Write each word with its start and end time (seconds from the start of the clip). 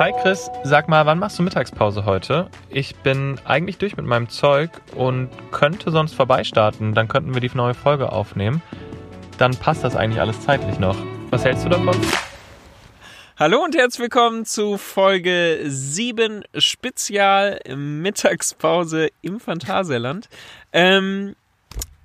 Hi 0.00 0.14
Chris, 0.22 0.50
sag 0.64 0.88
mal, 0.88 1.04
wann 1.04 1.18
machst 1.18 1.38
du 1.38 1.42
Mittagspause 1.42 2.06
heute? 2.06 2.48
Ich 2.70 2.96
bin 2.96 3.38
eigentlich 3.44 3.76
durch 3.76 3.98
mit 3.98 4.06
meinem 4.06 4.30
Zeug 4.30 4.70
und 4.96 5.28
könnte 5.50 5.90
sonst 5.90 6.14
vorbeistarten. 6.14 6.94
Dann 6.94 7.06
könnten 7.06 7.34
wir 7.34 7.42
die 7.42 7.50
neue 7.54 7.74
Folge 7.74 8.10
aufnehmen. 8.10 8.62
Dann 9.36 9.54
passt 9.54 9.84
das 9.84 9.96
eigentlich 9.96 10.18
alles 10.18 10.40
zeitlich 10.40 10.78
noch. 10.78 10.96
Was 11.28 11.44
hältst 11.44 11.66
du 11.66 11.68
davon? 11.68 11.94
Hallo 13.38 13.62
und 13.62 13.76
herzlich 13.76 14.00
willkommen 14.00 14.46
zu 14.46 14.78
Folge 14.78 15.60
7 15.66 16.44
Spezial 16.56 17.60
Mittagspause 17.68 19.10
im 19.20 19.38
Phantasialand. 19.38 20.30
Ähm, 20.72 21.36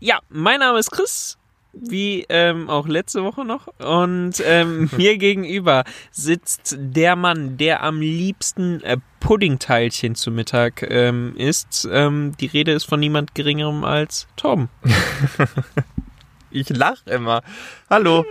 ja, 0.01 0.19
mein 0.27 0.59
Name 0.59 0.79
ist 0.79 0.91
Chris, 0.91 1.37
wie 1.75 2.25
ähm, 2.29 2.69
auch 2.69 2.87
letzte 2.87 3.23
Woche 3.23 3.45
noch. 3.45 3.67
Und 3.79 4.41
ähm, 4.45 4.89
mir 4.97 5.17
gegenüber 5.17 5.83
sitzt 6.11 6.75
der 6.79 7.15
Mann, 7.15 7.57
der 7.57 7.83
am 7.83 8.01
liebsten 8.01 8.81
äh, 8.81 8.97
Puddingteilchen 9.19 10.15
zu 10.15 10.31
Mittag 10.31 10.83
ähm, 10.89 11.35
isst. 11.37 11.87
Ähm, 11.91 12.33
die 12.39 12.47
Rede 12.47 12.71
ist 12.71 12.85
von 12.85 12.99
niemand 12.99 13.35
Geringerem 13.35 13.83
als 13.83 14.27
Tom. 14.35 14.69
ich 16.51 16.69
lach 16.69 17.05
immer. 17.07 17.41
Hallo. 17.89 18.25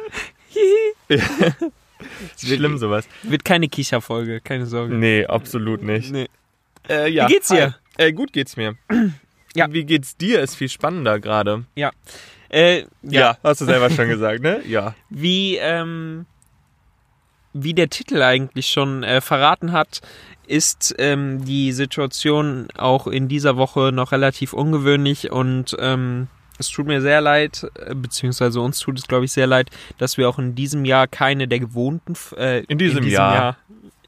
Schlimm 2.39 2.79
sowas. 2.79 3.07
Wird 3.23 3.45
keine 3.45 3.69
Kicherfolge, 3.69 4.41
keine 4.41 4.67
Sorge. 4.67 4.95
Nee, 4.95 5.27
absolut 5.27 5.83
nicht. 5.83 6.13
Nee. 6.13 6.29
Äh, 6.89 7.11
ja. 7.11 7.29
Wie 7.29 7.33
geht's 7.33 7.49
dir? 7.49 7.75
Äh, 7.97 8.13
gut 8.13 8.33
geht's 8.33 8.57
mir. 8.57 8.77
Ja. 9.57 9.73
Wie 9.73 9.85
geht's 9.85 10.17
dir? 10.17 10.41
Ist 10.41 10.57
viel 10.57 10.69
spannender 10.69 11.21
gerade. 11.21 11.65
Ja. 11.77 11.93
Äh, 12.55 12.87
ja. 13.03 13.37
hast 13.43 13.61
du 13.61 13.65
selber 13.65 13.91
schon 13.91 14.09
gesagt, 14.15 14.41
ne? 14.41 14.61
Ja. 14.67 14.95
Wie, 15.11 15.57
ähm, 15.57 16.25
wie 17.53 17.75
der 17.75 17.91
Titel 17.91 18.23
eigentlich 18.23 18.69
schon 18.69 19.03
äh, 19.03 19.21
verraten 19.21 19.73
hat, 19.73 20.03
ist 20.47 20.95
ähm, 20.99 21.45
die 21.45 21.73
Situation 21.73 22.69
auch 22.77 23.09
in 23.09 23.27
dieser 23.27 23.57
Woche 23.57 23.91
noch 23.93 24.13
relativ 24.13 24.53
ungewöhnlich 24.53 25.33
und 25.33 25.75
ähm, 25.81 26.29
es 26.57 26.69
tut 26.69 26.87
mir 26.87 27.01
sehr 27.01 27.21
leid, 27.21 27.67
äh, 27.75 27.95
beziehungsweise 27.95 28.61
uns 28.61 28.79
tut 28.79 28.99
es, 28.99 29.09
glaube 29.09 29.25
ich, 29.25 29.33
sehr 29.33 29.49
leid, 29.49 29.71
dass 29.99 30.17
wir 30.17 30.29
auch 30.29 30.39
in 30.39 30.55
diesem 30.55 30.85
Jahr 30.85 31.09
keine 31.09 31.49
der 31.49 31.59
gewohnten. 31.59 32.15
Äh, 32.37 32.61
In 32.69 32.79
diesem 32.79 33.05
Jahr. 33.09 33.57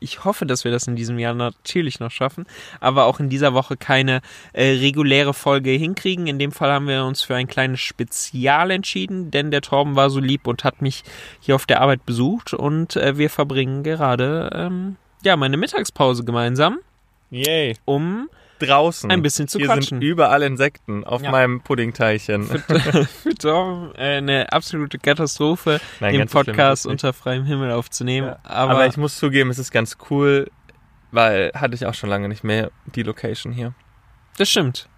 Ich 0.00 0.24
hoffe, 0.24 0.46
dass 0.46 0.64
wir 0.64 0.70
das 0.70 0.86
in 0.86 0.96
diesem 0.96 1.18
Jahr 1.18 1.34
natürlich 1.34 2.00
noch 2.00 2.10
schaffen, 2.10 2.46
aber 2.80 3.06
auch 3.06 3.20
in 3.20 3.28
dieser 3.28 3.54
Woche 3.54 3.76
keine 3.76 4.20
äh, 4.52 4.70
reguläre 4.72 5.34
Folge 5.34 5.70
hinkriegen. 5.70 6.26
In 6.26 6.38
dem 6.38 6.52
Fall 6.52 6.70
haben 6.70 6.88
wir 6.88 7.04
uns 7.04 7.22
für 7.22 7.34
ein 7.34 7.46
kleines 7.46 7.80
Spezial 7.80 8.70
entschieden, 8.70 9.30
denn 9.30 9.50
der 9.50 9.62
Torben 9.62 9.96
war 9.96 10.10
so 10.10 10.20
lieb 10.20 10.46
und 10.46 10.64
hat 10.64 10.82
mich 10.82 11.04
hier 11.40 11.54
auf 11.54 11.66
der 11.66 11.80
Arbeit 11.80 12.06
besucht 12.06 12.54
und 12.54 12.96
äh, 12.96 13.18
wir 13.18 13.30
verbringen 13.30 13.82
gerade 13.82 14.50
ähm, 14.54 14.96
ja 15.22 15.36
meine 15.36 15.56
Mittagspause 15.56 16.24
gemeinsam, 16.24 16.78
Yay. 17.30 17.76
um 17.84 18.28
Draußen. 18.58 19.10
ein 19.10 19.22
bisschen 19.22 19.48
zu 19.48 19.58
Hier 19.58 19.66
quatschen. 19.66 20.00
sind 20.00 20.02
überall 20.02 20.42
Insekten 20.42 21.04
auf 21.04 21.22
Ja. 21.22 21.30
meinem 21.30 21.60
Puddingteilchen. 21.60 22.44
für 22.46 23.34
Torben 23.38 23.94
äh, 23.96 24.16
eine 24.18 24.52
absolute 24.52 24.98
Katastrophe, 24.98 25.80
Nein, 26.00 26.14
den 26.14 26.28
so 26.28 26.38
Podcast 26.38 26.84
nicht. 26.86 26.92
unter 26.92 27.12
freiem 27.12 27.44
Himmel 27.44 27.70
aufzunehmen. 27.72 28.28
Ja. 28.28 28.38
Aber, 28.44 28.72
Aber, 28.72 28.86
ich 28.86 28.96
muss 28.96 29.18
zugeben, 29.18 29.50
es 29.50 29.58
ist 29.58 29.70
ganz 29.72 29.96
cool, 30.10 30.50
weil 31.12 31.52
hatte 31.54 31.74
ich 31.74 31.84
auch 31.86 31.94
schon 31.94 32.08
lange 32.10 32.28
nicht 32.28 32.44
mehr 32.44 32.70
die 32.94 33.02
Location 33.02 33.52
hier. 33.52 33.74
das 34.38 34.48
stimmt. 34.50 34.88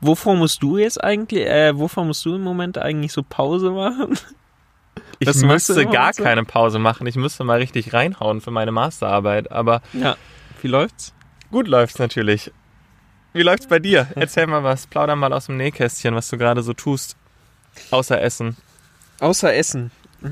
Wovor 0.00 0.36
musst 0.36 0.62
du 0.62 0.76
jetzt 0.76 1.02
eigentlich, 1.02 1.46
äh, 1.46 1.76
wovor 1.78 2.04
musst 2.04 2.24
du 2.26 2.34
im 2.34 2.42
Moment 2.42 2.76
eigentlich 2.78 3.12
so 3.12 3.22
Pause 3.22 3.70
machen? 3.70 4.18
Ich 5.18 5.26
Das 5.26 5.42
müsste 5.42 5.86
gar 5.86 6.12
so? 6.12 6.22
keine 6.22 6.44
Pause 6.44 6.78
machen. 6.78 7.06
Ich 7.06 7.16
müsste 7.16 7.42
mal 7.44 7.58
richtig 7.58 7.92
reinhauen 7.94 8.40
für 8.40 8.50
meine 8.50 8.70
Masterarbeit. 8.72 9.50
Aber 9.50 9.80
Ja. 9.92 10.16
Wie 10.60 10.68
läuft's? 10.68 11.14
gut 11.50 11.68
läuft's 11.68 11.98
natürlich. 11.98 12.52
Wie 13.34 13.42
läuft's 13.42 13.66
bei 13.66 13.80
dir? 13.80 14.06
Erzähl 14.14 14.46
mal 14.46 14.62
was. 14.62 14.86
Plauder 14.86 15.16
mal 15.16 15.32
aus 15.32 15.46
dem 15.46 15.56
Nähkästchen, 15.56 16.14
was 16.14 16.30
du 16.30 16.38
gerade 16.38 16.62
so 16.62 16.72
tust. 16.72 17.16
Außer 17.90 18.22
Essen. 18.22 18.56
Außer 19.18 19.52
Essen. 19.52 19.90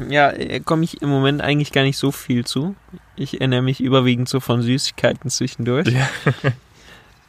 Ja, 0.09 0.31
äh, 0.31 0.60
komme 0.60 0.84
ich 0.84 1.03
im 1.03 1.09
Moment 1.09 1.43
eigentlich 1.43 1.72
gar 1.72 1.82
nicht 1.82 1.99
so 1.99 2.12
viel 2.12 2.47
zu. 2.47 2.77
Ich 3.16 3.41
ernähre 3.41 3.62
mich 3.62 3.81
überwiegend 3.81 4.28
so 4.28 4.38
von 4.38 4.62
Süßigkeiten 4.62 5.31
zwischendurch. 5.31 5.88
Ja. 5.88 6.09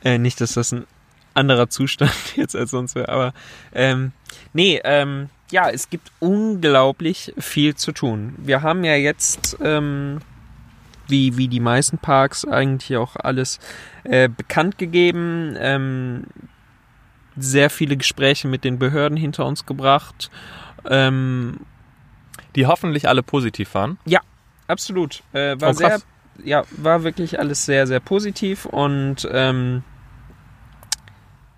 Äh, 0.05 0.17
nicht, 0.17 0.41
dass 0.41 0.55
das 0.55 0.73
ein 0.73 0.85
anderer 1.33 1.69
Zustand 1.69 2.11
jetzt 2.35 2.57
als 2.57 2.71
sonst 2.71 2.93
wäre, 2.93 3.07
aber 3.07 3.33
ähm, 3.73 4.11
nee, 4.51 4.81
ähm, 4.83 5.29
ja, 5.49 5.69
es 5.69 5.89
gibt 5.89 6.11
unglaublich 6.19 7.33
viel 7.37 7.75
zu 7.75 7.93
tun. 7.93 8.35
Wir 8.37 8.63
haben 8.63 8.83
ja 8.83 8.95
jetzt, 8.95 9.55
ähm, 9.63 10.19
wie, 11.07 11.37
wie 11.37 11.47
die 11.47 11.59
meisten 11.59 11.97
Parks, 11.97 12.45
eigentlich 12.45 12.97
auch 12.97 13.15
alles 13.15 13.59
äh, 14.03 14.29
bekannt 14.29 14.77
gegeben, 14.77 15.55
ähm, 15.59 16.23
sehr 17.35 17.69
viele 17.69 17.97
Gespräche 17.97 18.47
mit 18.47 18.63
den 18.63 18.79
Behörden 18.79 19.17
hinter 19.17 19.45
uns 19.45 19.65
gebracht. 19.65 20.29
Ähm, 20.89 21.61
Die 22.55 22.65
hoffentlich 22.67 23.07
alle 23.07 23.23
positiv 23.23 23.73
waren. 23.73 23.97
absolut. 24.67 25.23
Äh, 25.33 25.59
war 25.59 25.69
Oh, 25.69 25.73
sehr, 25.73 25.99
ja, 26.43 26.63
war 26.77 27.03
wirklich 27.03 27.39
alles 27.39 27.65
sehr, 27.65 27.85
sehr 27.87 27.99
positiv 27.99 28.65
und 28.65 29.27
ähm, 29.31 29.83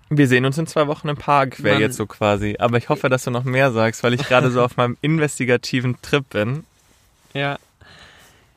Wir 0.08 0.28
sehen 0.28 0.44
uns 0.44 0.56
in 0.58 0.66
zwei 0.66 0.86
Wochen 0.86 1.08
im 1.08 1.16
Park, 1.16 1.62
wäre 1.62 1.80
jetzt 1.80 1.96
so 1.96 2.06
quasi. 2.06 2.56
Aber 2.58 2.78
ich 2.78 2.88
hoffe, 2.88 3.08
dass 3.08 3.24
du 3.24 3.30
noch 3.30 3.44
mehr 3.44 3.72
sagst, 3.72 4.02
weil 4.02 4.14
ich 4.14 4.26
gerade 4.26 4.50
so 4.50 4.62
auf 4.62 4.76
meinem 4.76 4.96
investigativen 5.02 5.96
Trip 6.02 6.28
bin. 6.30 6.64
Ja. 7.34 7.58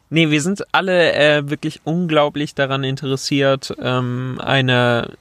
Nee, 0.09 0.31
wir 0.31 0.41
sind 0.41 0.63
alle 0.73 1.13
äh, 1.13 1.49
wirklich 1.49 1.81
unglaublich 1.83 2.55
daran 2.55 2.83
interessiert, 2.83 3.75
ähm, 3.79 4.39
eine 4.43 5.13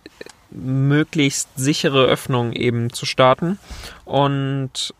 möglichst 0.51 1.51
sichere 1.57 2.07
Öffnung 2.07 2.53
eben 2.53 2.91
zu 2.93 3.05
starten. 3.05 3.59
Und 4.07 4.95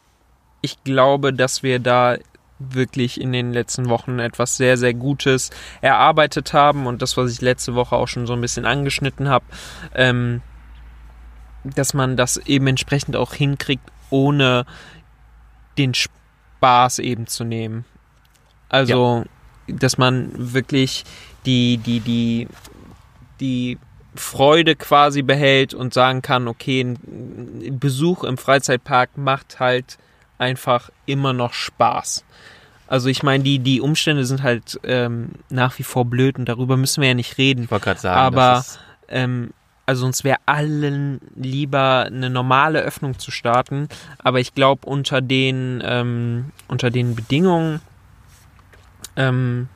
ich 0.61 0.83
glaube, 0.85 1.33
dass 1.33 1.63
wir 1.63 1.79
da 1.79 2.19
wirklich 2.59 3.21
in 3.21 3.33
den 3.33 3.53
letzten 3.53 3.89
Wochen 3.89 4.19
etwas 4.19 4.57
sehr, 4.57 4.77
sehr 4.77 4.93
Gutes 4.93 5.51
erarbeitet 5.81 6.53
haben 6.53 6.87
und 6.87 7.03
das, 7.03 7.17
was 7.17 7.33
ich 7.33 7.41
letzte 7.41 7.75
Woche 7.75 7.97
auch 7.97 8.09
schon 8.09 8.27
so 8.27 8.33
ein 8.33 8.41
bisschen 8.41 8.67
angeschnitten 8.67 9.29
habe, 9.29 9.45
ähm, 9.95 10.43
dass 11.65 11.95
man 11.95 12.17
das 12.17 12.37
eben 12.37 12.67
entsprechend 12.67 13.17
auch 13.17 13.33
hinkriegt, 13.33 13.85
ohne 14.11 14.67
den 15.79 15.95
Spaß 15.95 16.99
eben 16.99 17.27
zu 17.27 17.45
nehmen. 17.45 17.85
Also, 18.69 19.25
dass 19.69 19.99
man 19.99 20.31
wirklich 20.35 21.05
die, 21.47 21.79
die, 21.79 22.01
die, 22.01 22.49
die 23.41 23.79
Freude 24.15 24.77
quasi 24.77 25.23
behält 25.23 25.75
und 25.75 25.95
sagen 25.95 26.23
kann, 26.23 26.49
okay, 26.49 26.81
ein 26.83 27.79
Besuch 27.79 28.25
im 28.25 28.39
Freizeitpark 28.39 29.17
macht 29.17 29.61
halt 29.61 29.99
einfach 30.39 30.91
immer 31.07 31.33
noch 31.33 31.53
Spaß. 31.53 32.25
Also 32.87 33.09
ich 33.09 33.23
meine, 33.23 33.45
die, 33.45 33.59
die 33.59 33.81
Umstände 33.81 34.25
sind 34.25 34.43
halt 34.43 34.81
ähm, 34.83 35.31
nach 35.51 35.79
wie 35.79 35.83
vor 35.83 36.07
blöd 36.07 36.39
und 36.39 36.49
darüber 36.49 36.77
müssen 36.77 37.03
wir 37.03 37.09
ja 37.09 37.15
nicht 37.15 37.37
reden. 37.39 37.65
Ich 37.65 37.71
wollte 37.71 37.85
gerade 37.85 38.01
sagen, 38.01 38.19
Aber 38.19 38.65
ähm, 39.09 39.51
also 39.85 40.07
uns 40.07 40.25
wäre 40.25 40.39
allen 40.47 41.21
lieber 41.35 42.05
eine 42.07 42.31
normale 42.31 42.81
Öffnung 42.81 43.19
zu 43.19 43.31
starten, 43.31 43.89
aber 44.19 44.41
ich 44.41 44.55
glaube 44.55 44.87
unter 44.87 45.21
den 45.21 45.83
ähm, 45.85 46.47
unter 46.67 46.91
den 46.91 47.15
Bedingungen 47.15 47.81
ähm, 49.19 49.69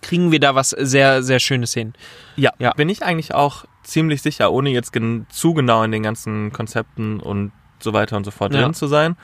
kriegen 0.00 0.32
wir 0.32 0.40
da 0.40 0.54
was 0.54 0.70
sehr 0.70 1.22
sehr 1.22 1.38
Schönes 1.40 1.72
hin. 1.74 1.94
ja, 2.36 2.50
ja. 2.58 2.72
bin 2.72 2.88
ich 2.88 3.02
eigentlich 3.02 3.34
auch 3.34 3.64
ziemlich 3.82 4.22
sicher, 4.22 4.52
ohne 4.52 4.70
jetzt 4.70 4.92
gen 4.92 5.26
zu 5.30 5.54
genau 5.54 5.82
in 5.82 5.90
den 5.92 6.02
ganzen 6.02 6.52
Konzepten 6.52 7.20
und 7.20 7.52
so 7.80 7.92
weiter 7.92 8.16
und 8.16 8.24
so 8.24 8.30
fort 8.30 8.54
Ja. 8.54 8.62
drin 8.62 8.74
zu 8.74 8.86
sein. 8.86 9.16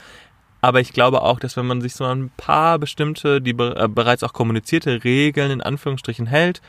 Aber 0.60 0.80
ich 0.80 0.92
glaube 0.92 1.22
auch, 1.22 1.38
dass 1.38 1.56
wenn 1.56 1.66
man 1.66 1.80
sich 1.80 1.94
so 1.94 2.04
an 2.04 2.24
ein 2.24 2.30
paar 2.36 2.78
bestimmte, 2.80 3.40
die 3.40 3.52
be 3.52 3.76
äh, 3.78 3.86
bereits 3.88 4.24
auch 4.24 4.32
kommunizierte 4.32 5.04
Regeln 5.04 5.52
in 5.52 5.60
Anführungsstrichen 5.62 6.26
hält, 6.26 6.60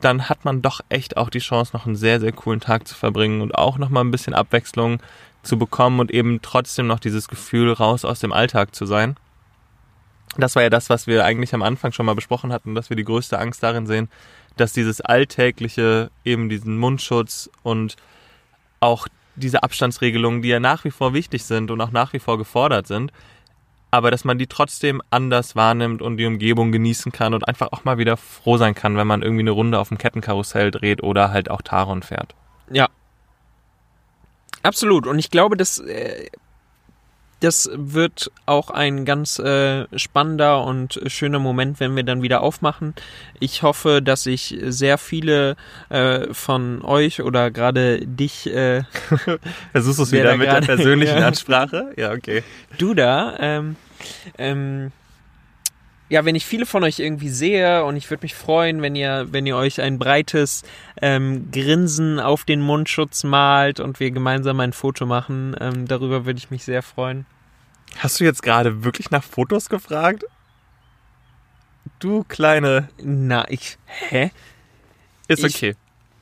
dann 0.00 0.28
hat 0.30 0.44
man 0.46 0.62
doch 0.62 0.80
echt 0.88 1.16
auch 1.18 1.28
die 1.28 1.38
Chance, 1.40 1.72
noch 1.74 1.84
einen 1.86 1.96
sehr, 1.96 2.20
sehr 2.20 2.32
coolen 2.32 2.60
Tag 2.60 2.88
zu 2.88 2.94
verbringen 2.94 3.42
und 3.42 3.54
auch 3.54 3.76
nochmal 3.78 4.04
ein 4.04 4.10
bisschen 4.10 4.32
Abwechslung 4.34 5.00
zu 5.42 5.58
bekommen 5.58 6.00
und 6.00 6.10
eben 6.10 6.40
trotzdem 6.42 6.86
noch 6.86 6.98
dieses 6.98 7.28
Gefühl, 7.28 7.72
raus 7.72 8.04
aus 8.04 8.20
dem 8.20 8.32
Alltag 8.32 8.74
zu 8.74 8.86
sein. 8.86 9.16
Das 10.36 10.54
war 10.54 10.62
ja 10.62 10.70
das, 10.70 10.90
was 10.90 11.06
wir 11.06 11.24
eigentlich 11.24 11.54
am 11.54 11.62
Anfang 11.62 11.92
schon 11.92 12.06
mal 12.06 12.14
besprochen 12.14 12.52
hatten, 12.52 12.74
dass 12.74 12.90
wir 12.90 12.96
die 12.96 13.04
größte 13.04 13.38
Angst 13.38 13.62
darin 13.62 13.86
sehen, 13.86 14.08
dass 14.56 14.72
dieses 14.72 15.00
Alltägliche, 15.00 16.10
eben 16.24 16.48
diesen 16.48 16.78
Mundschutz 16.78 17.50
und 17.62 17.96
auch 18.80 19.08
diese 19.34 19.62
Abstandsregelungen, 19.62 20.42
die 20.42 20.48
ja 20.48 20.60
nach 20.60 20.84
wie 20.84 20.90
vor 20.90 21.12
wichtig 21.12 21.44
sind 21.44 21.70
und 21.70 21.80
auch 21.80 21.90
nach 21.90 22.12
wie 22.12 22.18
vor 22.18 22.38
gefordert 22.38 22.86
sind, 22.86 23.12
aber 23.90 24.10
dass 24.10 24.24
man 24.24 24.38
die 24.38 24.46
trotzdem 24.46 25.00
anders 25.10 25.56
wahrnimmt 25.56 26.02
und 26.02 26.16
die 26.16 26.26
Umgebung 26.26 26.72
genießen 26.72 27.12
kann 27.12 27.34
und 27.34 27.46
einfach 27.46 27.72
auch 27.72 27.84
mal 27.84 27.98
wieder 27.98 28.16
froh 28.16 28.56
sein 28.56 28.74
kann, 28.74 28.96
wenn 28.96 29.06
man 29.06 29.22
irgendwie 29.22 29.42
eine 29.42 29.52
Runde 29.52 29.78
auf 29.78 29.88
dem 29.88 29.98
Kettenkarussell 29.98 30.70
dreht 30.70 31.02
oder 31.02 31.30
halt 31.30 31.50
auch 31.50 31.62
Taron 31.62 32.02
fährt. 32.02 32.34
Ja. 32.70 32.88
Absolut. 34.62 35.06
Und 35.06 35.18
ich 35.18 35.30
glaube, 35.30 35.56
dass 35.56 35.78
äh, 35.78 36.28
das 37.40 37.68
wird 37.74 38.30
auch 38.46 38.70
ein 38.70 39.04
ganz 39.04 39.38
äh, 39.38 39.84
spannender 39.98 40.64
und 40.64 41.00
schöner 41.06 41.38
Moment, 41.38 41.80
wenn 41.80 41.94
wir 41.94 42.02
dann 42.02 42.22
wieder 42.22 42.40
aufmachen. 42.42 42.94
Ich 43.40 43.62
hoffe, 43.62 44.00
dass 44.02 44.24
ich 44.26 44.56
sehr 44.64 44.96
viele 44.98 45.56
äh, 45.90 46.32
von 46.32 46.82
euch 46.82 47.20
oder 47.22 47.50
gerade 47.50 48.00
dich. 48.06 48.46
Äh, 48.46 48.84
Versuchst 49.72 49.98
du 49.98 50.02
es 50.04 50.12
wieder 50.12 50.36
mit 50.36 50.48
gerade- 50.48 50.66
der 50.66 50.76
persönlichen 50.76 51.18
Ja. 51.20 51.26
Ansprache? 51.26 51.92
Ja, 51.96 52.12
okay. 52.12 52.42
du 52.78 52.94
da. 52.94 53.34
Ähm, 53.38 53.76
ähm, 54.38 54.92
ja, 56.08 56.24
wenn 56.24 56.34
ich 56.36 56.46
viele 56.46 56.66
von 56.66 56.84
euch 56.84 56.98
irgendwie 57.00 57.28
sehe 57.30 57.84
und 57.84 57.96
ich 57.96 58.08
würde 58.10 58.22
mich 58.24 58.34
freuen, 58.34 58.80
wenn 58.82 58.94
ihr, 58.94 59.26
wenn 59.32 59.46
ihr 59.46 59.56
euch 59.56 59.80
ein 59.80 59.98
breites 59.98 60.62
ähm, 61.02 61.50
Grinsen 61.50 62.20
auf 62.20 62.44
den 62.44 62.60
Mundschutz 62.60 63.24
malt 63.24 63.80
und 63.80 63.98
wir 63.98 64.10
gemeinsam 64.12 64.60
ein 64.60 64.72
Foto 64.72 65.04
machen. 65.06 65.56
Ähm, 65.60 65.86
darüber 65.88 66.24
würde 66.24 66.38
ich 66.38 66.50
mich 66.50 66.64
sehr 66.64 66.82
freuen. 66.82 67.26
Hast 67.98 68.20
du 68.20 68.24
jetzt 68.24 68.42
gerade 68.42 68.84
wirklich 68.84 69.10
nach 69.10 69.24
Fotos 69.24 69.68
gefragt? 69.68 70.24
Du 71.98 72.24
kleine. 72.24 72.88
Na, 73.02 73.50
ich. 73.50 73.78
Hä? 73.86 74.30
Ist 75.28 75.44
Ich- 75.44 75.54
okay. 75.56 75.74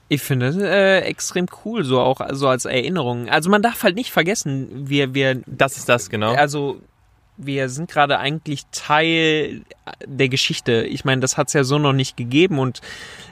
Ich 0.08 0.20
finde 0.22 0.46
es 0.48 0.56
äh, 0.56 0.98
extrem 1.00 1.46
cool, 1.64 1.82
so 1.82 1.98
auch 1.98 2.20
so 2.32 2.46
als 2.46 2.66
Erinnerung. 2.66 3.28
Also 3.30 3.48
man 3.50 3.62
darf 3.62 3.82
halt 3.82 3.96
nicht 3.96 4.12
vergessen, 4.12 4.68
wir, 4.88 5.14
wir, 5.14 5.40
Das 5.46 5.78
ist 5.78 5.88
das, 5.88 6.10
genau. 6.10 6.34
also 6.34 6.80
wir 7.36 7.68
sind 7.68 7.90
gerade 7.90 8.18
eigentlich 8.18 8.64
Teil 8.70 9.62
der 10.04 10.28
Geschichte. 10.28 10.84
Ich 10.84 11.04
meine, 11.04 11.20
das 11.20 11.36
hat 11.36 11.48
es 11.48 11.52
ja 11.52 11.64
so 11.64 11.78
noch 11.78 11.92
nicht 11.92 12.16
gegeben 12.16 12.58
und 12.58 12.80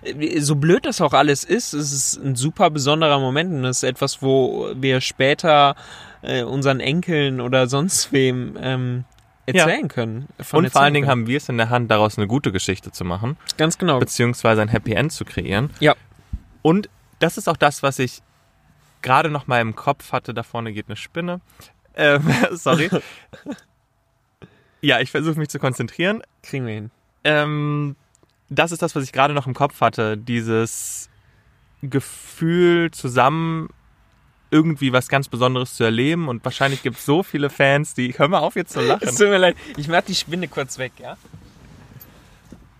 äh, 0.03 0.41
so 0.41 0.57
blöd 0.57 0.85
das 0.85 1.01
auch 1.01 1.13
alles 1.13 1.45
ist, 1.45 1.73
es 1.73 1.93
ist 1.93 2.17
ein 2.17 2.35
super 2.35 2.71
besonderer 2.71 3.19
Moment 3.21 3.53
und 3.53 3.65
es 3.65 3.79
ist 3.79 3.89
etwas, 3.89 4.23
wo 4.23 4.71
wir 4.75 5.01
später 5.01 5.77
äh, 6.23 6.43
unseren 6.43 6.81
Enkeln 6.81 7.41
oder 7.41 7.67
sonst 7.69 8.13
wem 8.13 8.57
ähm, 8.61 9.05
erzählen 9.47 9.89
können. 9.89 10.29
von 10.41 10.65
Und 10.65 10.71
vor 10.71 10.81
allen 10.81 10.87
erzählen 10.87 10.95
Dingen 10.95 11.07
können. 11.07 11.11
haben 11.11 11.27
wir 11.27 11.37
es 11.37 11.49
in 11.49 11.59
der 11.59 11.71
Hand, 11.71 11.91
daraus 11.91 12.19
eine 12.19 12.27
gute 12.27 12.53
Geschichte 12.53 12.93
zu 12.93 13.05
machen, 13.05 13.37
ganz 13.57 13.79
genau. 13.79 13.99
beziehungsweise 13.99 14.63
ein 14.63 14.69
Happy 14.69 14.93
End 14.93 15.13
zu 15.13 15.25
kreieren. 15.25 15.71
Ja. 15.81 15.95
Und 16.63 16.89
das 17.19 17.39
ist 17.39 17.49
auch 17.49 17.57
das, 17.57 17.83
was 17.83 17.99
ich 17.99 18.23
gerade 19.03 19.31
noch 19.31 19.47
mal 19.47 19.61
im 19.61 19.75
Kopf 19.75 20.13
hatte. 20.13 20.33
Da 20.33 20.43
vorne 20.43 20.73
geht 20.73 20.87
eine 20.89 20.97
Spinne. 20.97 21.41
Ähm, 21.95 22.23
sorry. 22.53 22.89
Ja, 24.83 25.01
ich 25.01 25.11
versuche 25.11 25.39
mich 25.39 25.49
zu 25.49 25.59
konzentrieren. 25.59 26.23
Kriegen 26.43 26.67
wir 26.67 26.75
hin. 26.75 26.91
Ähm, 27.25 27.97
das 28.51 28.73
ist 28.73 28.83
das, 28.83 28.95
was 28.95 29.05
ich 29.05 29.13
gerade 29.13 29.33
noch 29.33 29.47
im 29.47 29.55
Kopf 29.55 29.81
hatte. 29.81 30.19
Dieses 30.19 31.09
Gefühl, 31.83 32.91
zusammen 32.91 33.71
irgendwie 34.51 34.93
was 34.93 35.09
ganz 35.09 35.29
Besonderes 35.29 35.75
zu 35.75 35.85
erleben. 35.85 36.29
Und 36.29 36.45
wahrscheinlich 36.45 36.83
gibt 36.83 36.99
es 36.99 37.07
so 37.07 37.23
viele 37.23 37.49
Fans, 37.49 37.95
die. 37.95 38.13
Hör 38.17 38.29
mal 38.29 38.41
auf, 38.41 38.55
jetzt 38.55 38.73
zu 38.73 38.81
lachen. 38.81 39.09
Es 39.09 39.17
tut 39.17 39.29
mir 39.29 39.39
leid, 39.39 39.57
ich 39.77 39.89
mach 39.89 40.03
die 40.03 40.15
Spinne 40.15 40.47
kurz 40.49 40.79
weg, 40.79 40.93
ja? 40.99 41.17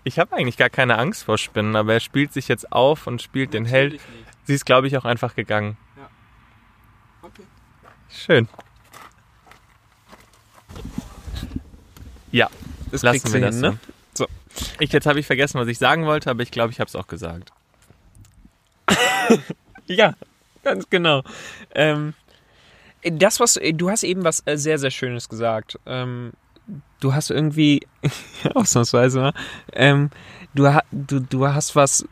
Ich 0.03 0.19
habe 0.19 0.35
eigentlich 0.35 0.57
gar 0.57 0.69
keine 0.69 0.97
Angst 0.97 1.23
vor 1.23 1.37
Spinnen, 1.37 1.75
aber 1.75 1.93
er 1.93 1.99
spielt 2.01 2.33
sich 2.33 2.49
jetzt 2.49 2.71
auf 2.71 3.07
und 3.07 3.21
spielt 3.21 3.53
den 3.53 3.65
Held. 3.65 3.99
Sie 4.43 4.53
ist, 4.53 4.65
glaube 4.65 4.87
ich, 4.87 4.97
auch 4.97 5.05
einfach 5.05 5.33
gegangen. 5.33 5.77
Ja. 5.95 6.09
Okay. 7.21 7.43
Schön. 8.09 8.49
Ja, 12.33 12.49
Das 12.91 13.01
lassen 13.03 13.31
wir 13.33 13.39
das 13.41 13.55
hin, 13.55 13.61
so. 13.63 13.69
ne? 13.71 13.77
So. 14.15 14.27
Ich, 14.79 14.91
jetzt 14.91 15.05
habe 15.07 15.19
ich 15.19 15.25
vergessen, 15.25 15.59
was 15.59 15.67
ich 15.69 15.77
sagen 15.77 16.05
wollte, 16.05 16.29
aber 16.29 16.43
ich 16.43 16.51
glaube, 16.51 16.71
ich 16.73 16.79
habe 16.79 16.87
es 16.89 16.95
auch 16.95 17.07
gesagt. 17.07 17.51
Ja, 19.87 20.13
ganz 20.63 20.89
genau. 20.89 21.23
Ähm, 21.75 22.13
das, 23.03 23.39
was 23.41 23.59
du 23.73 23.89
hast 23.89 24.03
eben 24.03 24.23
was 24.23 24.41
äh, 24.45 24.57
sehr, 24.57 24.77
sehr 24.79 24.91
Schönes 24.91 25.27
gesagt. 25.27 25.77
Ähm, 25.85 26.31
du 27.01 27.13
hast 27.13 27.31
irgendwie, 27.31 27.85
ausnahmsweise 28.53 29.19
mal, 29.19 29.33
ähm, 29.73 30.09
du, 30.53 30.69
du, 30.91 31.19
du 31.19 31.47
hast 31.47 31.75
was, 31.75 32.01
äh, 32.01 32.05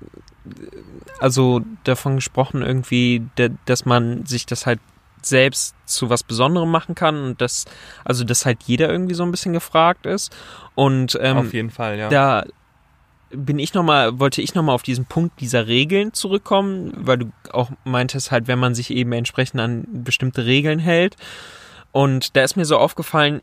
also 1.20 1.62
davon 1.86 2.16
gesprochen 2.16 2.62
irgendwie, 2.62 3.26
da- 3.36 3.48
dass 3.66 3.86
man 3.86 4.26
sich 4.26 4.46
das 4.46 4.66
halt 4.66 4.80
selbst 5.22 5.76
zu 5.86 6.10
was 6.10 6.24
Besonderem 6.24 6.70
machen 6.70 6.96
kann 6.96 7.22
und 7.22 7.42
dass, 7.42 7.66
also 8.04 8.24
dass 8.24 8.46
halt 8.46 8.64
jeder 8.64 8.90
irgendwie 8.90 9.14
so 9.14 9.24
ein 9.24 9.32
bisschen 9.32 9.54
gefragt 9.54 10.06
ist. 10.06 10.36
Und 10.76 11.18
ähm, 11.22 11.38
Auf 11.38 11.54
jeden 11.54 11.70
Fall, 11.70 11.98
ja. 11.98 12.10
da 12.10 12.46
bin 13.30 13.60
ich 13.60 13.74
noch 13.74 13.84
mal, 13.84 14.20
wollte 14.20 14.42
ich 14.42 14.56
nochmal 14.56 14.76
auf 14.76 14.84
diesen 14.84 15.06
Punkt 15.06 15.40
dieser 15.40 15.68
Regeln 15.68 16.14
zurückkommen, 16.14 16.94
weil 16.98 17.18
du 17.18 17.32
auch 17.52 17.72
meintest 17.84 18.32
halt, 18.32 18.48
wenn 18.48 18.60
man 18.60 18.76
sich 18.76 18.92
eben 18.92 19.12
entsprechend 19.14 19.62
an 19.62 19.86
bestimmte 19.90 20.46
Regeln 20.46 20.80
hält. 20.80 21.16
Und 21.92 22.36
da 22.36 22.44
ist 22.44 22.56
mir 22.56 22.66
so 22.66 22.78
aufgefallen, 22.78 23.42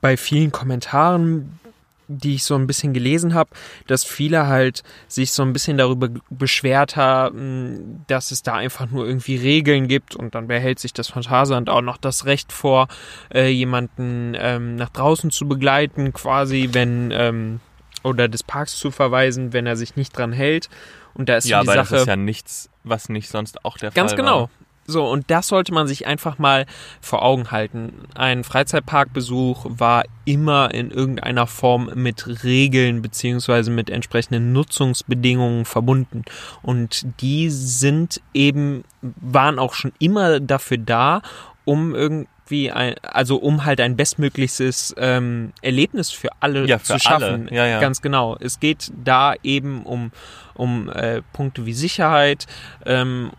bei 0.00 0.16
vielen 0.16 0.52
Kommentaren, 0.52 1.58
die 2.08 2.34
ich 2.34 2.44
so 2.44 2.54
ein 2.54 2.66
bisschen 2.66 2.92
gelesen 2.92 3.34
habe, 3.34 3.50
dass 3.86 4.04
viele 4.04 4.46
halt 4.46 4.82
sich 5.08 5.32
so 5.32 5.42
ein 5.42 5.52
bisschen 5.52 5.78
darüber 5.78 6.08
beschwert 6.30 6.96
haben, 6.96 8.04
dass 8.06 8.30
es 8.30 8.42
da 8.42 8.54
einfach 8.54 8.90
nur 8.90 9.06
irgendwie 9.06 9.36
Regeln 9.36 9.88
gibt 9.88 10.14
und 10.14 10.34
dann 10.34 10.48
behält 10.48 10.78
sich 10.78 10.92
das 10.92 11.08
Phantasialand 11.08 11.70
auch 11.70 11.82
noch 11.82 11.96
das 11.96 12.26
Recht 12.26 12.52
vor, 12.52 12.88
äh, 13.32 13.48
jemanden 13.48 14.36
ähm, 14.38 14.76
nach 14.76 14.90
draußen 14.90 15.30
zu 15.30 15.46
begleiten, 15.48 16.12
quasi, 16.12 16.70
wenn 16.72 17.10
ähm, 17.12 17.60
oder 18.02 18.28
des 18.28 18.42
Parks 18.42 18.76
zu 18.76 18.90
verweisen, 18.90 19.52
wenn 19.52 19.66
er 19.66 19.76
sich 19.76 19.96
nicht 19.96 20.16
dran 20.16 20.32
hält. 20.32 20.68
Und 21.14 21.28
da 21.28 21.36
ist 21.36 21.48
ja, 21.48 21.58
so 21.58 21.64
die 21.64 21.68
aber 21.68 21.76
das 21.76 21.88
Sache 21.88 22.00
ist 22.00 22.06
ja 22.08 22.16
nichts, 22.16 22.70
was 22.84 23.08
nicht 23.08 23.28
sonst 23.28 23.64
auch 23.64 23.78
der 23.78 23.90
Ganz 23.90 24.12
Fall 24.12 24.16
genau. 24.16 24.40
war. 24.42 24.50
So, 24.86 25.08
und 25.08 25.30
das 25.30 25.48
sollte 25.48 25.72
man 25.72 25.86
sich 25.86 26.06
einfach 26.06 26.38
mal 26.38 26.66
vor 27.00 27.22
Augen 27.22 27.50
halten. 27.50 27.92
Ein 28.14 28.42
Freizeitparkbesuch 28.44 29.66
war 29.68 30.04
immer 30.24 30.74
in 30.74 30.90
irgendeiner 30.90 31.46
Form 31.46 31.90
mit 31.94 32.44
Regeln 32.44 33.00
beziehungsweise 33.00 33.70
mit 33.70 33.90
entsprechenden 33.90 34.52
Nutzungsbedingungen 34.52 35.64
verbunden. 35.64 36.24
Und 36.62 37.06
die 37.20 37.48
sind 37.50 38.20
eben, 38.34 38.84
waren 39.00 39.58
auch 39.58 39.74
schon 39.74 39.92
immer 39.98 40.40
dafür 40.40 40.78
da, 40.78 41.22
um 41.64 41.94
irgendwie 41.94 42.72
ein, 42.72 42.96
also 43.02 43.36
um 43.36 43.64
halt 43.64 43.80
ein 43.80 43.96
bestmöglichstes 43.96 44.94
ähm, 44.98 45.52
Erlebnis 45.62 46.10
für 46.10 46.30
alle 46.40 46.66
Ja, 46.66 46.78
für 46.78 46.94
zu 46.94 46.98
schaffen. 46.98 47.46
alle. 47.48 47.54
Ja, 47.54 47.66
ja. 47.66 47.80
Ganz 47.80 48.02
genau. 48.02 48.36
Es 48.40 48.58
geht 48.58 48.92
da 49.04 49.34
eben 49.44 49.84
um, 49.84 50.10
um 50.54 50.88
äh, 50.90 51.22
Punkte 51.32 51.66
wie 51.66 51.72
Sicherheit, 51.72 52.46
ähm, 52.84 53.30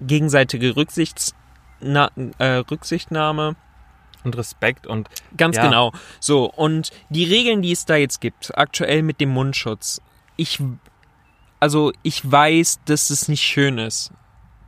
gegenseitige 0.00 0.76
Rücksichtna 0.76 2.10
äh, 2.38 2.46
Rücksichtnahme. 2.70 3.56
Und 4.24 4.36
Respekt 4.36 4.88
und 4.88 5.08
Ganz 5.36 5.56
Ja. 5.56 5.64
genau. 5.64 5.92
So, 6.18 6.50
und 6.50 6.90
die 7.10 7.24
Regeln, 7.24 7.62
die 7.62 7.70
es 7.70 7.84
da 7.84 7.94
jetzt 7.94 8.20
gibt, 8.20 8.56
aktuell 8.58 9.02
mit 9.02 9.20
dem 9.20 9.30
Mundschutz, 9.30 10.00
ich, 10.36 10.60
also 11.60 11.92
ich 12.02 12.28
weiß, 12.28 12.80
dass 12.86 13.10
es 13.10 13.28
nicht 13.28 13.42
schön 13.42 13.78
ist. 13.78 14.12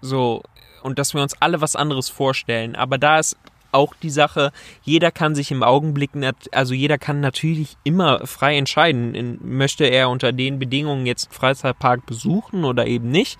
So, 0.00 0.42
und 0.82 1.00
dass 1.00 1.12
wir 1.12 1.22
uns 1.22 1.34
alle 1.40 1.60
was 1.60 1.74
anderes 1.74 2.08
vorstellen. 2.08 2.76
Aber 2.76 2.98
da 2.98 3.18
ist 3.18 3.36
auch 3.72 3.94
die 3.94 4.10
Sache, 4.10 4.52
jeder 4.82 5.10
kann 5.10 5.34
sich 5.34 5.50
im 5.50 5.62
Augenblick, 5.62 6.10
also 6.52 6.72
jeder 6.72 6.98
kann 6.98 7.20
natürlich 7.20 7.76
immer 7.84 8.26
frei 8.26 8.56
entscheiden, 8.56 9.38
möchte 9.42 9.84
er 9.84 10.08
unter 10.08 10.32
den 10.32 10.58
Bedingungen 10.58 11.04
jetzt 11.04 11.28
einen 11.28 11.34
Freizeitpark 11.34 12.06
besuchen 12.06 12.64
oder 12.64 12.86
eben 12.86 13.10
nicht. 13.10 13.38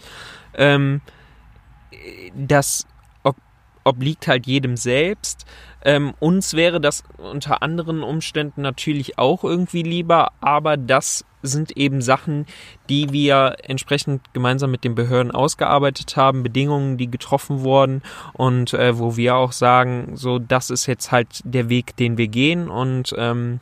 Ähm, 0.54 1.00
das 2.35 2.87
ob, 3.23 3.37
obliegt 3.85 4.28
halt 4.28 4.47
jedem 4.47 4.76
selbst. 4.76 5.47
Ähm, 5.85 6.14
uns 6.18 6.54
wäre 6.54 6.80
das 6.80 7.04
unter 7.18 7.62
anderen 7.62 8.02
Umständen 8.02 8.62
natürlich 8.62 9.18
auch 9.18 9.45
irgendwie 9.45 9.83
lieber, 9.83 10.33
aber 10.40 10.76
das 10.76 11.25
sind 11.42 11.76
eben 11.76 12.02
Sachen, 12.02 12.47
die 12.88 13.12
wir 13.12 13.57
entsprechend 13.62 14.35
gemeinsam 14.35 14.71
mit 14.71 14.83
den 14.83 14.95
Behörden 14.95 15.30
ausgearbeitet 15.30 16.16
haben, 16.16 16.42
Bedingungen, 16.42 16.97
die 16.97 17.11
getroffen 17.11 17.61
wurden 17.61 18.02
und 18.33 18.75
äh, 18.75 18.99
wo 18.99 19.16
wir 19.16 19.37
auch 19.37 19.52
sagen, 19.52 20.16
so 20.16 20.38
das 20.38 20.71
ist 20.71 20.87
jetzt 20.87 21.12
halt 21.12 21.40
der 21.45 21.68
Weg, 21.68 21.97
den 21.97 22.18
wir 22.18 22.28
gehen 22.28 22.68
und 22.68 23.14
ähm, 23.16 23.61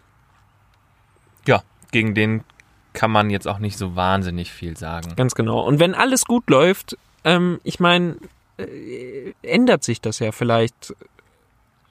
ja, 1.47 1.63
gegen 1.93 2.15
den 2.15 2.45
kann 2.93 3.11
man 3.11 3.29
jetzt 3.29 3.47
auch 3.47 3.59
nicht 3.59 3.77
so 3.77 3.95
wahnsinnig 3.95 4.51
viel 4.51 4.77
sagen. 4.77 5.15
Ganz 5.17 5.35
genau. 5.35 5.61
Und 5.61 5.79
wenn 5.81 5.95
alles 5.95 6.25
gut 6.25 6.49
läuft, 6.49 6.97
ähm, 7.27 7.61
ich 7.65 7.79
meine, 7.81 8.17
äh, 8.59 9.33
ändert 9.43 9.85
sich 9.85 10.01
das 10.01 10.19
ja 10.21 10.33
vielleicht 10.33 10.95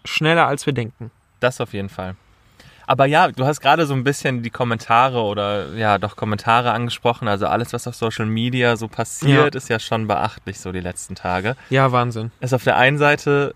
schneller, 0.03 0.47
als 0.47 0.65
wir 0.65 0.73
denken. 0.73 1.11
Das 1.39 1.61
auf 1.61 1.73
jeden 1.73 1.89
Fall. 1.89 2.15
Aber 2.87 3.05
ja, 3.07 3.29
du 3.31 3.45
hast 3.45 3.61
gerade 3.61 3.85
so 3.87 3.93
ein 3.95 4.03
bisschen 4.03 4.43
die 4.43 4.51
Kommentare 4.51 5.19
oder 5.23 5.73
ja, 5.73 5.97
doch 5.97 6.15
Kommentare 6.15 6.71
angesprochen. 6.71 7.27
Also 7.27 7.47
alles, 7.47 7.73
was 7.73 7.87
auf 7.87 7.95
Social 7.95 8.27
Media 8.27 8.77
so 8.77 8.87
passiert, 8.87 9.55
Ja. 9.55 9.57
ist 9.57 9.69
ja 9.69 9.79
schon 9.79 10.07
beachtlich 10.07 10.59
so 10.59 10.71
die 10.71 10.81
letzten 10.81 11.15
Tage. 11.15 11.55
Ja, 11.71 11.91
Wahnsinn. 11.91 12.31
Ist 12.41 12.53
auf 12.53 12.63
der 12.63 12.77
einen 12.77 12.99
Seite 12.99 13.55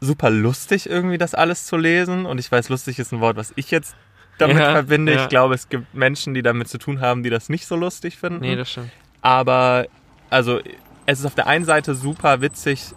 super 0.00 0.30
lustig 0.30 0.88
irgendwie 0.88 1.18
das 1.18 1.34
alles 1.34 1.66
zu 1.66 1.76
lesen 1.76 2.26
und 2.26 2.38
ich 2.38 2.50
weiß, 2.50 2.68
lustig 2.68 3.00
ist 3.00 3.12
ein 3.12 3.20
Wort, 3.20 3.36
was 3.36 3.52
ich 3.56 3.72
jetzt 3.72 3.96
damit 4.38 4.58
Ja, 4.58 4.70
verbinde. 4.70 5.14
ja. 5.14 5.22
Ich 5.24 5.28
glaube, 5.28 5.54
es 5.54 5.68
gibt 5.68 5.92
Menschen, 5.92 6.32
die 6.34 6.42
damit 6.42 6.68
zu 6.68 6.78
tun 6.78 7.00
haben, 7.00 7.24
die 7.24 7.30
das 7.30 7.48
nicht 7.48 7.66
so 7.66 7.74
lustig 7.74 8.16
finden. 8.18 8.38
Nee, 8.40 8.54
das 8.54 8.70
stimmt. 8.70 8.92
Aber 9.20 9.86
also 10.30 10.60
es 11.06 11.20
ist 11.20 11.26
auf 11.26 11.34
der 11.34 11.46
einen 11.46 11.64
Seite 11.64 11.94
super 11.94 12.40
witzig, 12.40 12.94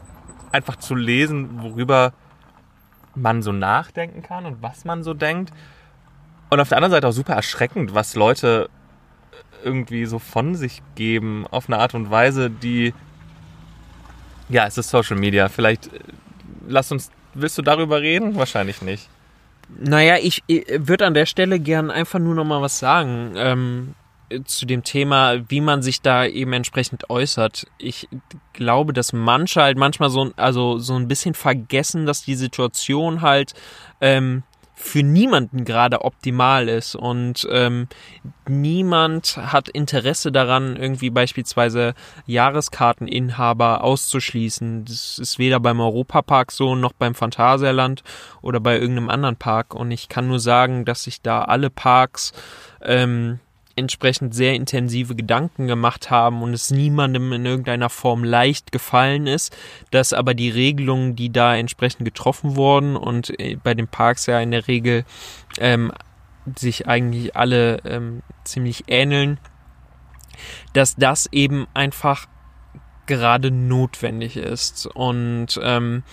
einfach 0.52 0.76
zu 0.76 0.96
lesen, 0.96 1.62
worüber 1.62 2.14
man 3.16 3.42
so 3.42 3.52
nachdenken 3.52 4.22
kann 4.22 4.46
und 4.46 4.62
was 4.62 4.86
man 4.86 5.04
so 5.04 5.14
denkt. 5.14 5.52
Und 6.50 6.60
auf 6.60 6.70
der 6.70 6.78
anderen 6.78 6.92
Seite 6.92 7.08
auch 7.08 7.14
super 7.14 7.34
erschreckend, 7.34 7.94
was 7.94 8.16
Leute 8.16 8.70
irgendwie 9.64 10.06
so 10.06 10.20
von 10.20 10.56
sich 10.56 10.82
geben, 10.96 11.46
auf 11.50 11.70
eine 11.70 11.78
Art 11.78 11.94
und 11.94 12.10
Weise, 12.10 12.50
die. 12.50 12.94
Ja, 14.50 14.66
es 14.66 14.78
ist 14.78 14.90
Social 14.90 15.18
Media. 15.18 15.48
Vielleicht 15.50 15.88
äh, 15.94 16.00
lass 16.68 16.92
uns. 16.92 17.12
Willst 17.34 17.58
du 17.58 17.62
darüber 17.62 18.02
reden? 18.02 18.36
Wahrscheinlich 18.36 18.82
nicht. 18.82 19.08
Naja, 19.80 20.18
ich, 20.22 20.44
ich 20.48 20.66
würde 20.70 21.06
an 21.06 21.14
der 21.14 21.26
Stelle 21.26 21.60
gern 21.60 21.90
einfach 21.90 22.20
nur 22.20 22.36
noch 22.36 22.44
mal 22.44 22.62
was 22.62 22.78
sagen. 22.78 23.34
Ähm, 23.38 23.96
zu 24.46 24.66
dem 24.66 24.84
Thema, 24.84 25.50
wie 25.50 25.62
man 25.62 25.82
sich 25.82 26.02
da 26.02 26.26
eben 26.26 26.54
entsprechend 26.54 27.10
äußert. 27.10 27.68
Ich 27.78 28.08
glaube, 28.54 28.94
dass 28.94 29.14
manche 29.14 29.62
halt 29.62 29.78
manchmal 29.78 30.10
so, 30.10 30.32
also 30.36 30.78
so 30.80 30.96
ein 30.96 31.08
bisschen 31.08 31.34
vergessen, 31.34 32.06
dass 32.06 32.24
die 32.24 32.36
Situation 32.36 33.22
halt 33.22 33.54
ähm, 34.02 34.44
für 34.82 35.04
niemanden 35.04 35.64
gerade 35.64 36.02
optimal 36.02 36.68
ist 36.68 36.96
und 36.96 37.48
ähm, 37.52 37.88
niemand 38.48 39.38
hat 39.38 39.70
Interesse 39.70 40.32
daran, 40.32 40.76
irgendwie 40.76 41.12
beispielsweise 41.12 41.94
Jahreskarteninhaber 42.26 43.84
auszuschließen. 43.84 44.86
Das 44.86 45.20
ist 45.20 45.38
weder 45.38 45.60
beim 45.60 45.80
Europapark 45.80 46.52
so 46.52 46.76
noch 46.76 46.94
beim 46.94 47.14
Phantasialand 47.14 48.04
oder 48.42 48.60
bei 48.60 48.80
irgendeinem 48.80 49.10
anderen 49.10 49.36
Park. 49.36 49.76
Und 49.76 49.92
ich 49.92 50.10
kann 50.10 50.28
nur 50.28 50.40
sagen, 50.40 50.84
dass 50.84 51.04
sich 51.04 51.22
da 51.22 51.44
alle 51.44 51.70
Parks 51.70 52.34
ähm, 52.82 53.40
entsprechend 53.76 54.34
sehr 54.34 54.56
intensive 54.56 55.16
Gedanken 55.16 55.68
gemacht 55.68 56.10
haben 56.10 56.42
und 56.42 56.54
es 56.54 56.72
niemandem 56.72 57.32
in 57.34 57.46
irgendeiner 57.46 57.90
Form 57.90 58.24
leicht 58.24 58.72
gefallen 58.72 59.28
ist, 59.28 59.56
dass 59.92 60.14
aber 60.14 60.34
die 60.34 60.50
Regelungen, 60.50 61.16
die 61.16 61.32
da 61.32 61.56
entsprechend 61.56 62.06
getroffen 62.06 62.56
wurden 62.56 62.96
und 62.96 63.38
äh, 63.40 63.58
bei 63.62 63.74
den 63.74 63.88
Parks 63.88 64.26
ja 64.26 64.40
in 64.40 64.52
der 64.52 64.68
Regel 64.68 65.06
ähm, 65.60 65.92
sich 66.58 66.88
eigentlich 66.88 67.36
alle 67.36 67.78
ähm, 67.86 68.24
ziemlich 68.44 68.86
ähneln, 68.88 69.40
dass 70.74 70.96
das 70.96 71.28
eben 71.32 71.68
einfach 71.74 72.28
gerade 73.06 73.52
notwendig 73.52 74.38
ist. 74.38 74.88
Und 74.88 75.60
ähm, 75.62 76.04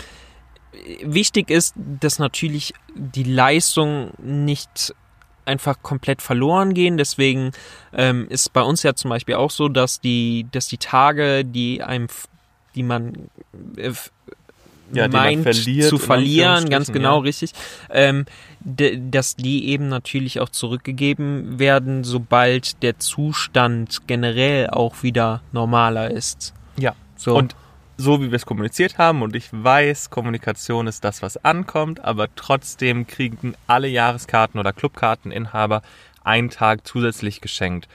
wichtig 1.03 1.51
ist, 1.51 1.75
dass 1.77 2.19
natürlich 2.19 2.75
die 2.95 3.25
Leistung 3.25 4.13
nicht 4.19 4.95
einfach 5.49 5.83
komplett 5.83 6.23
verloren 6.23 6.75
gehen. 6.75 6.97
Deswegen 6.97 7.51
ähm, 7.93 8.29
ist 8.29 8.53
bei 8.53 8.63
uns 8.63 8.85
ja 8.85 8.95
zum 8.95 9.09
Beispiel 9.09 9.35
auch 9.35 9.51
so, 9.51 9.69
dass 9.69 10.01
die, 10.01 10.47
dass 10.53 10.69
die 10.69 10.79
Tage, 10.79 11.45
die 11.45 11.83
einem, 11.83 12.07
die 12.75 12.85
man 12.85 13.31
äh, 13.77 13.93
ja, 14.93 15.09
meint 15.09 15.45
man 15.45 15.55
zu 15.55 15.99
verlieren, 15.99 16.71
ganz 16.71 16.93
genau 16.93 17.17
ja. 17.17 17.23
richtig, 17.23 17.53
ähm, 17.91 18.25
dass 18.61 19.37
die 19.37 19.69
eben 19.69 19.89
natürlich 19.89 20.41
auch 20.41 20.49
zurückgegeben 20.49 21.59
werden, 21.59 22.05
sobald 22.05 22.83
der 22.83 22.99
Zustand 22.99 24.07
generell 24.07 24.71
auch 24.71 25.03
wieder 25.03 25.43
normaler 25.53 26.11
ist. 26.11 26.55
Ja. 26.79 26.95
So. 27.17 27.37
Und 27.37 27.55
so 28.01 28.23
wie 28.23 28.31
wir 28.31 28.37
es 28.37 28.47
kommuniziert 28.47 28.97
haben 28.97 29.23
und 29.23 29.35
ich 29.35 29.49
weiß, 29.51 30.09
Kommunikation 30.11 30.87
ist 30.87 31.03
das, 31.03 31.21
was 31.21 31.45
ankommt, 31.45 32.01
aber 32.01 32.29
trotzdem 32.37 33.09
kriegen 33.09 33.55
alle 33.67 33.89
Jahreskarten 33.89 34.61
oder 34.61 34.73
Clubkarteninhaber 34.73 35.83
einen 36.23 36.49
Tag 36.49 36.87
zusätzlich 36.87 37.41
geschenkt. 37.41 37.89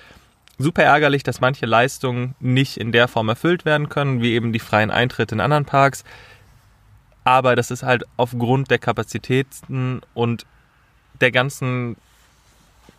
Super 0.57 0.83
ärgerlich, 0.83 1.23
dass 1.23 1.39
manche 1.39 1.65
Leistungen 1.65 2.35
nicht 2.41 2.77
in 2.77 2.91
der 2.91 3.07
Form 3.07 3.29
erfüllt 3.29 3.63
werden 3.63 3.87
können, 3.87 4.21
wie 4.21 4.33
eben 4.33 4.51
die 4.51 4.59
freien 4.59 4.91
Eintritte 4.91 5.35
in 5.35 5.41
anderen 5.41 5.65
Parks. 5.65 6.03
Aber 7.23 7.55
das 7.55 7.71
ist 7.71 7.83
halt 7.83 8.03
aufgrund 8.17 8.69
der 8.69 8.79
Kapazitäten 8.79 10.01
und 10.13 10.45
der 11.21 11.31
ganzen 11.31 11.95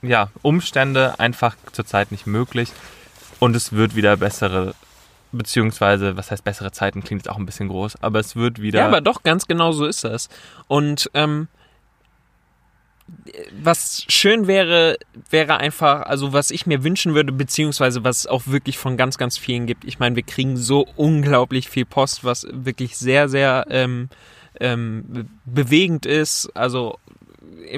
ja, 0.00 0.30
Umstände 0.40 1.20
einfach 1.20 1.56
zurzeit 1.72 2.10
nicht 2.10 2.26
möglich. 2.26 2.72
Und 3.40 3.54
es 3.54 3.72
wird 3.72 3.94
wieder 3.94 4.16
bessere 4.16 4.74
beziehungsweise, 5.36 6.16
was 6.16 6.30
heißt 6.30 6.44
bessere 6.44 6.72
Zeiten, 6.72 7.02
klingt 7.02 7.24
jetzt 7.24 7.30
auch 7.30 7.38
ein 7.38 7.46
bisschen 7.46 7.68
groß, 7.68 8.02
aber 8.02 8.20
es 8.20 8.36
wird 8.36 8.60
wieder. 8.60 8.80
Ja, 8.80 8.86
aber 8.86 9.00
doch, 9.00 9.22
ganz 9.22 9.46
genau 9.46 9.72
so 9.72 9.86
ist 9.86 10.04
das. 10.04 10.28
Und 10.68 11.10
ähm, 11.14 11.48
was 13.60 14.04
schön 14.08 14.46
wäre, 14.46 14.96
wäre 15.30 15.58
einfach, 15.58 16.02
also 16.02 16.32
was 16.32 16.50
ich 16.50 16.66
mir 16.66 16.84
wünschen 16.84 17.14
würde, 17.14 17.32
beziehungsweise 17.32 18.02
was 18.02 18.20
es 18.20 18.26
auch 18.26 18.46
wirklich 18.46 18.78
von 18.78 18.96
ganz, 18.96 19.18
ganz 19.18 19.36
vielen 19.36 19.66
gibt. 19.66 19.84
Ich 19.84 19.98
meine, 19.98 20.16
wir 20.16 20.22
kriegen 20.22 20.56
so 20.56 20.86
unglaublich 20.96 21.68
viel 21.68 21.84
Post, 21.84 22.24
was 22.24 22.46
wirklich 22.50 22.96
sehr, 22.96 23.28
sehr 23.28 23.66
ähm, 23.68 24.08
ähm, 24.60 25.28
bewegend 25.44 26.06
ist. 26.06 26.50
Also 26.54 26.98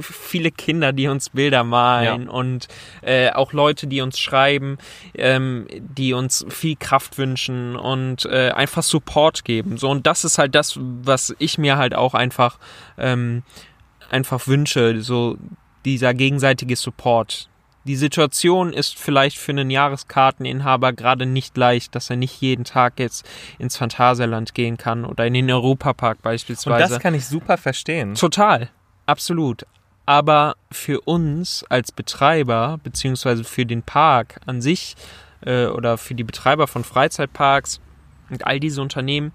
viele 0.00 0.50
Kinder, 0.50 0.92
die 0.92 1.08
uns 1.08 1.30
Bilder 1.30 1.64
malen 1.64 2.24
ja. 2.24 2.30
und 2.30 2.68
äh, 3.02 3.30
auch 3.30 3.52
Leute, 3.52 3.86
die 3.86 4.00
uns 4.00 4.18
schreiben, 4.18 4.78
ähm, 5.14 5.66
die 5.70 6.12
uns 6.12 6.46
viel 6.48 6.76
Kraft 6.76 7.18
wünschen 7.18 7.76
und 7.76 8.24
äh, 8.26 8.50
einfach 8.50 8.82
Support 8.82 9.44
geben. 9.44 9.78
So 9.78 9.90
und 9.90 10.06
das 10.06 10.24
ist 10.24 10.38
halt 10.38 10.54
das, 10.54 10.78
was 10.78 11.34
ich 11.38 11.58
mir 11.58 11.76
halt 11.76 11.94
auch 11.94 12.14
einfach 12.14 12.58
ähm, 12.98 13.42
einfach 14.10 14.46
wünsche. 14.46 15.02
So 15.02 15.36
dieser 15.84 16.14
gegenseitige 16.14 16.76
Support. 16.76 17.48
Die 17.86 17.94
Situation 17.94 18.72
ist 18.72 18.98
vielleicht 18.98 19.38
für 19.38 19.52
einen 19.52 19.70
Jahreskarteninhaber 19.70 20.92
gerade 20.92 21.24
nicht 21.24 21.56
leicht, 21.56 21.94
dass 21.94 22.10
er 22.10 22.16
nicht 22.16 22.40
jeden 22.40 22.64
Tag 22.64 22.98
jetzt 22.98 23.24
ins 23.60 23.76
Phantasialand 23.76 24.54
gehen 24.54 24.76
kann 24.76 25.04
oder 25.04 25.24
in 25.24 25.34
den 25.34 25.48
Europapark 25.48 26.20
beispielsweise. 26.20 26.82
Und 26.84 26.90
das 26.90 27.00
kann 27.00 27.14
ich 27.14 27.26
super 27.26 27.56
verstehen. 27.56 28.16
Total. 28.16 28.70
Absolut. 29.06 29.64
Aber 30.04 30.56
für 30.70 31.00
uns 31.00 31.64
als 31.68 31.90
Betreiber, 31.90 32.78
beziehungsweise 32.82 33.44
für 33.44 33.66
den 33.66 33.82
Park 33.82 34.40
an 34.46 34.60
sich 34.60 34.94
äh, 35.40 35.66
oder 35.66 35.98
für 35.98 36.14
die 36.14 36.24
Betreiber 36.24 36.66
von 36.68 36.84
Freizeitparks 36.84 37.80
und 38.30 38.46
all 38.46 38.60
diese 38.60 38.82
Unternehmen, 38.82 39.32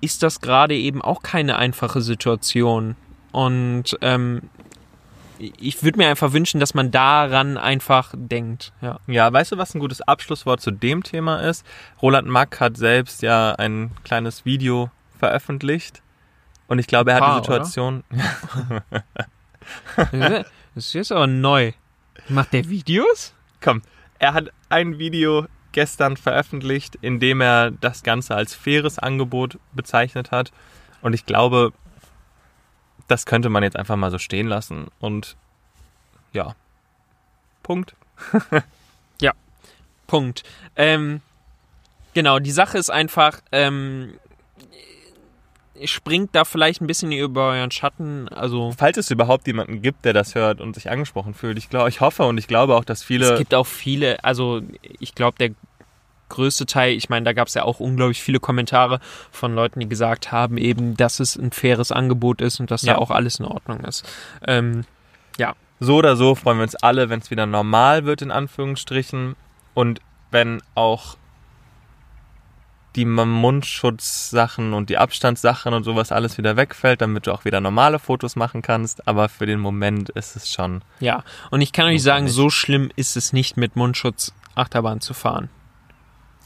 ist 0.00 0.22
das 0.22 0.40
gerade 0.40 0.74
eben 0.74 1.02
auch 1.02 1.22
keine 1.22 1.56
einfache 1.56 2.00
Situation. 2.00 2.96
Und 3.32 3.96
ähm, 4.00 4.42
ich 5.38 5.82
würde 5.82 5.98
mir 5.98 6.08
einfach 6.08 6.32
wünschen, 6.32 6.60
dass 6.60 6.74
man 6.74 6.90
daran 6.90 7.58
einfach 7.58 8.14
denkt. 8.16 8.72
Ja. 8.80 9.00
ja, 9.06 9.30
weißt 9.30 9.52
du, 9.52 9.58
was 9.58 9.74
ein 9.74 9.80
gutes 9.80 10.00
Abschlusswort 10.00 10.60
zu 10.60 10.70
dem 10.70 11.02
Thema 11.02 11.40
ist? 11.40 11.64
Roland 12.00 12.28
Mack 12.28 12.60
hat 12.60 12.76
selbst 12.76 13.22
ja 13.22 13.52
ein 13.52 13.90
kleines 14.04 14.44
Video 14.44 14.90
veröffentlicht. 15.18 16.02
Und 16.68 16.78
ich 16.78 16.86
glaube, 16.86 17.12
er 17.12 17.20
hat 17.20 17.32
die 17.32 17.44
Situation. 17.44 18.04
das 20.10 20.46
ist 20.74 20.94
jetzt 20.94 21.12
aber 21.12 21.26
neu. 21.26 21.72
Macht 22.28 22.52
der 22.52 22.68
Videos? 22.68 23.34
Komm, 23.60 23.82
er 24.18 24.34
hat 24.34 24.50
ein 24.68 24.98
Video 24.98 25.46
gestern 25.72 26.16
veröffentlicht, 26.16 26.96
in 26.96 27.20
dem 27.20 27.40
er 27.40 27.70
das 27.70 28.02
Ganze 28.02 28.34
als 28.34 28.54
faires 28.54 28.98
Angebot 28.98 29.58
bezeichnet 29.72 30.30
hat. 30.30 30.52
Und 31.02 31.12
ich 31.12 31.26
glaube, 31.26 31.72
das 33.08 33.26
könnte 33.26 33.48
man 33.48 33.62
jetzt 33.62 33.76
einfach 33.76 33.96
mal 33.96 34.10
so 34.10 34.18
stehen 34.18 34.48
lassen. 34.48 34.88
Und 34.98 35.36
ja, 36.32 36.54
Punkt. 37.62 37.94
ja, 39.20 39.32
Punkt. 40.06 40.42
Ähm, 40.76 41.20
genau, 42.14 42.38
die 42.38 42.52
Sache 42.52 42.78
ist 42.78 42.90
einfach, 42.90 43.40
ähm, 43.52 44.14
springt 45.84 46.34
da 46.34 46.44
vielleicht 46.44 46.80
ein 46.80 46.86
bisschen 46.86 47.12
über 47.12 47.50
euren 47.50 47.70
Schatten. 47.70 48.28
Also 48.28 48.72
falls 48.76 48.96
es 48.96 49.10
überhaupt 49.10 49.46
jemanden 49.46 49.82
gibt, 49.82 50.04
der 50.04 50.12
das 50.12 50.34
hört 50.34 50.60
und 50.60 50.74
sich 50.74 50.90
angesprochen 50.90 51.34
fühlt, 51.34 51.58
ich 51.58 51.68
glaube, 51.68 51.88
ich 51.88 52.00
hoffe 52.00 52.24
und 52.24 52.38
ich 52.38 52.48
glaube 52.48 52.74
auch, 52.76 52.84
dass 52.84 53.02
viele. 53.02 53.32
Es 53.32 53.38
gibt 53.38 53.54
auch 53.54 53.66
viele. 53.66 54.22
Also 54.24 54.62
ich 54.98 55.14
glaube, 55.14 55.38
der 55.38 55.50
größte 56.28 56.66
Teil, 56.66 56.94
ich 56.96 57.08
meine, 57.08 57.24
da 57.24 57.32
gab 57.32 57.48
es 57.48 57.54
ja 57.54 57.62
auch 57.62 57.80
unglaublich 57.80 58.22
viele 58.22 58.40
Kommentare 58.40 59.00
von 59.30 59.54
Leuten, 59.54 59.80
die 59.80 59.88
gesagt 59.88 60.32
haben, 60.32 60.58
eben, 60.58 60.96
dass 60.96 61.20
es 61.20 61.36
ein 61.36 61.52
faires 61.52 61.92
Angebot 61.92 62.40
ist 62.40 62.60
und 62.60 62.70
dass 62.70 62.82
ja. 62.82 62.94
da 62.94 62.98
auch 62.98 63.10
alles 63.10 63.38
in 63.38 63.44
Ordnung 63.44 63.80
ist. 63.80 64.04
Ähm, 64.46 64.84
ja. 65.38 65.54
So 65.78 65.96
oder 65.96 66.16
so 66.16 66.34
freuen 66.34 66.58
wir 66.58 66.62
uns 66.62 66.74
alle, 66.74 67.10
wenn 67.10 67.20
es 67.20 67.30
wieder 67.30 67.46
normal 67.46 68.06
wird, 68.06 68.22
in 68.22 68.30
Anführungsstrichen. 68.30 69.36
Und 69.74 70.00
wenn 70.30 70.62
auch 70.74 71.16
die 72.96 73.04
Mundschutzsachen 73.04 74.72
und 74.72 74.90
die 74.90 74.98
Abstandssachen 74.98 75.74
und 75.74 75.84
sowas 75.84 76.12
alles 76.12 76.38
wieder 76.38 76.56
wegfällt, 76.56 77.02
damit 77.02 77.26
du 77.26 77.32
auch 77.32 77.44
wieder 77.44 77.60
normale 77.60 77.98
Fotos 77.98 78.36
machen 78.36 78.62
kannst. 78.62 79.06
Aber 79.06 79.28
für 79.28 79.46
den 79.46 79.60
Moment 79.60 80.08
ist 80.10 80.34
es 80.34 80.50
schon. 80.50 80.82
Ja, 81.00 81.22
und 81.50 81.60
ich 81.60 81.72
kann 81.72 81.86
euch 81.86 82.02
sagen, 82.02 82.28
so 82.28 82.50
schlimm 82.50 82.90
ist 82.96 83.16
es 83.16 83.32
nicht 83.32 83.56
mit 83.56 83.76
Mundschutz 83.76 84.32
Achterbahn 84.54 85.00
zu 85.00 85.14
fahren. 85.14 85.50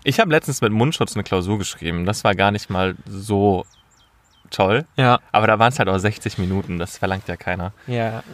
Ich 0.02 0.18
habe 0.18 0.30
letztens 0.30 0.60
mit 0.60 0.72
Mundschutz 0.72 1.14
eine 1.14 1.22
Klausur 1.22 1.58
geschrieben. 1.58 2.06
Das 2.06 2.24
war 2.24 2.34
gar 2.34 2.50
nicht 2.50 2.70
mal 2.70 2.96
so 3.06 3.64
toll. 4.50 4.86
Ja. 4.96 5.20
Aber 5.30 5.46
da 5.46 5.58
waren 5.58 5.68
es 5.68 5.78
halt 5.78 5.88
auch 5.88 5.98
60 5.98 6.38
Minuten. 6.38 6.78
Das 6.78 6.98
verlangt 6.98 7.28
ja 7.28 7.36
keiner. 7.36 7.72
Ja, 7.86 8.24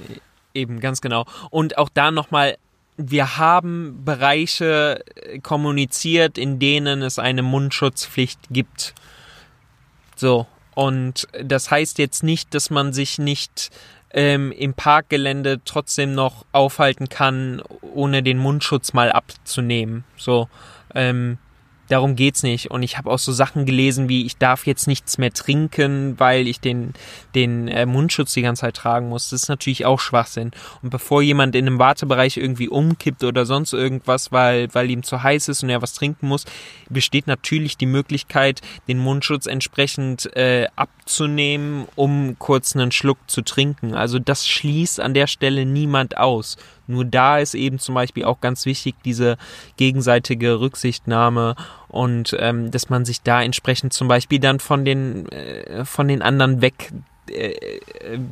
eben, 0.54 0.80
ganz 0.80 1.00
genau. 1.00 1.26
Und 1.50 1.76
auch 1.76 1.88
da 1.92 2.10
nochmal 2.10 2.56
wir 2.96 3.36
haben 3.36 4.04
Bereiche 4.04 5.04
äh, 5.16 5.38
kommuniziert, 5.38 6.38
in 6.38 6.58
denen 6.58 7.02
es 7.02 7.18
eine 7.18 7.42
Mundschutzpflicht 7.42 8.40
gibt. 8.50 8.94
So. 10.16 10.46
Und 10.74 11.26
das 11.42 11.70
heißt 11.70 11.98
jetzt 11.98 12.22
nicht, 12.22 12.54
dass 12.54 12.68
man 12.68 12.92
sich 12.92 13.18
nicht 13.18 13.70
ähm, 14.10 14.52
im 14.52 14.74
Parkgelände 14.74 15.60
trotzdem 15.64 16.14
noch 16.14 16.44
aufhalten 16.52 17.08
kann, 17.08 17.62
ohne 17.80 18.22
den 18.22 18.38
Mundschutz 18.38 18.92
mal 18.92 19.10
abzunehmen. 19.10 20.04
So, 20.16 20.48
ähm, 20.94 21.38
darum 21.88 22.16
geht's 22.16 22.42
nicht. 22.42 22.70
Und 22.70 22.82
ich 22.82 22.98
habe 22.98 23.10
auch 23.10 23.18
so 23.18 23.32
Sachen 23.32 23.66
gelesen 23.66 24.08
wie, 24.08 24.26
ich 24.26 24.36
darf 24.36 24.66
jetzt 24.66 24.86
nichts 24.86 25.18
mehr 25.18 25.32
trinken, 25.32 26.18
weil 26.18 26.46
ich 26.48 26.60
den, 26.60 26.94
den 27.34 27.68
äh, 27.68 27.86
Mundschutz 27.86 28.32
die 28.34 28.42
ganze 28.42 28.62
Zeit 28.62 28.76
tragen 28.76 29.08
muss. 29.08 29.30
Das 29.30 29.42
ist 29.42 29.48
natürlich 29.48 29.86
auch 29.86 30.00
Schwachsinn. 30.00 30.50
Und 30.82 30.90
bevor 30.90 31.22
jemand 31.22 31.54
in 31.54 31.66
einem 31.66 31.78
Wartebereich 31.78 32.36
irgendwie 32.36 32.68
umkippt 32.68 33.24
oder 33.24 33.46
sonst 33.46 33.72
irgendwas, 33.72 34.32
weil, 34.32 34.68
weil 34.74 34.90
ihm 34.90 35.02
zu 35.02 35.22
heiß 35.22 35.48
ist 35.48 35.62
und 35.62 35.70
er 35.70 35.82
was 35.82 35.94
trinken 35.94 36.28
muss, 36.28 36.44
besteht 36.88 37.26
natürlich 37.26 37.76
die 37.76 37.86
Möglichkeit, 37.86 38.60
den 38.88 38.98
Mundschutz 38.98 39.46
entsprechend 39.46 40.34
äh, 40.36 40.66
abzunehmen, 40.76 41.86
um 41.94 42.36
kurz 42.38 42.74
einen 42.74 42.92
Schluck 42.92 43.18
zu 43.26 43.42
trinken. 43.42 43.94
Also 43.94 44.18
das 44.18 44.46
schließt 44.46 45.00
an 45.00 45.14
der 45.14 45.26
Stelle 45.26 45.66
niemand 45.66 46.16
aus. 46.16 46.56
Nur 46.86 47.04
da 47.04 47.38
ist 47.38 47.54
eben 47.54 47.78
zum 47.78 47.94
Beispiel 47.94 48.24
auch 48.24 48.40
ganz 48.40 48.66
wichtig 48.66 48.94
diese 49.04 49.36
gegenseitige 49.76 50.60
Rücksichtnahme 50.60 51.56
und 51.88 52.36
ähm, 52.38 52.70
dass 52.70 52.88
man 52.90 53.04
sich 53.04 53.22
da 53.22 53.42
entsprechend 53.42 53.92
zum 53.92 54.08
Beispiel 54.08 54.38
dann 54.38 54.60
von 54.60 54.84
den 54.84 55.28
äh, 55.30 55.84
von 55.84 56.08
den 56.08 56.22
anderen 56.22 56.60
weg 56.60 56.92
äh, 57.30 57.80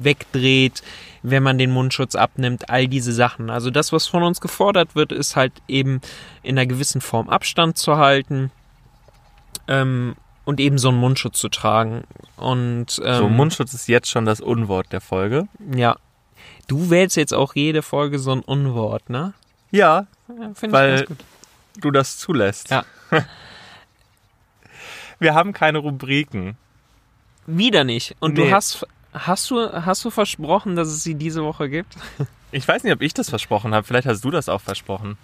wegdreht, 0.02 0.82
wenn 1.22 1.42
man 1.42 1.58
den 1.58 1.70
Mundschutz 1.70 2.14
abnimmt, 2.14 2.70
all 2.70 2.86
diese 2.86 3.12
Sachen. 3.12 3.50
Also 3.50 3.70
das, 3.70 3.92
was 3.92 4.06
von 4.06 4.22
uns 4.22 4.40
gefordert 4.40 4.94
wird, 4.94 5.10
ist 5.10 5.36
halt 5.36 5.52
eben 5.66 6.00
in 6.42 6.58
einer 6.58 6.66
gewissen 6.66 7.00
Form 7.00 7.28
Abstand 7.28 7.78
zu 7.78 7.96
halten 7.96 8.50
ähm, 9.66 10.14
und 10.44 10.60
eben 10.60 10.78
so 10.78 10.90
einen 10.90 10.98
Mundschutz 10.98 11.40
zu 11.40 11.48
tragen. 11.48 12.04
Und 12.36 13.00
ähm, 13.04 13.16
so, 13.16 13.28
Mundschutz 13.28 13.74
ist 13.74 13.88
jetzt 13.88 14.10
schon 14.10 14.26
das 14.26 14.40
Unwort 14.40 14.92
der 14.92 15.00
Folge. 15.00 15.48
Ja, 15.74 15.96
Du 16.66 16.90
wählst 16.90 17.16
jetzt 17.16 17.34
auch 17.34 17.54
jede 17.54 17.82
Folge 17.82 18.18
so 18.18 18.32
ein 18.32 18.40
Unwort, 18.40 19.10
ne? 19.10 19.34
Ja, 19.70 20.06
ja 20.28 20.52
weil 20.70 21.06
du 21.80 21.90
das 21.90 22.18
zulässt. 22.18 22.70
Ja. 22.70 22.84
Wir 25.18 25.34
haben 25.34 25.52
keine 25.52 25.78
Rubriken. 25.78 26.56
Wieder 27.46 27.84
nicht. 27.84 28.16
Und 28.20 28.34
nee. 28.34 28.48
du 28.48 28.54
hast, 28.54 28.86
hast 29.12 29.50
du, 29.50 29.72
hast 29.72 30.04
du 30.04 30.10
versprochen, 30.10 30.76
dass 30.76 30.88
es 30.88 31.02
sie 31.02 31.14
diese 31.14 31.44
Woche 31.44 31.68
gibt? 31.68 31.96
Ich 32.54 32.68
weiß 32.68 32.84
nicht, 32.84 32.92
ob 32.92 33.02
ich 33.02 33.12
das 33.12 33.30
versprochen 33.30 33.74
habe. 33.74 33.84
Vielleicht 33.84 34.06
hast 34.06 34.24
du 34.24 34.30
das 34.30 34.48
auch 34.48 34.60
versprochen. 34.60 35.18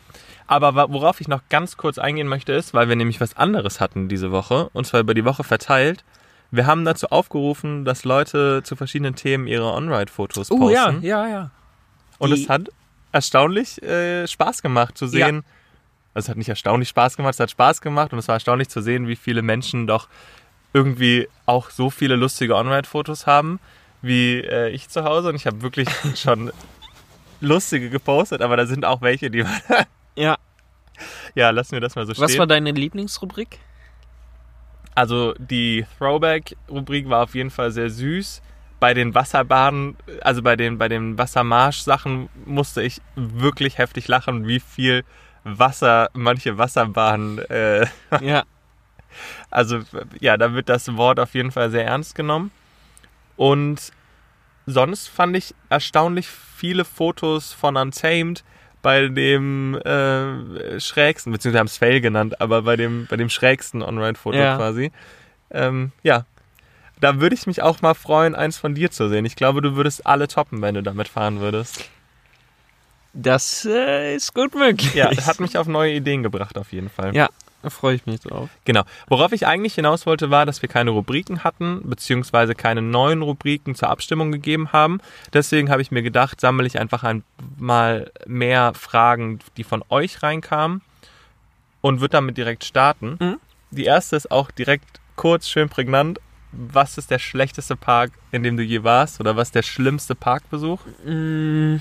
Aber 0.49 0.93
worauf 0.93 1.21
ich 1.21 1.29
noch 1.29 1.43
ganz 1.49 1.77
kurz 1.77 1.97
eingehen 1.97 2.27
möchte, 2.27 2.53
ist, 2.53 2.75
weil 2.75 2.89
wir 2.89 2.97
nämlich 2.97 3.21
was 3.21 3.37
anderes 3.37 3.79
hatten 3.79 4.09
diese 4.09 4.33
Woche, 4.33 4.69
und 4.73 4.85
zwar 4.85 4.99
über 4.99 5.15
die 5.15 5.25
Woche 5.25 5.45
verteilt, 5.45 6.03
wir 6.51 6.67
haben 6.67 6.85
dazu 6.85 7.09
aufgerufen, 7.09 7.85
dass 7.85 8.05
Leute 8.05 8.63
zu 8.65 8.77
verschiedenen 8.77 9.15
Themen 9.15 9.47
ihre 9.47 9.73
On-Ride-Fotos 9.73 10.49
posten. 10.49 10.63
Oh 10.63 10.71
ja, 10.71 10.91
ja, 11.01 11.29
ja. 11.29 11.51
Und 12.19 12.33
es 12.33 12.49
hat 12.49 12.69
erstaunlich 13.13 13.83
äh, 13.83 14.27
Spaß 14.27 14.63
gemacht 14.63 14.99
zu 14.99 15.07
sehen. 15.07 15.37
Ja. 15.37 15.43
Also 16.15 16.27
es 16.27 16.29
hat 16.29 16.37
nicht 16.37 16.49
erstaunlich 16.49 16.89
Spaß 16.89 17.17
gemacht, 17.17 17.35
es 17.35 17.41
hat 17.41 17.51
Spaß 17.51 17.81
gemacht 17.81 18.13
und 18.13 18.19
es 18.19 18.29
war 18.29 18.35
erstaunlich 18.35 18.69
zu 18.69 18.83
sehen, 18.83 19.07
wie 19.07 19.17
viele 19.17 19.43
Menschen 19.43 19.87
doch 19.87 20.09
irgendwie 20.73 21.29
auch 21.47 21.71
so 21.71 21.91
viele 21.91 22.17
lustige 22.17 22.57
On-Ride-Fotos 22.57 23.27
haben 23.27 23.61
wie 24.03 24.41
äh, 24.41 24.71
ich 24.71 24.89
zu 24.89 25.05
Hause. 25.05 25.29
Und 25.29 25.35
ich 25.35 25.47
habe 25.47 25.63
wirklich 25.63 25.89
schon 26.15 26.53
lustige 27.41 27.91
gepostet, 27.91 28.43
aber 28.43 28.57
da 28.57 28.67
sind 28.67 28.85
auch 28.85 29.01
welche, 29.03 29.31
die. 29.31 29.45
ja. 30.17 30.37
Ja, 31.35 31.51
lassen 31.51 31.73
wir 31.73 31.81
das 31.81 31.95
mal 31.95 32.07
so 32.07 32.13
stehen. 32.13 32.25
Was 32.25 32.37
war 32.37 32.47
deine 32.47 32.73
Lieblingsrubrik? 32.73 33.59
Also 34.95 35.35
die 35.39 35.87
Throwback-Rubrik 35.99 37.09
war 37.09 37.23
auf 37.23 37.35
jeden 37.35 37.51
Fall 37.51 37.71
sehr 37.71 37.91
süß. 37.91 38.43
Bei 38.81 38.95
den 38.95 39.15
Wasserbahnen, 39.15 39.97
also 40.23 40.43
bei 40.43 40.57
den, 40.57 40.79
bei 40.79 40.89
den 40.89 41.19
Wassermarsch-Sachen 41.19 42.29
musste 42.47 42.83
ich 42.83 43.01
wirklich 43.15 43.79
heftig 43.79 44.09
lachen, 44.09 44.47
wie 44.47 44.61
viel 44.61 45.05
Wasser 45.45 46.11
manche 46.15 46.59
Wasserbahnen. 46.59 47.39
Äh, 47.39 47.87
ja. 48.21 48.45
Also 49.51 49.81
ja, 50.21 50.37
da 50.37 50.55
wird 50.55 50.69
das 50.69 50.97
Wort 50.97 51.19
auf 51.21 51.35
jeden 51.35 51.51
Fall 51.51 51.71
sehr 51.71 51.85
ernst 51.85 52.15
genommen. 52.15 52.51
Und 53.37 53.93
sonst 54.67 55.09
fand 55.09 55.37
ich 55.37 55.55
erstaunlich 55.69 56.29
viele 56.29 56.85
Fotos 56.85 57.53
von 57.53 57.77
Untamed 57.77 58.45
bei 58.83 59.09
dem 59.09 59.75
äh, 59.77 60.81
schrägsten, 60.81 61.33
beziehungsweise 61.33 61.61
haben 61.61 61.67
es 61.67 61.77
Fail 61.77 62.01
genannt, 62.01 62.41
aber 62.41 62.63
bei 62.63 62.77
dem, 62.77 63.07
bei 63.09 63.17
dem 63.17 63.29
schrägsten 63.29 63.83
On-Ride-Foto 63.83 64.39
ja. 64.39 64.57
quasi. 64.57 64.93
Ähm, 65.51 65.93
ja, 66.03 66.25
da 67.01 67.21
würde 67.21 67.35
ich 67.35 67.47
mich 67.47 67.63
auch 67.63 67.83
mal 67.83 67.95
freuen, 67.95 68.35
eins 68.35 68.59
von 68.59 68.75
dir 68.75 68.91
zu 68.91 69.09
sehen. 69.09 69.25
Ich 69.25 69.37
glaube, 69.37 69.63
du 69.63 69.77
würdest 69.77 70.07
alle 70.07 70.29
toppen, 70.29 70.63
wenn 70.63 70.75
du 70.75 70.83
damit 70.83 71.09
fahren 71.09 71.41
würdest. 71.41 71.89
Das 73.13 73.67
äh, 73.69 74.15
ist 74.15 74.35
gut 74.35 74.55
möglich. 74.55 74.95
Ja, 74.95 75.11
hat 75.27 75.41
mich 75.41 75.59
auf 75.59 75.67
neue 75.67 75.93
Ideen 75.93 76.23
gebracht, 76.23 76.57
auf 76.57 76.73
jeden 76.73 76.89
Fall. 76.91 77.15
Ja, 77.15 77.29
da 77.63 77.71
freue 77.71 77.95
ich 77.95 78.07
mich 78.07 78.21
drauf. 78.21 78.49
Genau. 78.65 78.83
Worauf 79.09 79.33
ich 79.33 79.47
eigentlich 79.47 79.75
hinaus 79.75 80.07
wollte, 80.07 80.31
war, 80.31 80.47
dass 80.47 80.63
wir 80.63 80.69
keine 80.69 80.91
Rubriken 80.91 81.45
hatten, 81.45 81.83
beziehungsweise 81.85 82.55
keine 82.55 82.81
neuen 82.83 83.23
Rubriken 83.23 83.75
zur 83.75 83.91
Abstimmung 83.91 84.33
gegeben 84.33 84.73
haben. 84.73 85.01
Deswegen 85.33 85.71
habe 85.71 85.83
ich 85.83 85.91
mir 85.91 86.03
gedacht, 86.03 86.41
sammle 86.41 86.67
ich 86.67 86.79
einfach 86.79 87.05
einmal 87.05 88.11
mehr 88.27 88.73
Fragen, 88.75 89.41
die 89.57 89.65
von 89.65 89.85
euch 89.91 90.23
reinkamen 90.23 90.81
und 91.83 92.01
würde 92.01 92.13
damit 92.13 92.37
direkt 92.37 92.65
starten. 92.65 93.17
Mhm. 93.21 93.37
Die 93.71 93.85
erste 93.85 94.17
ist 94.17 94.31
auch 94.31 94.51
direkt 94.51 95.01
kurz, 95.17 95.49
schön 95.49 95.69
prägnant. 95.69 96.19
Was 96.53 96.99
ist 96.99 97.11
der 97.11 97.21
schlechteste 97.21 97.77
Park, 97.77 98.13
in 98.33 98.43
dem 98.43 98.57
du 98.57 98.63
je 98.63 98.83
warst? 98.83 99.21
Oder 99.21 99.37
was 99.37 99.49
ist 99.49 99.55
der 99.55 99.63
schlimmste 99.63 100.15
Parkbesuch? 100.15 100.81
Mhm. 101.05 101.81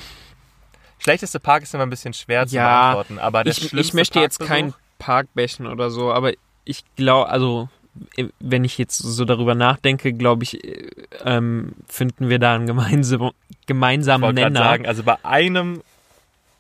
Schlechteste 1.00 1.40
Park 1.40 1.64
ist 1.64 1.74
immer 1.74 1.84
ein 1.84 1.90
bisschen 1.90 2.14
schwer 2.14 2.46
zu 2.46 2.58
ja, 2.58 2.92
beantworten, 2.92 3.20
aber 3.20 3.46
der 3.46 3.52
ich, 3.52 3.58
schlimmste 3.58 3.80
Ich 3.80 3.94
möchte 3.94 4.20
jetzt 4.20 4.40
kein 4.40 4.74
Parkbächen 5.00 5.66
oder 5.66 5.90
so, 5.90 6.14
aber 6.14 6.34
ich 6.66 6.84
glaube, 6.96 7.30
also 7.30 7.70
wenn 8.40 8.64
ich 8.64 8.78
jetzt 8.78 8.98
so 8.98 9.26
darüber 9.26 9.56
nachdenke, 9.56 10.14
glaube 10.14 10.44
ich, 10.44 10.60
ähm, 11.26 11.74
finden 11.88 12.30
wir 12.30 12.40
da 12.40 12.56
einen 12.56 12.68
gemeinsam, 12.68 13.32
gemeinsamen 13.66 14.30
ich 14.30 14.44
Nenner. 14.44 14.60
sagen, 14.60 14.86
also 14.86 15.04
bei 15.04 15.18
einem 15.24 15.82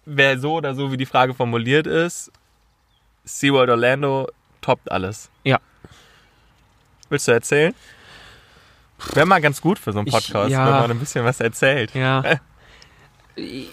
wäre 0.05 0.39
so 0.39 0.55
oder 0.55 0.73
so, 0.73 0.91
wie 0.91 0.97
die 0.97 1.05
Frage 1.05 1.33
formuliert 1.33 1.85
ist, 1.87 2.31
SeaWorld 3.25 3.69
Orlando 3.69 4.27
toppt 4.61 4.91
alles. 4.91 5.29
Ja. 5.43 5.59
Willst 7.09 7.27
du 7.27 7.31
erzählen? 7.31 7.73
Wäre 9.13 9.25
mal 9.25 9.39
ganz 9.39 9.61
gut 9.61 9.79
für 9.79 9.93
so 9.93 9.99
einen 9.99 10.07
Podcast, 10.07 10.47
ich, 10.47 10.53
ja, 10.53 10.65
wenn 10.65 10.73
man 10.73 10.91
ein 10.91 10.99
bisschen 10.99 11.23
was 11.23 11.39
erzählt. 11.39 11.93
Ja. 11.93 12.23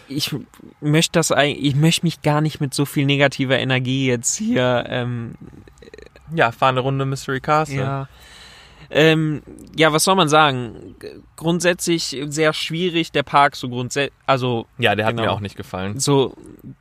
ich 0.08 0.34
möchte 0.80 1.12
das 1.12 1.30
ich 1.30 1.74
möchte 1.74 2.06
mich 2.06 2.22
gar 2.22 2.40
nicht 2.40 2.60
mit 2.60 2.74
so 2.74 2.84
viel 2.84 3.06
negativer 3.06 3.58
Energie 3.58 4.06
jetzt 4.06 4.36
hier 4.36 4.84
ähm, 4.88 5.34
ja 6.34 6.52
fahren 6.52 6.74
eine 6.74 6.80
Runde 6.80 7.04
Mystery 7.04 7.40
Castle 7.40 7.76
ja 7.76 8.08
ähm, 8.90 9.42
ja, 9.76 9.92
was 9.92 10.04
soll 10.04 10.14
man 10.14 10.28
sagen? 10.28 10.94
Grundsätzlich 11.36 12.16
sehr 12.26 12.52
schwierig, 12.52 13.12
der 13.12 13.22
Park 13.22 13.56
so 13.56 13.68
grundsätzlich, 13.68 14.12
also. 14.26 14.66
Ja, 14.78 14.94
der 14.94 15.06
hat 15.06 15.12
genau, 15.12 15.24
mir 15.24 15.32
auch 15.32 15.40
nicht 15.40 15.56
gefallen. 15.56 15.98
So, 15.98 16.34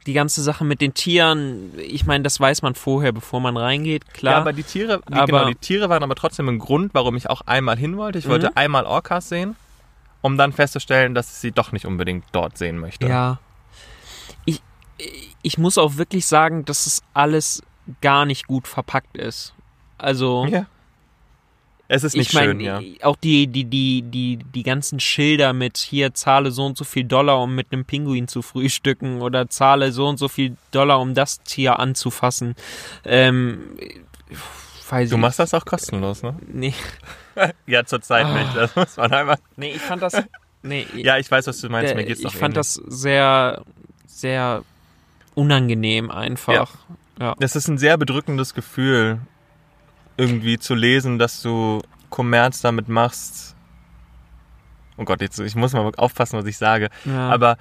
die 0.06 0.14
ganze 0.14 0.44
Sache 0.44 0.66
mit 0.66 0.82
den 0.82 0.94
Tieren, 0.94 1.72
ich 1.78 2.06
meine, 2.06 2.24
das 2.24 2.40
weiß 2.40 2.62
man 2.62 2.76
vorher, 2.76 3.12
bevor 3.12 3.40
man 3.40 3.58
reingeht, 3.58 4.14
klar. 4.14 4.36
Ja, 4.36 4.40
aber 4.42 4.54
die 4.54 4.64
Tiere, 4.64 5.02
die, 5.10 5.14
aber, 5.14 5.26
genau, 5.26 5.48
die 5.50 5.56
Tiere 5.56 5.90
waren 5.90 6.04
aber 6.04 6.16
trotzdem 6.16 6.48
ein 6.50 6.60
Grund, 6.60 6.94
warum 6.94 7.16
ich 7.16 7.30
auch 7.30 7.42
einmal 7.46 7.78
hin 7.78 7.98
wollte. 7.98 8.20
Ich 8.20 8.28
wollte 8.28 8.48
mhm. 8.48 8.54
einmal 8.56 8.86
Orcas 8.86 9.30
sehen 9.30 9.56
um 10.26 10.38
dann 10.38 10.54
festzustellen, 10.54 11.14
dass 11.14 11.30
ich 11.30 11.38
sie 11.38 11.52
doch 11.52 11.72
nicht 11.72 11.86
unbedingt 11.86 12.26
dort 12.32 12.58
sehen 12.58 12.80
möchte. 12.80 13.08
Ja. 13.08 13.38
Ich, 14.46 14.60
ich 15.44 15.60
muss 15.60 15.78
auch 15.78 15.98
wirklich 15.98 16.26
sagen, 16.26 16.66
dass 16.66 16.88
es 16.88 17.04
alles 17.14 17.62
gar 18.02 18.26
nicht 18.26 18.48
gut 18.48 18.68
verpackt 18.68 19.18
ist. 19.18 19.54
Also. 20.00 20.48
Ja. 20.48 20.66
Es 21.88 22.04
ist 22.04 22.16
nicht 22.16 22.30
ich 22.30 22.34
mein, 22.34 22.46
schön, 22.46 22.60
ja. 22.60 22.82
Auch 23.04 23.16
die, 23.16 23.46
die, 23.46 23.66
die, 23.66 24.02
die, 24.02 24.38
die 24.38 24.64
ganzen 24.64 25.00
Schilder 25.00 25.54
mit 25.54 25.78
hier 25.78 26.16
zahle 26.16 26.50
so 26.50 26.66
und 26.66 26.76
so 26.76 26.84
viel 26.84 27.04
Dollar, 27.04 27.40
um 27.40 27.54
mit 27.54 27.72
einem 27.72 27.86
Pinguin 27.86 28.28
zu 28.28 28.42
frühstücken 28.42 29.22
oder 29.22 29.48
zahle 29.52 29.92
so 29.92 30.08
und 30.08 30.18
so 30.18 30.28
viel 30.28 30.58
Dollar, 30.72 31.00
um 31.00 31.14
das 31.14 31.44
Tier 31.44 31.78
anzufassen. 31.78 32.56
Ähm, 33.04 33.78
du 34.90 35.18
machst 35.18 35.40
das 35.40 35.54
auch 35.54 35.66
kostenlos, 35.66 36.24
ne? 36.24 36.36
Nee. 36.48 36.74
ja, 37.68 37.86
zurzeit 37.86 38.26
ah. 38.26 38.34
nicht. 38.34 38.56
Das 38.56 38.76
muss 38.76 38.98
man 38.98 39.12
einmal. 39.12 39.38
Nee, 39.56 39.72
ich 39.72 39.82
fand 39.82 40.02
das. 40.02 40.22
Nee, 40.62 40.88
ja, 40.96 41.18
ich 41.18 41.30
weiß, 41.30 41.48
was 41.48 41.62
du 41.62 41.70
meinst. 41.70 41.90
Der, 41.90 41.96
Mir 41.96 42.06
geht's 42.06 42.22
Ich 42.22 42.34
fand 42.34 42.56
ähnlich. 42.56 42.56
das 42.56 42.74
sehr, 42.74 43.64
sehr 44.08 44.64
unangenehm 45.34 46.12
einfach. 46.12 46.72
Ja. 47.20 47.26
ja. 47.26 47.36
Das 47.40 47.56
ist 47.56 47.68
ein 47.68 47.78
sehr 47.78 47.98
bedrückendes 47.98 48.54
Gefühl, 48.54 49.20
irgendwie 50.18 50.58
zu 50.58 50.76
lesen, 50.76 51.20
dass 51.20 51.42
du 51.42 51.82
Kommerz 52.10 52.62
damit 52.62 52.88
machst. 52.88 53.56
Oh 54.98 55.04
Gott, 55.04 55.22
jetzt 55.22 55.40
ich 55.40 55.56
muss 55.56 55.74
mal 55.74 55.92
aufpassen, 55.98 56.40
was 56.40 56.46
ich 56.46 56.58
sage. 56.58 56.90
Ja. 57.04 57.30
Aber 57.30 57.58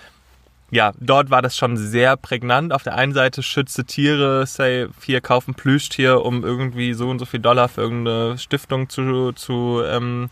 ja, 0.74 0.92
dort 0.98 1.30
war 1.30 1.40
das 1.40 1.56
schon 1.56 1.76
sehr 1.76 2.16
prägnant. 2.16 2.72
Auf 2.72 2.82
der 2.82 2.96
einen 2.96 3.12
Seite 3.12 3.42
schütze 3.44 3.84
Tiere, 3.84 4.44
say, 4.44 4.88
hier 5.04 5.20
kaufen 5.20 5.54
Plüschtier, 5.54 6.24
um 6.24 6.44
irgendwie 6.44 6.94
so 6.94 7.08
und 7.08 7.20
so 7.20 7.26
viel 7.26 7.38
Dollar 7.40 7.68
für 7.68 7.82
irgendeine 7.82 8.38
Stiftung 8.38 8.88
zu, 8.88 9.30
zu 9.32 9.82
ähm, 9.86 10.30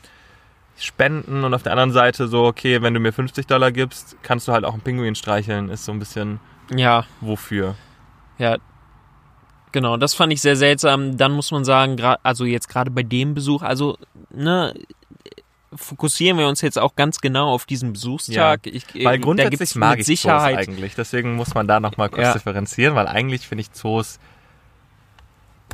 spenden 0.76 1.44
und 1.44 1.54
auf 1.54 1.62
der 1.62 1.72
anderen 1.72 1.92
Seite 1.92 2.26
so, 2.26 2.44
okay, 2.44 2.82
wenn 2.82 2.92
du 2.92 2.98
mir 2.98 3.12
50 3.12 3.46
Dollar 3.46 3.70
gibst, 3.70 4.16
kannst 4.22 4.48
du 4.48 4.52
halt 4.52 4.64
auch 4.64 4.72
einen 4.72 4.82
Pinguin 4.82 5.14
streicheln, 5.14 5.68
ist 5.68 5.84
so 5.84 5.92
ein 5.92 6.00
bisschen 6.00 6.40
Ja, 6.74 7.04
wofür. 7.20 7.76
ja. 8.38 8.56
Genau, 9.70 9.96
das 9.96 10.12
fand 10.12 10.34
ich 10.34 10.42
sehr 10.42 10.56
seltsam. 10.56 11.16
Dann 11.16 11.32
muss 11.32 11.50
man 11.50 11.64
sagen, 11.64 11.96
also 12.22 12.44
jetzt 12.44 12.68
gerade 12.68 12.90
bei 12.90 13.02
dem 13.02 13.32
Besuch, 13.32 13.62
also, 13.62 13.96
ne, 14.28 14.74
fokussieren 15.74 16.38
wir 16.38 16.48
uns 16.48 16.60
jetzt 16.60 16.78
auch 16.78 16.96
ganz 16.96 17.20
genau 17.20 17.52
auf 17.52 17.64
diesen 17.66 17.92
Besuchstag. 17.92 18.66
Ich, 18.66 18.86
Weil 18.94 19.18
da 19.18 19.24
grundsätzlich 19.24 19.74
mag 19.76 19.90
mit 19.92 20.00
ich 20.00 20.06
Sicherheit 20.06 20.58
Zoos 20.64 20.68
eigentlich, 20.68 20.94
deswegen 20.94 21.34
muss 21.34 21.54
man 21.54 21.66
da 21.66 21.80
nochmal 21.80 22.08
kurz 22.08 22.26
Ja. 22.26 22.32
differenzieren, 22.32 22.94
weil 22.94 23.08
eigentlich 23.08 23.46
finde 23.48 23.62
ich 23.62 23.72
Zoos, 23.72 24.18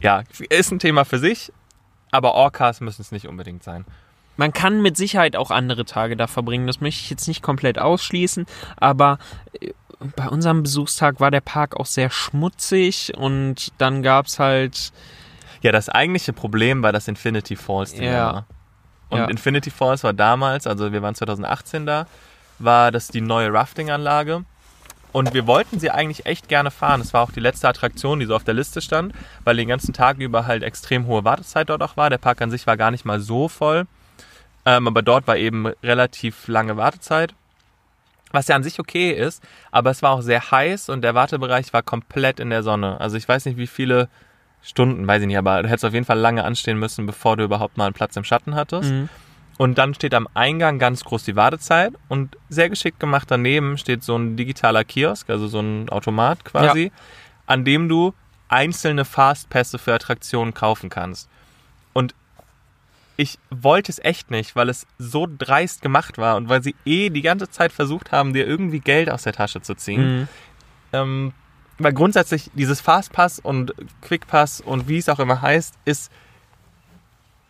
ja, 0.02 0.22
ist 0.50 0.70
ein 0.70 0.78
Thema 0.78 1.04
für 1.04 1.18
sich, 1.18 1.52
aber 2.10 2.34
Orcas 2.34 2.80
müssen 2.80 3.02
es 3.02 3.12
nicht 3.12 3.26
unbedingt 3.26 3.62
sein. 3.62 3.84
Man 4.36 4.52
kann 4.52 4.80
mit 4.82 4.96
Sicherheit 4.96 5.34
auch 5.34 5.50
andere 5.50 5.84
Tage 5.84 6.16
da 6.16 6.28
verbringen. 6.28 6.68
Das 6.68 6.80
möchte 6.80 7.00
ich 7.02 7.10
jetzt 7.10 7.26
nicht 7.26 7.42
komplett 7.42 7.78
ausschließen, 7.80 8.46
aber 8.76 9.18
äh, 9.60 9.72
bei 10.14 10.28
unserem 10.28 10.62
Besuchstag 10.62 11.18
war 11.18 11.32
der 11.32 11.40
Park 11.40 11.76
auch 11.76 11.86
sehr 11.86 12.08
schmutzig 12.10 13.12
und 13.16 13.72
dann 13.78 14.04
gab's 14.04 14.38
halt 14.38 14.92
Ja, 15.60 15.72
das 15.72 15.88
eigentliche 15.88 16.32
Problem 16.32 16.84
war 16.84 16.92
das 16.92 17.08
Infinity 17.08 17.56
Falls. 17.56 17.98
Ja. 17.98 18.32
war. 18.32 18.46
Und 19.08 19.18
Ja. 19.18 19.24
Infinity 19.26 19.70
Falls 19.70 20.04
war 20.04 20.12
damals, 20.12 20.66
also 20.66 20.92
wir 20.92 21.02
waren 21.02 21.14
2018 21.14 21.86
da, 21.86 22.06
war 22.58 22.90
das 22.90 23.08
die 23.08 23.20
neue 23.20 23.52
Rafting-Anlage. 23.52 24.44
Und 25.12 25.32
wir 25.32 25.46
wollten 25.46 25.80
sie 25.80 25.90
eigentlich 25.90 26.26
echt 26.26 26.48
gerne 26.48 26.70
fahren. 26.70 27.00
Es 27.00 27.14
war 27.14 27.22
auch 27.22 27.32
die 27.32 27.40
letzte 27.40 27.66
Attraktion, 27.66 28.20
die 28.20 28.26
so 28.26 28.36
auf 28.36 28.44
der 28.44 28.54
Liste 28.54 28.82
stand, 28.82 29.14
weil 29.44 29.56
den 29.56 29.68
ganzen 29.68 29.94
Tag 29.94 30.18
über 30.18 30.46
halt 30.46 30.62
extrem 30.62 31.06
hohe 31.06 31.24
Wartezeit 31.24 31.70
dort 31.70 31.82
auch 31.82 31.96
war. 31.96 32.10
Der 32.10 32.18
Park 32.18 32.42
an 32.42 32.50
sich 32.50 32.66
war 32.66 32.76
gar 32.76 32.90
nicht 32.90 33.06
mal 33.06 33.18
so 33.18 33.48
voll. 33.48 33.86
Ähm, 34.66 34.86
aber 34.86 35.00
dort 35.00 35.26
war 35.26 35.36
eben 35.38 35.66
relativ 35.82 36.46
lange 36.46 36.76
Wartezeit. 36.76 37.34
Was 38.32 38.48
ja 38.48 38.56
an 38.56 38.62
sich 38.62 38.78
okay 38.78 39.10
ist, 39.10 39.42
aber 39.70 39.90
es 39.90 40.02
war 40.02 40.10
auch 40.10 40.20
sehr 40.20 40.50
heiß 40.50 40.90
und 40.90 41.00
der 41.00 41.14
Wartebereich 41.14 41.72
war 41.72 41.82
komplett 41.82 42.38
in 42.38 42.50
der 42.50 42.62
Sonne. 42.62 43.00
Also 43.00 43.16
ich 43.16 43.26
weiß 43.26 43.46
nicht, 43.46 43.56
wie 43.56 43.66
viele 43.66 44.10
Stunden, 44.62 45.06
weiß 45.06 45.22
ich 45.22 45.28
nicht, 45.28 45.38
aber 45.38 45.62
du 45.62 45.68
hättest 45.68 45.84
auf 45.84 45.94
jeden 45.94 46.04
Fall 46.04 46.18
lange 46.18 46.44
anstehen 46.44 46.78
müssen, 46.78 47.06
bevor 47.06 47.36
du 47.36 47.44
überhaupt 47.44 47.76
mal 47.76 47.86
einen 47.86 47.94
Platz 47.94 48.16
im 48.16 48.24
Schatten 48.24 48.54
hattest. 48.54 48.90
Mhm. 48.90 49.08
Und 49.56 49.76
dann 49.76 49.92
steht 49.92 50.14
am 50.14 50.28
Eingang 50.34 50.78
ganz 50.78 51.04
groß 51.04 51.24
die 51.24 51.34
Wartezeit 51.34 51.92
und 52.08 52.36
sehr 52.48 52.70
geschickt 52.70 53.00
gemacht 53.00 53.28
daneben 53.28 53.76
steht 53.76 54.04
so 54.04 54.16
ein 54.16 54.36
digitaler 54.36 54.84
Kiosk, 54.84 55.28
also 55.30 55.48
so 55.48 55.58
ein 55.58 55.88
Automat 55.88 56.44
quasi, 56.44 56.92
an 57.46 57.64
dem 57.64 57.88
du 57.88 58.14
einzelne 58.48 59.04
Fastpässe 59.04 59.78
für 59.78 59.94
Attraktionen 59.94 60.54
kaufen 60.54 60.90
kannst. 60.90 61.28
Und 61.92 62.14
ich 63.16 63.40
wollte 63.50 63.90
es 63.90 63.98
echt 63.98 64.30
nicht, 64.30 64.54
weil 64.54 64.68
es 64.68 64.86
so 64.96 65.26
dreist 65.26 65.82
gemacht 65.82 66.18
war 66.18 66.36
und 66.36 66.48
weil 66.48 66.62
sie 66.62 66.76
eh 66.84 67.10
die 67.10 67.22
ganze 67.22 67.50
Zeit 67.50 67.72
versucht 67.72 68.12
haben, 68.12 68.32
dir 68.32 68.46
irgendwie 68.46 68.78
Geld 68.78 69.10
aus 69.10 69.24
der 69.24 69.32
Tasche 69.32 69.60
zu 69.60 69.74
ziehen. 69.74 70.20
Mhm. 70.20 70.28
Ähm, 70.92 71.32
weil 71.78 71.92
grundsätzlich 71.92 72.50
dieses 72.54 72.80
Fastpass 72.80 73.38
und 73.38 73.74
Quickpass 74.02 74.60
und 74.60 74.88
wie 74.88 74.98
es 74.98 75.08
auch 75.08 75.20
immer 75.20 75.40
heißt, 75.42 75.74
ist, 75.84 76.10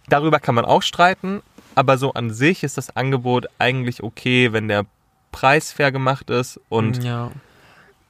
darüber 0.09 0.39
kann 0.39 0.55
man 0.55 0.65
auch 0.65 0.83
streiten, 0.83 1.43
aber 1.75 1.99
so 1.99 2.13
an 2.13 2.31
sich 2.31 2.63
ist 2.63 2.77
das 2.77 2.95
Angebot 2.97 3.47
eigentlich 3.59 4.03
okay, 4.03 4.53
wenn 4.53 4.69
der 4.69 4.85
Preis 5.33 5.73
fair 5.73 5.93
gemacht 5.93 6.31
ist 6.31 6.61
und 6.69 7.03
ja. 7.03 7.31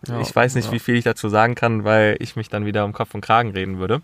Ja, 0.06 0.20
ich 0.20 0.34
weiß 0.34 0.54
nicht, 0.54 0.66
ja. 0.66 0.72
wie 0.72 0.78
viel 0.78 0.94
ich 0.94 1.04
dazu 1.04 1.28
sagen 1.28 1.54
kann, 1.54 1.82
weil 1.84 2.16
ich 2.20 2.36
mich 2.36 2.48
dann 2.48 2.64
wieder 2.64 2.84
um 2.84 2.92
Kopf 2.92 3.14
und 3.14 3.20
Kragen 3.20 3.50
reden 3.50 3.78
würde. 3.78 4.00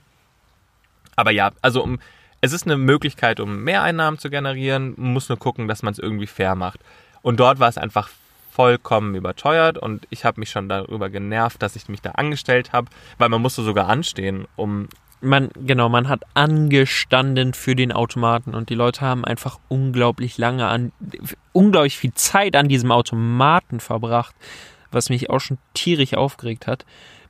Aber 1.15 1.31
ja, 1.31 1.53
also 1.63 1.83
um, 1.83 2.01
es 2.41 2.53
ist 2.53 2.67
eine 2.67 2.77
Möglichkeit, 2.77 3.39
um 3.39 3.63
Mehreinnahmen 3.63 4.19
zu 4.19 4.29
generieren, 4.29 4.95
man 4.97 5.13
muss 5.13 5.29
nur 5.29 5.39
gucken, 5.39 5.69
dass 5.69 5.83
man 5.83 5.93
es 5.93 6.01
irgendwie 6.01 6.27
fair 6.27 6.57
macht. 6.57 6.81
Und 7.23 7.39
dort 7.39 7.61
war 7.61 7.69
es 7.69 7.79
einfach 7.79 8.11
vollkommen 8.55 9.17
überteuert 9.17 9.79
und 9.79 10.07
ich 10.11 10.25
habe 10.25 10.39
mich 10.39 10.51
schon 10.51 10.69
darüber 10.69 11.11
genervt, 11.11 11.61
dass 11.61 11.75
ich 11.75 11.89
mich 11.89 12.03
da 12.03 12.13
angestellt 12.13 12.73
habe, 12.73 12.89
weil 13.19 13.29
man 13.29 13.43
musste 13.43 13.63
sogar 13.63 13.89
anstehen, 13.89 14.47
um 14.55 14.89
Man, 15.21 15.49
genau, 15.57 15.89
man 15.89 16.09
hat 16.09 16.23
angestanden 16.35 17.55
für 17.55 17.75
den 17.75 17.93
Automaten 17.93 18.55
und 18.55 18.69
die 18.69 18.77
Leute 18.77 19.01
haben 19.01 19.25
einfach 19.25 19.59
unglaublich 19.69 20.39
lange 20.39 20.67
an, 20.67 20.93
unglaublich 21.53 21.97
viel 21.97 22.13
Zeit 22.15 22.55
an 22.57 22.69
diesem 22.69 22.93
Automaten 22.93 23.81
verbracht, 23.81 24.35
was 24.93 25.09
mich 25.09 25.31
auch 25.31 25.41
schon 25.41 25.59
tierisch 25.73 26.15
aufgeregt 26.15 26.67
hat, 26.67 26.85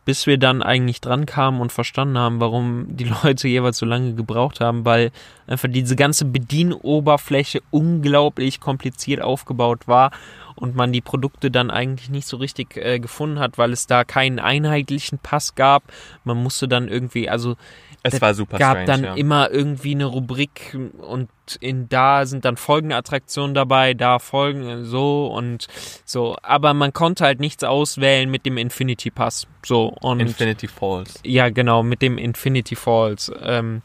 bis 0.04 0.26
wir 0.26 0.38
dann 0.38 0.62
eigentlich 0.62 1.00
dran 1.00 1.26
kamen 1.26 1.60
und 1.60 1.72
verstanden 1.72 2.18
haben, 2.18 2.40
warum 2.40 2.86
die 2.88 3.04
Leute 3.22 3.48
jeweils 3.48 3.78
so 3.78 3.86
lange 3.86 4.14
gebraucht 4.14 4.60
haben, 4.60 4.84
weil 4.84 5.10
einfach 5.46 5.68
diese 5.70 5.96
ganze 5.96 6.24
Bedienoberfläche 6.24 7.62
unglaublich 7.70 8.60
kompliziert 8.60 9.22
aufgebaut 9.22 9.86
war 9.88 10.10
und 10.56 10.76
man 10.76 10.92
die 10.92 11.00
Produkte 11.00 11.50
dann 11.50 11.70
eigentlich 11.70 12.10
nicht 12.10 12.26
so 12.26 12.36
richtig 12.36 12.76
äh, 12.76 13.00
gefunden 13.00 13.38
hat, 13.38 13.58
weil 13.58 13.72
es 13.72 13.86
da 13.86 14.04
keinen 14.04 14.38
einheitlichen 14.38 15.18
Pass 15.18 15.54
gab. 15.54 15.82
Man 16.24 16.42
musste 16.42 16.68
dann 16.68 16.88
irgendwie, 16.88 17.28
also 17.28 17.56
es 18.04 18.20
war 18.20 18.34
super 18.34 18.58
gab 18.58 18.72
strange. 18.72 18.86
dann 18.86 19.04
ja. 19.04 19.14
immer 19.14 19.50
irgendwie 19.50 19.94
eine 19.94 20.04
Rubrik 20.04 20.78
und 20.98 21.28
in 21.60 21.88
da 21.88 22.26
sind 22.26 22.44
dann 22.44 22.56
folgende 22.56 22.96
Attraktionen 22.96 23.54
dabei, 23.54 23.94
da 23.94 24.18
folgen 24.18 24.84
so 24.84 25.26
und 25.26 25.66
so. 26.04 26.36
Aber 26.42 26.74
man 26.74 26.92
konnte 26.92 27.24
halt 27.24 27.40
nichts 27.40 27.64
auswählen 27.64 28.30
mit 28.30 28.46
dem 28.46 28.58
Infinity 28.58 29.10
Pass. 29.10 29.46
So 29.64 29.88
und 30.00 30.20
Infinity 30.20 30.68
Falls. 30.68 31.20
ja 31.24 31.48
genau 31.48 31.82
mit 31.82 32.02
dem 32.02 32.18
Infinity 32.18 32.76
Falls. 32.76 33.32
Ähm, 33.42 33.82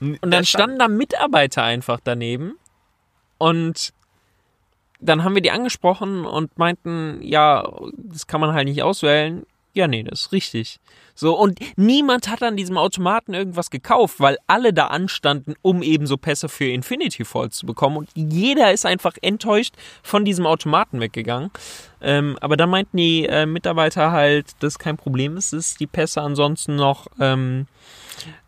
und 0.00 0.18
dann 0.22 0.42
Es 0.42 0.48
standen 0.48 0.78
da 0.78 0.88
Mitarbeiter 0.88 1.62
einfach 1.62 2.00
daneben 2.02 2.58
und 3.38 3.92
dann 5.00 5.24
haben 5.24 5.34
wir 5.34 5.42
die 5.42 5.50
angesprochen 5.50 6.24
und 6.24 6.58
meinten, 6.58 7.20
ja, 7.22 7.70
das 7.96 8.26
kann 8.26 8.40
man 8.40 8.52
halt 8.52 8.66
nicht 8.66 8.82
auswählen. 8.82 9.46
Ja, 9.76 9.86
nee, 9.86 10.02
das 10.02 10.20
ist 10.22 10.32
richtig. 10.32 10.80
So, 11.14 11.38
und 11.38 11.58
niemand 11.76 12.30
hat 12.30 12.42
an 12.42 12.56
diesem 12.56 12.78
Automaten 12.78 13.34
irgendwas 13.34 13.68
gekauft, 13.68 14.20
weil 14.20 14.38
alle 14.46 14.72
da 14.72 14.86
anstanden, 14.86 15.54
um 15.60 15.82
eben 15.82 16.06
so 16.06 16.16
Pässe 16.16 16.48
für 16.48 16.64
Infinity 16.64 17.26
Falls 17.26 17.58
zu 17.58 17.66
bekommen. 17.66 17.98
Und 17.98 18.08
jeder 18.14 18.72
ist 18.72 18.86
einfach 18.86 19.16
enttäuscht 19.20 19.74
von 20.02 20.24
diesem 20.24 20.46
Automaten 20.46 20.98
weggegangen. 20.98 21.50
Ähm, 22.00 22.38
aber 22.40 22.56
da 22.56 22.66
meinten 22.66 22.96
die 22.96 23.26
äh, 23.26 23.44
Mitarbeiter 23.44 24.12
halt, 24.12 24.46
dass 24.60 24.78
kein 24.78 24.96
Problem 24.96 25.36
ist, 25.36 25.52
dass 25.52 25.74
die 25.74 25.86
Pässe 25.86 26.22
ansonsten 26.22 26.76
noch, 26.76 27.08
ähm, 27.20 27.66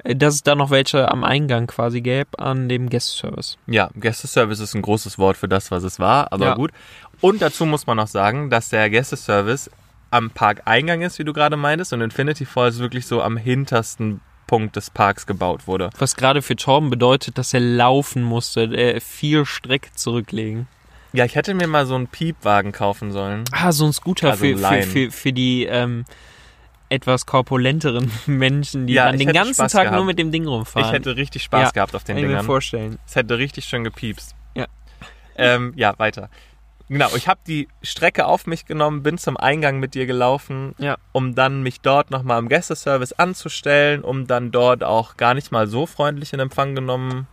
äh, 0.05 0.17
dass 0.17 0.37
es 0.37 0.43
da 0.45 0.55
noch 0.55 0.71
welche 0.71 1.11
am 1.11 1.25
Eingang 1.25 1.67
quasi 1.67 2.01
gäbe 2.01 2.39
an 2.39 2.71
dem 2.71 2.89
Guest-Service. 2.89 3.59
Ja, 3.67 3.91
Gästeservice 3.97 4.61
ist 4.61 4.75
ein 4.75 4.81
großes 4.81 5.19
Wort 5.19 5.37
für 5.37 5.49
das, 5.49 5.71
was 5.71 5.83
es 5.83 5.99
war, 5.99 6.33
aber 6.33 6.47
Ja. 6.47 6.55
gut. 6.55 6.71
Und 7.21 7.43
dazu 7.43 7.67
muss 7.67 7.87
man 7.87 7.99
noch 7.99 8.07
sagen, 8.07 8.49
dass 8.49 8.71
der 8.71 8.89
Gästeservice 8.89 9.71
am 10.11 10.31
Parkeingang 10.31 11.03
ist, 11.03 11.19
wie 11.19 11.25
du 11.25 11.33
gerade 11.33 11.57
meintest, 11.57 11.93
und 11.93 12.01
Infinity 12.01 12.45
Falls 12.47 12.79
wirklich 12.79 13.07
so 13.07 13.23
am 13.23 13.37
hintersten 13.37 14.21
Punkt 14.47 14.77
des 14.77 14.89
Parks 14.91 15.27
gebaut 15.27 15.67
wurde. 15.67 15.91
Was 15.99 16.17
gerade 16.17 16.41
für 16.41 16.57
Torben 16.57 16.89
bedeutet, 16.91 17.37
dass 17.37 17.53
er 17.53 17.61
laufen 17.61 18.23
musste, 18.23 18.63
äh, 18.63 19.01
viel 19.01 19.45
Strecke 19.45 19.91
zurücklegen. 19.93 20.67
Ja, 21.13 21.25
ich 21.25 21.35
hätte 21.37 21.53
mir 21.55 21.67
mal 21.67 21.85
so 21.87 21.95
einen 21.95 22.07
Piepwagen 22.07 22.73
kaufen 22.73 23.13
sollen. 23.13 23.45
Ah, 23.53 23.73
so 23.73 23.85
ein 23.87 23.93
Scooter 23.93 24.31
Also 24.31 24.45
für, 24.45 24.57
für, 24.59 24.83
für, 24.83 25.11
für 25.11 25.33
die 25.33 25.65
ähm, 25.65 26.05
etwas 26.91 27.27
korpulenteren 27.27 28.11
Menschen, 28.27 28.87
die 28.87 28.95
Ja, 28.95 29.07
dann 29.11 29.19
den 29.19 29.33
ganzen 29.33 29.55
Spaß 29.55 29.73
Tag 29.73 29.83
gehabt. 29.85 29.97
nur 29.97 30.05
mit 30.07 30.19
dem 30.19 30.33
Ding 30.33 30.47
rumfahren. 30.47 30.87
Ich 30.89 30.93
hätte 30.95 31.17
richtig 31.17 31.43
Spaß 31.43 31.65
Ja, 31.69 31.71
gehabt 31.71 31.95
auf 31.95 32.05
den 32.05 32.15
Kann 32.15 32.19
ich 32.19 32.23
mir 32.25 32.29
Dingern. 32.29 32.47
vorstellen. 32.47 32.99
Es 33.07 33.17
hätte 33.17 33.37
richtig 33.39 33.67
schön 33.67 33.85
gepiepst. 33.85 34.35
Ja. 34.55 34.67
Ähm, 35.37 35.73
ja, 35.77 35.95
weiter. 35.99 36.31
Genau, 36.89 37.15
ich 37.17 37.29
habe 37.29 37.41
die 37.47 37.69
Strecke 37.83 38.27
auf 38.27 38.47
mich 38.47 38.65
genommen, 38.65 39.03
bin 39.03 39.19
zum 39.19 39.37
Eingang 39.37 39.79
mit 39.79 39.95
dir 39.95 40.07
gelaufen, 40.07 40.75
Ja. 40.79 40.97
um 41.13 41.35
dann 41.35 41.63
mich 41.63 41.81
dort 41.83 42.11
nochmal 42.11 42.39
im 42.39 42.49
Gästeservice 42.49 43.13
anzustellen, 43.13 44.03
um 44.03 44.27
dann 44.27 44.51
dort 44.51 44.83
auch 44.83 45.17
gar 45.17 45.35
nicht 45.35 45.53
mal 45.53 45.67
so 45.67 45.85
freundlich 45.87 46.33
in 46.33 46.41
Empfang 46.41 46.75
genommen 46.75 47.27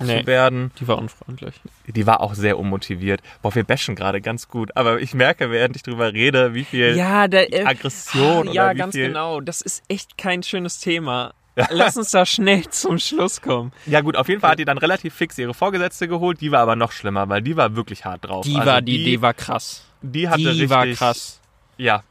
Nee. 0.00 0.20
zu 0.20 0.26
werden. 0.28 0.70
Die 0.78 0.86
war 0.86 0.98
unfreundlich. 0.98 1.60
Die 1.88 2.06
war 2.06 2.20
auch 2.20 2.34
sehr 2.34 2.56
unmotiviert. 2.58 3.20
Boah, 3.42 3.52
wir 3.54 3.64
bashen 3.64 3.96
gerade 3.96 4.20
ganz 4.20 4.46
gut, 4.48 4.76
aber 4.76 5.00
ich 5.00 5.12
merke, 5.14 5.50
während 5.50 5.74
ich 5.74 5.82
drüber 5.82 6.12
rede, 6.12 6.54
wie 6.54 6.64
viel 6.64 6.96
Ja, 6.96 7.26
da, 7.26 7.38
äh, 7.38 7.64
Aggression 7.64 8.52
ja, 8.52 8.66
oder 8.66 8.74
wie 8.74 8.78
ganz 8.78 8.94
viel... 8.94 9.08
genau. 9.08 9.40
Das 9.40 9.60
ist 9.60 9.82
echt 9.88 10.16
kein 10.16 10.42
schönes 10.44 10.78
Thema. 10.78 11.32
Lass 11.70 11.96
uns 11.96 12.10
da 12.10 12.24
schnell 12.24 12.68
zum 12.68 12.98
Schluss 12.98 13.40
kommen. 13.40 13.72
Ja 13.86 14.00
gut, 14.00 14.16
auf 14.16 14.28
jeden 14.28 14.40
Fall 14.40 14.52
hat 14.52 14.58
die 14.58 14.64
dann 14.64 14.78
relativ 14.78 15.14
fix 15.14 15.36
ihre 15.38 15.54
Vorgesetzte 15.54 16.08
geholt. 16.08 16.40
Die 16.40 16.50
war 16.52 16.60
aber 16.60 16.76
noch 16.76 16.92
schlimmer, 16.92 17.28
weil 17.28 17.42
die 17.42 17.56
war 17.56 17.74
wirklich 17.76 18.04
hart 18.04 18.24
drauf. 18.24 18.44
Die 18.44 18.54
Also 18.56 18.66
war, 18.66 18.82
die, 18.82 19.04
die 19.04 19.22
war 19.22 19.34
krass. 19.34 19.84
die 20.02 20.28
hatte 20.28 20.40
Die 20.40 20.46
richtig, 20.48 20.70
war 20.70 20.86
krass. 20.86 21.40
Ja. 21.76 22.02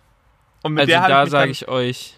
Und 0.63 0.73
mit 0.73 0.81
Also 0.81 0.91
der 0.91 1.07
da 1.07 1.27
sage 1.27 1.51
ich 1.51 1.67
euch, 1.67 2.15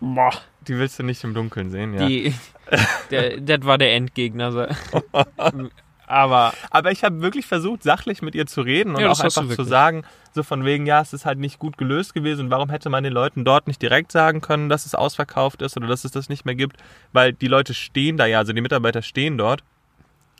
boah, 0.00 0.32
die 0.66 0.76
willst 0.78 0.98
du 0.98 1.02
nicht 1.02 1.22
im 1.24 1.34
Dunkeln 1.34 1.70
sehen, 1.70 1.94
ja. 1.94 2.06
die, 2.06 2.34
der, 3.10 3.40
das 3.40 3.64
war 3.64 3.78
der 3.78 3.94
Endgegner. 3.94 4.68
Aber 6.08 6.52
Aber 6.70 6.90
ich 6.90 7.04
habe 7.04 7.20
wirklich 7.20 7.46
versucht, 7.46 7.82
sachlich 7.82 8.22
mit 8.22 8.34
ihr 8.34 8.46
zu 8.46 8.62
reden 8.62 8.94
und 8.94 9.00
Ja, 9.00 9.10
auch 9.10 9.20
einfach 9.20 9.48
zu 9.48 9.64
sagen, 9.64 10.04
so 10.34 10.42
von 10.42 10.64
wegen, 10.64 10.86
ja, 10.86 11.00
es 11.00 11.12
ist 11.12 11.26
halt 11.26 11.38
nicht 11.38 11.58
gut 11.58 11.78
gelöst 11.78 12.14
gewesen 12.14 12.46
und 12.46 12.50
warum 12.50 12.70
hätte 12.70 12.90
man 12.90 13.04
den 13.04 13.12
Leuten 13.12 13.44
dort 13.44 13.66
nicht 13.66 13.80
direkt 13.82 14.12
sagen 14.12 14.40
können, 14.40 14.68
dass 14.68 14.86
es 14.86 14.94
ausverkauft 14.94 15.62
ist 15.62 15.76
oder 15.76 15.86
dass 15.86 16.04
es 16.04 16.12
das 16.12 16.28
nicht 16.28 16.44
mehr 16.44 16.54
gibt, 16.54 16.76
weil 17.12 17.32
die 17.32 17.48
Leute 17.48 17.74
stehen 17.74 18.16
da 18.16 18.26
ja, 18.26 18.38
also 18.38 18.52
die 18.52 18.60
Mitarbeiter 18.60 19.02
stehen 19.02 19.38
dort 19.38 19.62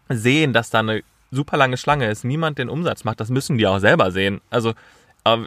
sehen, 0.08 0.52
dass 0.52 0.70
da 0.70 0.78
eine 0.80 1.02
super 1.30 1.56
lange 1.56 1.76
Schlange 1.76 2.08
ist, 2.08 2.24
niemand 2.24 2.58
den 2.58 2.70
Umsatz 2.70 3.04
macht, 3.04 3.20
das 3.20 3.28
müssen 3.28 3.58
die 3.58 3.66
auch 3.66 3.78
selber 3.78 4.10
sehen. 4.10 4.40
Also 4.50 4.74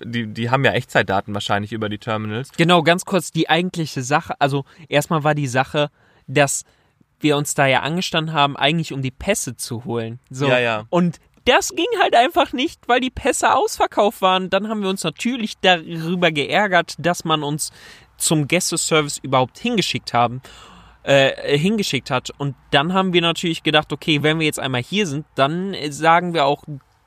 die, 0.03 0.27
die 0.27 0.49
haben 0.51 0.63
ja 0.63 0.73
Echtzeitdaten 0.73 1.33
wahrscheinlich 1.33 1.71
über 1.71 1.89
die 1.89 1.97
Terminals. 1.97 2.51
Genau, 2.55 2.83
ganz 2.83 3.05
kurz 3.05 3.31
die 3.31 3.49
eigentliche 3.49 4.03
Sache. 4.03 4.35
Also 4.39 4.63
erstmal 4.89 5.23
war 5.23 5.33
die 5.33 5.47
Sache, 5.47 5.89
dass 6.27 6.65
wir 7.23 7.37
uns 7.37 7.53
da 7.53 7.65
ja 7.65 7.81
angestanden 7.81 8.33
haben, 8.33 8.57
eigentlich 8.57 8.93
um 8.93 9.01
die 9.01 9.11
Pässe 9.11 9.55
zu 9.55 9.85
holen. 9.85 10.19
So. 10.29 10.47
Ja, 10.47 10.59
ja. 10.59 10.85
Und 10.89 11.19
das 11.45 11.69
ging 11.69 11.87
halt 12.01 12.15
einfach 12.15 12.53
nicht, 12.53 12.87
weil 12.87 12.99
die 12.99 13.09
Pässe 13.09 13.55
ausverkauft 13.55 14.21
waren. 14.21 14.49
Dann 14.49 14.69
haben 14.69 14.81
wir 14.81 14.89
uns 14.89 15.03
natürlich 15.03 15.55
darüber 15.59 16.31
geärgert, 16.31 16.95
dass 16.99 17.25
man 17.25 17.43
uns 17.43 17.71
zum 18.17 18.47
Gästeservice 18.47 19.17
überhaupt 19.17 19.57
hingeschickt 19.57 20.13
haben. 20.13 20.41
Äh, 21.03 21.57
hingeschickt 21.57 22.11
hat. 22.11 22.29
Und 22.37 22.55
dann 22.69 22.93
haben 22.93 23.11
wir 23.11 23.23
natürlich 23.23 23.63
gedacht, 23.63 23.91
okay, 23.91 24.21
wenn 24.21 24.37
wir 24.37 24.45
jetzt 24.45 24.59
einmal 24.59 24.83
hier 24.83 25.07
sind, 25.07 25.25
dann 25.33 25.75
sagen 25.89 26.35
wir 26.35 26.45
auch, 26.45 26.63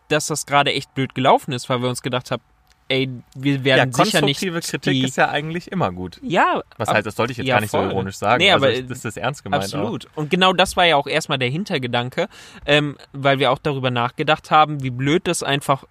dass 0.09 0.27
das 0.27 0.47
gerade 0.47 0.73
echt 0.73 0.93
blöd 0.95 1.15
gelaufen 1.15 1.53
ist, 1.53 1.69
weil 1.69 1.81
wir 1.81 1.89
uns 1.89 2.03
gedacht 2.03 2.33
haben, 2.33 2.43
ey, 2.89 3.09
wir 3.35 3.65
werden 3.65 3.91
ja, 3.91 4.05
sicher 4.05 4.21
nicht. 4.21 4.41
konstruktive 4.41 4.61
Kritik 4.61 4.93
die, 4.93 5.05
ist 5.05 5.17
ja 5.17 5.29
eigentlich 5.29 5.71
immer 5.73 5.93
gut. 5.93 6.21
Ja. 6.23 6.63
Was 6.77 6.89
ab- 6.89 6.97
heißt, 6.97 7.07
das 7.07 7.17
sollte 7.17 7.33
ich 7.33 7.39
jetzt 7.39 7.47
ja, 7.47 7.55
gar 7.57 7.61
nicht 7.61 7.71
voll. 7.71 7.85
so 7.85 7.91
ironisch 7.91 8.17
sagen. 8.17 8.43
Nee, 8.43 8.53
aber 8.53 8.67
also 8.67 8.83
das 8.83 9.05
ist 9.05 9.17
ernst 9.17 9.43
gemeint. 9.43 9.65
Absolut. 9.65 10.09
Und 10.15 10.31
genau 10.31 10.53
das 10.53 10.77
war 10.77 10.85
ja 10.87 10.97
auch 10.97 11.07
erstmal 11.07 11.39
der 11.39 11.49
Hintergedanke, 11.49 12.29
ähm, 12.67 12.97
weil 13.13 13.39
wir 13.39 13.51
auch 13.51 13.59
darüber 13.59 13.91
nachgedacht 13.91 14.51
haben, 14.51 14.83
wie 14.83 14.91
blöd 14.91 15.27
das 15.27 15.43
einfach 15.43 15.85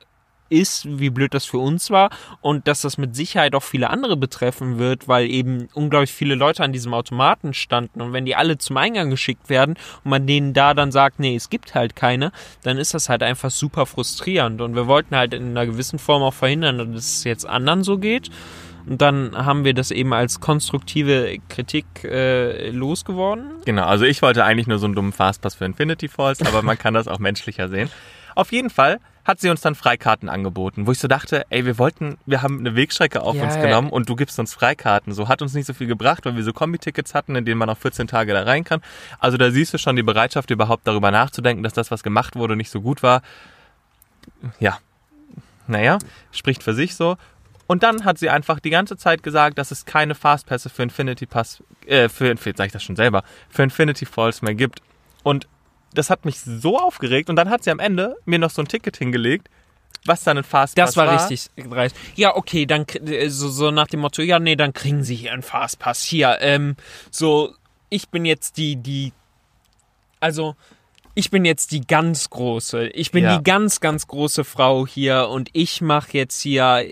ist, 0.49 0.99
wie 0.99 1.09
blöd 1.09 1.33
das 1.33 1.45
für 1.45 1.57
uns 1.57 1.89
war 1.89 2.09
und 2.41 2.67
dass 2.67 2.81
das 2.81 2.97
mit 2.97 3.15
Sicherheit 3.15 3.55
auch 3.55 3.63
viele 3.63 3.89
andere 3.89 4.17
betreffen 4.17 4.77
wird, 4.77 5.07
weil 5.07 5.29
eben 5.29 5.67
unglaublich 5.73 6.11
viele 6.11 6.35
Leute 6.35 6.63
an 6.63 6.73
diesem 6.73 6.93
Automaten 6.93 7.53
standen 7.53 8.01
und 8.01 8.13
wenn 8.13 8.25
die 8.25 8.35
alle 8.35 8.57
zum 8.57 8.77
Eingang 8.77 9.09
geschickt 9.09 9.49
werden 9.49 9.75
und 10.03 10.11
man 10.11 10.27
denen 10.27 10.53
da 10.53 10.73
dann 10.73 10.91
sagt, 10.91 11.19
nee, 11.19 11.35
es 11.35 11.49
gibt 11.49 11.75
halt 11.75 11.95
keine, 11.95 12.31
dann 12.63 12.77
ist 12.77 12.93
das 12.93 13.09
halt 13.09 13.23
einfach 13.23 13.51
super 13.51 13.85
frustrierend 13.85 14.61
und 14.61 14.75
wir 14.75 14.87
wollten 14.87 15.15
halt 15.15 15.33
in 15.33 15.49
einer 15.49 15.65
gewissen 15.65 15.99
Form 15.99 16.21
auch 16.23 16.33
verhindern, 16.33 16.93
dass 16.93 17.05
es 17.05 17.23
jetzt 17.23 17.45
anderen 17.45 17.83
so 17.83 17.97
geht. 17.97 18.29
Und 18.85 19.01
dann 19.01 19.33
haben 19.33 19.63
wir 19.63 19.73
das 19.73 19.91
eben 19.91 20.13
als 20.13 20.41
konstruktive 20.41 21.37
Kritik 21.47 21.85
äh, 22.03 22.69
losgeworden. 22.69 23.45
Genau, 23.65 23.85
also 23.85 24.03
ich 24.05 24.21
wollte 24.21 24.43
eigentlich 24.43 24.67
nur 24.67 24.77
so 24.77 24.85
einen 24.85 24.95
dummen 24.95 25.13
Fastpass 25.13 25.55
für 25.55 25.65
Infinity 25.65 26.09
Falls, 26.09 26.41
aber 26.41 26.61
man 26.63 26.77
kann 26.79 26.93
das 26.93 27.07
auch 27.07 27.19
menschlicher 27.19 27.69
sehen. 27.69 27.89
Auf 28.35 28.51
jeden 28.51 28.69
Fall 28.69 28.99
hat 29.25 29.39
sie 29.39 29.49
uns 29.49 29.61
dann 29.61 29.75
Freikarten 29.75 30.29
angeboten, 30.29 30.85
wo 30.85 30.91
ich 30.91 30.99
so 30.99 31.07
dachte, 31.07 31.45
ey, 31.49 31.65
wir 31.65 31.77
wollten, 31.77 32.17
wir 32.25 32.41
haben 32.41 32.59
eine 32.59 32.75
Wegstrecke 32.75 33.21
auf 33.21 33.35
Ja, 33.35 33.43
uns 33.43 33.55
genommen 33.55 33.89
und 33.89 34.09
du 34.09 34.15
gibst 34.15 34.37
uns 34.39 34.53
Freikarten. 34.53 35.13
So 35.13 35.27
hat 35.27 35.41
uns 35.41 35.53
nicht 35.53 35.65
so 35.65 35.73
viel 35.73 35.87
gebracht, 35.87 36.25
weil 36.25 36.35
wir 36.35 36.43
so 36.43 36.51
Kombi-Tickets 36.51 37.13
hatten, 37.13 37.35
in 37.35 37.45
denen 37.45 37.57
man 37.57 37.69
auch 37.69 37.77
14 37.77 38.07
Tage 38.07 38.33
da 38.33 38.43
rein 38.43 38.63
kann. 38.63 38.81
Also 39.19 39.37
da 39.37 39.51
siehst 39.51 39.73
du 39.73 39.77
schon 39.77 39.95
die 39.95 40.03
Bereitschaft, 40.03 40.51
überhaupt 40.51 40.87
darüber 40.87 41.11
nachzudenken, 41.11 41.63
dass 41.63 41.73
das, 41.73 41.89
was 41.89 42.03
gemacht 42.03 42.35
wurde, 42.35 42.55
nicht 42.55 42.69
so 42.69 42.81
gut 42.81 43.01
war. 43.01 43.21
Ja, 44.59 44.79
naja, 45.67 45.99
spricht 46.31 46.63
für 46.63 46.73
sich 46.73 46.95
so. 46.95 47.17
Und 47.65 47.83
dann 47.83 48.03
hat 48.03 48.17
sie 48.17 48.29
einfach 48.29 48.59
die 48.59 48.69
ganze 48.69 48.97
Zeit 48.97 49.23
gesagt, 49.23 49.57
dass 49.57 49.71
es 49.71 49.85
keine 49.85 50.15
Fastpässe 50.15 50.69
für 50.69 50.83
Infinity 50.83 51.25
Pass, 51.25 51.63
äh, 51.85 52.09
für, 52.09 52.35
für 52.35 52.53
sag 52.55 52.67
ich 52.67 52.73
das 52.73 52.83
schon 52.83 52.97
selber, 52.97 53.23
für 53.49 53.63
Infinity 53.63 54.05
Falls 54.05 54.41
mehr 54.41 54.53
gibt. 54.53 54.81
Und 55.23 55.47
das 55.93 56.09
hat 56.09 56.25
mich 56.25 56.39
so 56.39 56.79
aufgeregt. 56.79 57.29
Und 57.29 57.35
dann 57.35 57.49
hat 57.49 57.63
sie 57.63 57.71
am 57.71 57.79
Ende 57.79 58.15
mir 58.25 58.39
noch 58.39 58.49
so 58.51 58.61
ein 58.61 58.67
Ticket 58.67 58.97
hingelegt, 58.97 59.49
was 60.05 60.23
dann 60.23 60.37
ein 60.37 60.43
Fastpass 60.43 60.93
Das 60.93 60.97
war, 60.97 61.11
richtig 61.13 61.49
dreist. 61.55 61.95
Ja, 62.15 62.35
okay, 62.35 62.65
dann 62.65 62.85
äh, 63.05 63.29
so, 63.29 63.49
so 63.49 63.71
nach 63.71 63.87
dem 63.87 64.01
Motto, 64.01 64.21
ja, 64.21 64.39
nee, 64.39 64.55
dann 64.55 64.73
kriegen 64.73 65.03
Sie 65.03 65.15
hier 65.15 65.33
einen 65.33 65.43
Fastpass. 65.43 66.03
Hier, 66.03 66.37
ähm, 66.41 66.75
so, 67.11 67.53
ich 67.89 68.09
bin 68.09 68.25
jetzt 68.25 68.57
die, 68.57 68.75
die, 68.75 69.13
also, 70.19 70.55
ich 71.15 71.29
bin 71.29 71.45
jetzt 71.45 71.71
die 71.71 71.81
ganz 71.81 72.29
große. 72.29 72.87
Ich 72.87 73.11
bin 73.11 73.23
Ja. 73.23 73.37
die 73.37 73.43
ganz, 73.43 73.79
ganz 73.79 74.07
große 74.07 74.43
Frau 74.43 74.87
hier 74.87 75.29
und 75.29 75.49
ich 75.53 75.79
mache 75.81 76.17
jetzt 76.17 76.41
hier, 76.41 76.85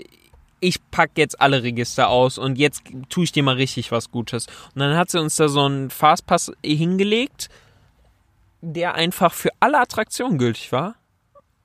ich 0.60 0.78
pack 0.92 1.12
jetzt 1.16 1.42
alle 1.42 1.64
Register 1.64 2.08
aus 2.10 2.38
und 2.38 2.58
jetzt 2.60 2.84
tue 3.10 3.24
ich 3.24 3.32
dir 3.32 3.42
mal 3.42 3.56
richtig 3.56 3.92
was 3.92 4.12
Gutes. 4.12 4.46
Und 4.76 4.80
dann 4.82 4.96
hat 4.96 5.10
sie 5.10 5.20
uns 5.20 5.36
da 5.38 5.48
so 5.48 5.66
einen 5.66 5.90
Fastpass 5.90 6.52
hingelegt, 6.64 7.50
der 8.62 8.96
einfach 8.96 9.34
für 9.34 9.50
alle 9.60 9.80
Attraktionen 9.80 10.38
gültig 10.38 10.72
war. 10.72 10.96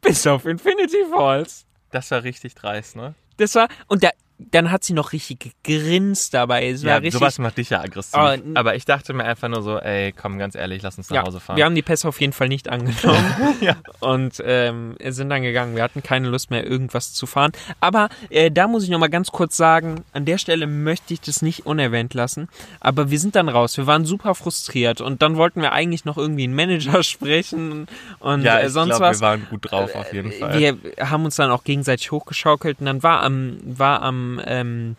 Bis 0.00 0.26
auf 0.26 0.44
Infinity 0.44 1.04
Falls. 1.10 1.66
Das 1.90 2.10
war 2.10 2.22
richtig 2.22 2.54
dreist, 2.54 2.96
ne? 2.96 3.14
Das 3.36 3.54
war, 3.54 3.68
und 3.86 4.02
da, 4.02 4.10
dann 4.38 4.70
hat 4.70 4.84
sie 4.84 4.92
noch 4.92 5.12
richtig 5.12 5.52
gegrinst 5.62 6.34
dabei. 6.34 6.68
Es 6.68 6.82
Ja, 6.82 6.96
richtig, 6.96 7.14
sowas 7.14 7.38
macht 7.38 7.56
dich 7.56 7.70
ja 7.70 7.80
aggressiv. 7.80 8.14
Aber 8.14 8.34
n- 8.34 8.56
Aber 8.56 8.74
ich 8.74 8.84
dachte 8.84 9.12
mir 9.14 9.24
einfach 9.24 9.48
nur 9.48 9.62
so, 9.62 9.78
ey, 9.78 10.12
komm, 10.12 10.38
ganz 10.38 10.54
ehrlich, 10.54 10.82
lass 10.82 10.98
uns 10.98 11.08
nach 11.08 11.16
ja, 11.16 11.22
Hause 11.24 11.40
fahren. 11.40 11.56
wir 11.56 11.64
haben 11.64 11.74
die 11.74 11.82
Pässe 11.82 12.06
auf 12.08 12.20
jeden 12.20 12.32
Fall 12.34 12.48
nicht 12.48 12.68
angenommen 12.68 13.34
Ja. 13.62 13.76
und 14.00 14.42
ähm, 14.44 14.96
sind 15.08 15.30
dann 15.30 15.42
gegangen. 15.42 15.74
Wir 15.74 15.82
hatten 15.82 16.02
keine 16.02 16.28
Lust 16.28 16.50
mehr, 16.50 16.66
irgendwas 16.66 17.12
zu 17.14 17.26
fahren. 17.26 17.52
Aber 17.80 18.08
äh, 18.28 18.50
da 18.50 18.68
muss 18.68 18.84
ich 18.84 18.90
noch 18.90 18.98
mal 18.98 19.08
ganz 19.08 19.30
kurz 19.32 19.56
sagen, 19.56 20.04
an 20.12 20.24
der 20.26 20.38
Stelle 20.38 20.66
möchte 20.66 21.14
ich 21.14 21.20
das 21.22 21.40
nicht 21.40 21.64
unerwähnt 21.66 22.12
lassen. 22.12 22.48
Aber 22.80 23.10
wir 23.10 23.18
sind 23.18 23.36
dann 23.36 23.48
raus. 23.48 23.76
Wir 23.78 23.86
waren 23.86 24.04
super 24.04 24.34
frustriert 24.34 25.00
und 25.00 25.22
dann 25.22 25.36
wollten 25.36 25.62
wir 25.62 25.72
eigentlich 25.72 26.04
noch 26.04 26.18
irgendwie 26.18 26.44
einen 26.44 26.54
Manager 26.54 27.02
sprechen 27.02 27.86
und 28.18 28.42
ja, 28.42 28.58
äh, 28.58 28.66
ich 28.66 28.72
sonst 28.72 28.90
glaube, 28.90 29.04
was. 29.06 29.20
wir 29.20 29.26
waren 29.26 29.46
gut 29.48 29.70
drauf 29.70 29.94
auf 29.94 30.12
jeden 30.12 30.32
Fall. 30.32 30.58
Wir 30.58 30.76
haben 31.10 31.24
uns 31.24 31.36
dann 31.36 31.50
auch 31.50 31.64
gegenseitig 31.64 32.10
hochgeschaukelt 32.12 32.80
und 32.80 32.86
dann 32.86 33.02
war 33.02 33.22
am, 33.22 33.58
war 33.64 34.02
am 34.02 34.25
ähm, 34.44 34.96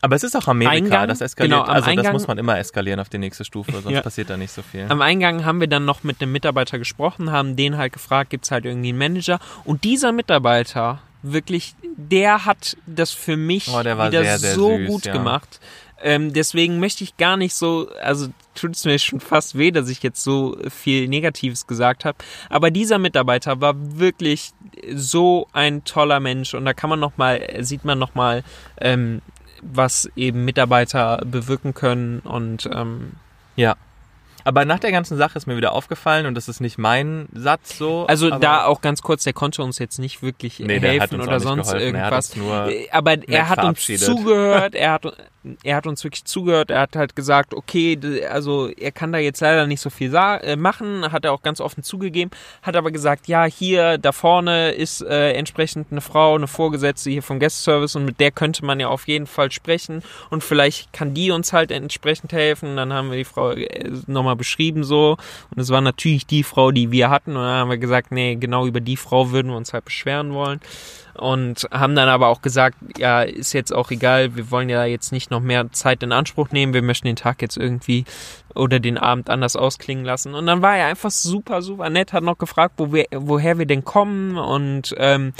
Aber 0.00 0.16
es 0.16 0.24
ist 0.24 0.36
auch 0.36 0.48
Amerika, 0.48 0.74
Eingang, 0.76 1.08
das 1.08 1.20
eskaliert. 1.20 1.52
genau, 1.60 1.62
also 1.70 1.80
das 1.86 1.88
Eingang- 1.88 2.12
muss 2.12 2.26
man 2.26 2.38
immer 2.38 2.58
eskalieren 2.58 2.98
auf 3.00 3.08
die 3.08 3.18
nächste 3.18 3.44
Stufe, 3.44 3.72
sonst 3.72 3.90
Ja. 3.90 4.00
passiert 4.02 4.30
da 4.30 4.36
nicht 4.36 4.50
so 4.52 4.62
viel. 4.62 4.86
Am 4.88 5.00
Eingang 5.00 5.44
haben 5.44 5.60
wir 5.60 5.68
dann 5.68 5.84
noch 5.84 6.02
mit 6.02 6.20
einem 6.20 6.32
Mitarbeiter 6.32 6.78
gesprochen, 6.78 7.30
haben 7.30 7.54
den 7.56 7.76
halt 7.76 7.92
gefragt, 7.92 8.30
gibt 8.30 8.44
es 8.44 8.50
halt 8.50 8.64
irgendwie 8.64 8.88
einen 8.90 8.98
Manager? 8.98 9.38
Und 9.64 9.84
dieser 9.84 10.10
Mitarbeiter, 10.12 11.00
wirklich, 11.22 11.74
der 11.96 12.44
hat 12.46 12.76
das 12.86 13.12
für 13.12 13.36
mich 13.36 13.68
Oh, 13.68 13.78
wieder 13.78 14.10
sehr, 14.10 14.38
sehr 14.40 14.54
so 14.56 14.76
süß, 14.76 14.88
gut 14.88 15.04
ja. 15.06 15.12
gemacht. 15.12 15.60
Ähm, 16.02 16.32
deswegen 16.32 16.78
möchte 16.80 17.04
ich 17.04 17.16
gar 17.16 17.36
nicht 17.36 17.54
so, 17.54 17.88
also 18.02 18.28
tut 18.54 18.74
es 18.74 18.84
mir 18.84 18.98
schon 18.98 19.20
fast 19.20 19.56
weh, 19.56 19.70
dass 19.70 19.88
ich 19.88 20.02
jetzt 20.02 20.22
so 20.22 20.56
viel 20.68 21.08
Negatives 21.08 21.66
gesagt 21.66 22.04
habe. 22.04 22.18
Aber 22.50 22.70
dieser 22.70 22.98
Mitarbeiter 22.98 23.60
war 23.60 23.74
wirklich 23.76 24.50
so 24.94 25.48
ein 25.52 25.84
toller 25.84 26.20
Mensch 26.20 26.54
und 26.54 26.64
da 26.64 26.74
kann 26.74 26.90
man 26.90 27.00
noch 27.00 27.16
mal, 27.16 27.40
sieht 27.60 27.84
man 27.84 27.98
noch 27.98 28.14
mal, 28.14 28.42
ähm, 28.80 29.22
was 29.62 30.10
eben 30.16 30.44
Mitarbeiter 30.44 31.22
bewirken 31.24 31.72
können 31.72 32.18
und 32.20 32.68
ähm, 32.72 33.12
Ja. 33.56 33.76
Aber 34.44 34.64
nach 34.64 34.80
der 34.80 34.90
ganzen 34.90 35.16
Sache 35.16 35.38
ist 35.38 35.46
mir 35.46 35.56
wieder 35.56 35.72
aufgefallen, 35.72 36.26
und 36.26 36.34
das 36.34 36.48
ist 36.48 36.60
nicht 36.60 36.76
mein 36.76 37.28
Satz 37.32 37.78
so. 37.78 38.06
Also 38.06 38.28
da 38.28 38.64
auch 38.64 38.80
ganz 38.80 39.00
kurz, 39.02 39.22
der 39.22 39.34
konnte 39.34 39.62
uns 39.62 39.78
jetzt 39.78 40.00
nicht 40.00 40.20
wirklich 40.20 40.58
Nee, 40.58 40.80
helfen 40.80 41.20
oder 41.20 41.38
sonst 41.38 41.68
geholfen. 41.68 41.94
Er 41.94 42.06
hat 42.06 42.12
irgendwas. 42.12 42.28
uns 42.30 42.36
nur 42.36 42.70
Aber 42.90 43.28
er 43.28 43.48
hat 43.48 43.64
uns 43.64 43.86
zugehört, 43.86 44.74
er 44.74 44.92
hat, 44.92 45.04
er 45.62 45.76
hat 45.76 45.86
uns 45.86 46.04
wirklich 46.04 46.24
zugehört, 46.24 46.70
er 46.70 46.80
hat 46.80 46.96
halt 46.96 47.16
gesagt, 47.16 47.54
okay, 47.54 47.98
also 48.30 48.68
er 48.68 48.92
kann 48.92 49.12
da 49.12 49.18
jetzt 49.18 49.40
leider 49.40 49.66
nicht 49.66 49.80
so 49.80 49.90
viel 49.90 50.14
äh, 50.14 50.56
machen, 50.56 51.10
hat 51.10 51.24
er 51.24 51.32
auch 51.32 51.42
ganz 51.42 51.60
offen 51.60 51.82
zugegeben, 51.82 52.30
hat 52.62 52.76
aber 52.76 52.90
gesagt, 52.90 53.26
ja, 53.26 53.44
hier 53.44 53.98
da 53.98 54.12
vorne 54.12 54.72
ist 54.72 55.02
äh, 55.02 55.32
entsprechend 55.32 55.88
eine 55.90 56.00
Frau, 56.00 56.34
eine 56.34 56.46
Vorgesetzte 56.46 57.10
hier 57.10 57.22
vom 57.22 57.40
Guest 57.40 57.64
Service 57.64 57.96
und 57.96 58.04
mit 58.04 58.20
der 58.20 58.30
könnte 58.30 58.64
man 58.64 58.78
ja 58.78 58.88
auf 58.88 59.08
jeden 59.08 59.26
Fall 59.26 59.50
sprechen 59.50 60.02
und 60.30 60.44
vielleicht 60.44 60.92
kann 60.92 61.14
die 61.14 61.30
uns 61.30 61.52
halt 61.52 61.70
entsprechend 61.70 62.32
helfen. 62.32 62.76
Dann 62.76 62.92
haben 62.92 63.10
wir 63.10 63.18
die 63.18 63.24
Frau 63.24 63.50
äh, 63.50 63.90
nochmal 64.06 64.36
beschrieben 64.36 64.84
so 64.84 65.16
und 65.50 65.60
es 65.60 65.70
war 65.70 65.80
natürlich 65.80 66.26
die 66.26 66.44
Frau, 66.44 66.70
die 66.70 66.90
wir 66.92 67.10
hatten 67.10 67.30
und 67.30 67.42
dann 67.42 67.58
haben 67.60 67.70
wir 67.70 67.78
gesagt, 67.78 68.12
nee, 68.12 68.36
genau 68.36 68.66
über 68.66 68.80
die 68.80 68.96
Frau 68.96 69.32
würden 69.32 69.50
wir 69.50 69.56
uns 69.56 69.72
halt 69.72 69.84
beschweren 69.84 70.32
wollen 70.32 70.60
und 71.14 71.68
haben 71.70 71.94
dann 71.94 72.08
aber 72.08 72.28
auch 72.28 72.42
gesagt, 72.42 72.76
ja, 72.96 73.22
ist 73.22 73.52
jetzt 73.52 73.72
auch 73.72 73.90
egal, 73.90 74.36
wir 74.36 74.50
wollen 74.50 74.68
ja 74.68 74.84
jetzt 74.84 75.12
nicht 75.12 75.30
noch 75.30 75.40
mehr 75.40 75.70
Zeit 75.72 76.02
in 76.02 76.12
Anspruch 76.12 76.50
nehmen, 76.50 76.74
wir 76.74 76.82
möchten 76.82 77.06
den 77.06 77.16
Tag 77.16 77.42
jetzt 77.42 77.56
irgendwie 77.56 78.04
oder 78.54 78.80
den 78.80 78.98
Abend 78.98 79.30
anders 79.30 79.56
ausklingen 79.56 80.04
lassen. 80.04 80.34
Und 80.34 80.46
dann 80.46 80.62
war 80.62 80.76
er 80.76 80.86
einfach 80.86 81.10
super, 81.10 81.62
super 81.62 81.90
nett, 81.90 82.12
hat 82.12 82.22
noch 82.22 82.38
gefragt, 82.38 82.74
wo 82.78 82.92
wir, 82.92 83.06
woher 83.14 83.58
wir 83.58 83.66
denn 83.66 83.84
kommen 83.84 84.36
und 84.38 84.94
ähm, 84.98 85.32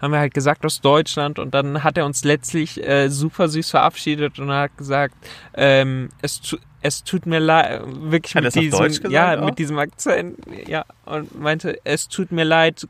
haben 0.00 0.12
wir 0.12 0.18
halt 0.18 0.34
gesagt 0.34 0.64
aus 0.64 0.80
Deutschland 0.80 1.38
und 1.38 1.54
dann 1.54 1.82
hat 1.82 1.98
er 1.98 2.06
uns 2.06 2.24
letztlich 2.24 2.82
äh, 2.86 3.08
super 3.08 3.48
süß 3.48 3.70
verabschiedet 3.70 4.38
und 4.38 4.50
hat 4.50 4.76
gesagt, 4.76 5.14
ähm, 5.54 6.10
es, 6.22 6.40
tu, 6.40 6.56
es 6.80 7.02
tut 7.02 7.26
mir 7.26 7.40
leid, 7.40 7.82
wirklich 7.84 8.34
Hat 8.34 8.44
mit 8.44 8.54
diesem, 8.54 8.84
gesagt 8.84 9.10
ja, 9.10 9.38
auch? 9.38 9.44
mit 9.44 9.58
diesem 9.58 9.78
Akzent, 9.78 10.38
ja, 10.66 10.84
und 11.04 11.38
meinte, 11.38 11.78
es 11.84 12.08
tut 12.08 12.30
mir 12.30 12.44
leid, 12.44 12.86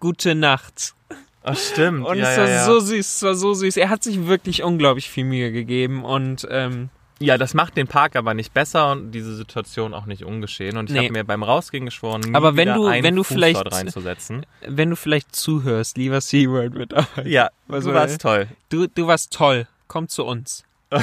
gute 0.00 0.34
Nacht. 0.34 0.94
Ach, 1.42 1.56
stimmt. 1.56 2.04
Und 2.06 2.18
ja, 2.18 2.30
es 2.30 2.38
war 2.38 2.44
ja, 2.48 2.54
ja. 2.56 2.64
so 2.64 2.80
süß, 2.80 3.16
es 3.16 3.22
war 3.22 3.34
so 3.34 3.54
süß. 3.54 3.76
Er 3.78 3.88
hat 3.88 4.02
sich 4.02 4.26
wirklich 4.26 4.62
unglaublich 4.62 5.08
viel 5.10 5.24
Mühe 5.24 5.50
gegeben 5.52 6.04
und 6.04 6.46
ähm, 6.50 6.90
ja, 7.18 7.36
das 7.36 7.52
macht 7.54 7.76
den 7.76 7.86
Park 7.86 8.16
aber 8.16 8.32
nicht 8.34 8.54
besser 8.54 8.92
und 8.92 9.10
diese 9.12 9.34
Situation 9.36 9.92
auch 9.92 10.06
nicht 10.06 10.24
ungeschehen. 10.24 10.76
Und 10.78 10.88
ich 10.90 10.96
Nee. 10.96 11.04
habe 11.04 11.12
mir 11.12 11.24
beim 11.24 11.42
Rausgehen 11.42 11.84
geschworen, 11.84 12.22
nie 12.22 12.34
Aber 12.34 12.56
wenn 12.56 12.68
du- 12.74 12.86
einen 12.86 13.04
wenn 13.04 13.16
du 13.16 13.22
Fuß 13.24 13.34
vielleicht- 13.34 13.56
dort 13.56 13.72
reinzusetzen. 13.74 14.46
wenn 14.66 14.88
du 14.90 14.96
vielleicht 14.96 15.34
zuhörst, 15.36 15.96
lieber 15.98 16.20
SeaWorld 16.20 16.74
Mitarbeiter, 16.74 17.26
Ja, 17.26 17.50
Also, 17.68 17.90
du 17.90 17.94
warst 17.94 18.20
toll. 18.22 18.48
du, 18.70 18.86
du 18.86 19.06
warst 19.06 19.32
toll. 19.32 19.66
Komm 19.86 20.08
zu 20.08 20.24
uns. 20.24 20.64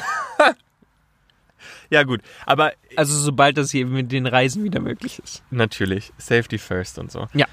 Ja, 1.89 2.03
gut. 2.03 2.21
Aber 2.45 2.73
Also 2.97 3.17
sobald 3.17 3.57
das 3.57 3.71
hier 3.71 3.85
mit 3.85 4.11
den 4.11 4.27
Reisen 4.27 4.63
wieder 4.63 4.79
möglich 4.81 5.19
ist. 5.23 5.41
natürlich, 5.51 6.11
Safety 6.17 6.57
first 6.57 6.99
und 6.99 7.11
so. 7.11 7.27
Ja. 7.33 7.45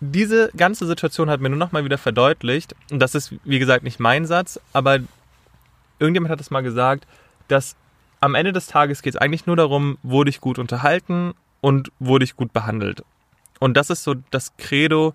Diese 0.00 0.50
ganze 0.56 0.86
Situation 0.86 1.28
hat 1.28 1.40
mir 1.40 1.48
nur 1.48 1.58
noch 1.58 1.72
mal 1.72 1.84
wieder 1.84 1.98
verdeutlicht, 1.98 2.74
und 2.90 3.00
das 3.00 3.14
ist, 3.14 3.34
wie 3.44 3.58
gesagt, 3.58 3.84
nicht 3.84 3.98
mein 3.98 4.26
Satz, 4.26 4.60
aber 4.72 5.00
irgendjemand 5.98 6.30
hat 6.30 6.40
es 6.40 6.50
mal 6.50 6.62
gesagt, 6.62 7.06
dass 7.48 7.76
am 8.20 8.34
Ende 8.34 8.52
des 8.52 8.66
Tages 8.66 9.02
geht 9.02 9.14
es 9.14 9.20
eigentlich 9.20 9.46
nur 9.46 9.56
darum, 9.56 9.98
wurde 10.02 10.30
ich 10.30 10.40
gut 10.40 10.58
unterhalten 10.58 11.34
und 11.60 11.90
wurde 11.98 12.24
ich 12.24 12.36
gut 12.36 12.52
behandelt. 12.52 13.02
Und 13.60 13.76
das 13.76 13.90
ist 13.90 14.04
so 14.04 14.14
das 14.30 14.56
Credo, 14.56 15.14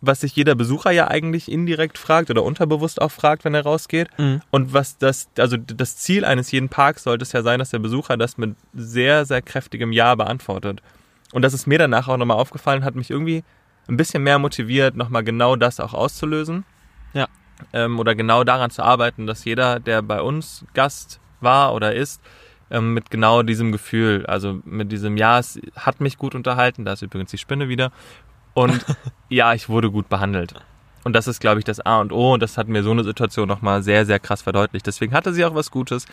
was 0.00 0.20
sich 0.20 0.36
jeder 0.36 0.54
Besucher 0.54 0.90
ja 0.90 1.08
eigentlich 1.08 1.50
indirekt 1.50 1.98
fragt 1.98 2.30
oder 2.30 2.44
unterbewusst 2.44 3.02
auch 3.02 3.10
fragt, 3.10 3.44
wenn 3.44 3.54
er 3.54 3.64
rausgeht. 3.64 4.08
Mhm. 4.16 4.40
Und 4.50 4.72
was 4.72 4.96
das, 4.98 5.28
also 5.38 5.56
das 5.56 5.96
Ziel 5.96 6.24
eines 6.24 6.50
jeden 6.52 6.68
Parks 6.68 7.02
sollte 7.02 7.24
es 7.24 7.32
ja 7.32 7.42
sein, 7.42 7.58
dass 7.58 7.70
der 7.70 7.80
Besucher 7.80 8.16
das 8.16 8.38
mit 8.38 8.54
sehr, 8.74 9.24
sehr 9.24 9.42
kräftigem 9.42 9.92
Ja 9.92 10.14
beantwortet. 10.14 10.82
Und 11.32 11.42
das 11.42 11.52
ist 11.52 11.66
mir 11.66 11.78
danach 11.78 12.08
auch 12.08 12.16
nochmal 12.16 12.38
aufgefallen, 12.38 12.84
hat 12.84 12.94
mich 12.94 13.10
irgendwie 13.10 13.42
ein 13.88 13.96
bisschen 13.96 14.22
mehr 14.22 14.38
motiviert, 14.38 14.96
nochmal 14.96 15.24
genau 15.24 15.56
das 15.56 15.80
auch 15.80 15.94
auszulösen. 15.94 16.64
Ja. 17.14 17.26
Ähm, 17.72 17.98
oder 17.98 18.14
genau 18.14 18.44
daran 18.44 18.70
zu 18.70 18.82
arbeiten, 18.82 19.26
dass 19.26 19.44
jeder, 19.44 19.80
der 19.80 20.02
bei 20.02 20.20
uns 20.20 20.64
Gast 20.74 21.20
war 21.40 21.74
oder 21.74 21.94
ist, 21.94 22.20
ähm, 22.70 22.94
mit 22.94 23.10
genau 23.10 23.42
diesem 23.42 23.72
Gefühl, 23.72 24.26
also 24.26 24.60
mit 24.64 24.92
diesem 24.92 25.16
Ja, 25.16 25.38
es 25.38 25.58
hat 25.74 26.00
mich 26.00 26.18
gut 26.18 26.34
unterhalten, 26.34 26.84
da 26.84 26.92
ist 26.92 27.02
übrigens 27.02 27.30
die 27.30 27.38
Spinne 27.38 27.68
wieder. 27.68 27.90
Und 28.54 28.84
ja, 29.28 29.54
ich 29.54 29.68
wurde 29.68 29.90
gut 29.90 30.08
behandelt. 30.08 30.54
Und 31.04 31.14
das 31.14 31.26
ist, 31.26 31.40
glaube 31.40 31.60
ich, 31.60 31.64
das 31.64 31.80
A 31.80 32.00
und 32.00 32.12
O. 32.12 32.34
Und 32.34 32.42
das 32.42 32.58
hat 32.58 32.68
mir 32.68 32.82
so 32.82 32.90
eine 32.90 33.04
Situation 33.04 33.48
nochmal 33.48 33.82
sehr, 33.82 34.04
sehr 34.04 34.18
krass 34.18 34.42
verdeutlicht. 34.42 34.86
Deswegen 34.86 35.14
hatte 35.14 35.32
sie 35.32 35.44
auch 35.44 35.54
was 35.54 35.70
Gutes. 35.70 36.06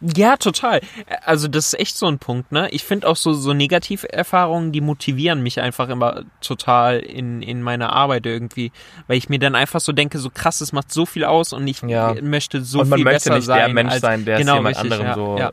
Ja, 0.00 0.36
total. 0.36 0.80
Also 1.24 1.48
das 1.48 1.66
ist 1.66 1.80
echt 1.80 1.96
so 1.96 2.06
ein 2.06 2.18
Punkt, 2.18 2.52
ne? 2.52 2.68
Ich 2.70 2.84
finde 2.84 3.08
auch 3.08 3.16
so, 3.16 3.32
so 3.32 3.52
Negativerfahrungen, 3.52 4.70
die 4.70 4.80
motivieren 4.80 5.42
mich 5.42 5.60
einfach 5.60 5.88
immer 5.88 6.22
total 6.40 7.00
in, 7.00 7.42
in 7.42 7.62
meiner 7.62 7.92
Arbeit 7.92 8.24
irgendwie. 8.26 8.70
Weil 9.08 9.16
ich 9.16 9.28
mir 9.28 9.40
dann 9.40 9.56
einfach 9.56 9.80
so 9.80 9.92
denke, 9.92 10.18
so 10.18 10.30
krass, 10.30 10.60
es 10.60 10.72
macht 10.72 10.92
so 10.92 11.04
viel 11.04 11.24
aus 11.24 11.52
und 11.52 11.66
ich 11.66 11.82
Ja. 11.82 12.14
möchte 12.22 12.62
so 12.62 12.80
und 12.80 12.90
man 12.90 12.98
viel 12.98 13.04
möchte 13.04 13.30
besser 13.30 13.34
nicht 13.36 13.46
sein. 13.46 13.58
der 13.58 13.68
Mensch 13.74 13.92
als, 13.92 14.00
sein, 14.00 14.24
der 14.24 14.38
genau, 14.38 14.52
es 14.52 14.58
jemand 14.58 14.76
richtig, 14.76 14.92
anderem 14.92 15.06
ja, 15.06 15.14
so 15.14 15.38
ja. 15.38 15.52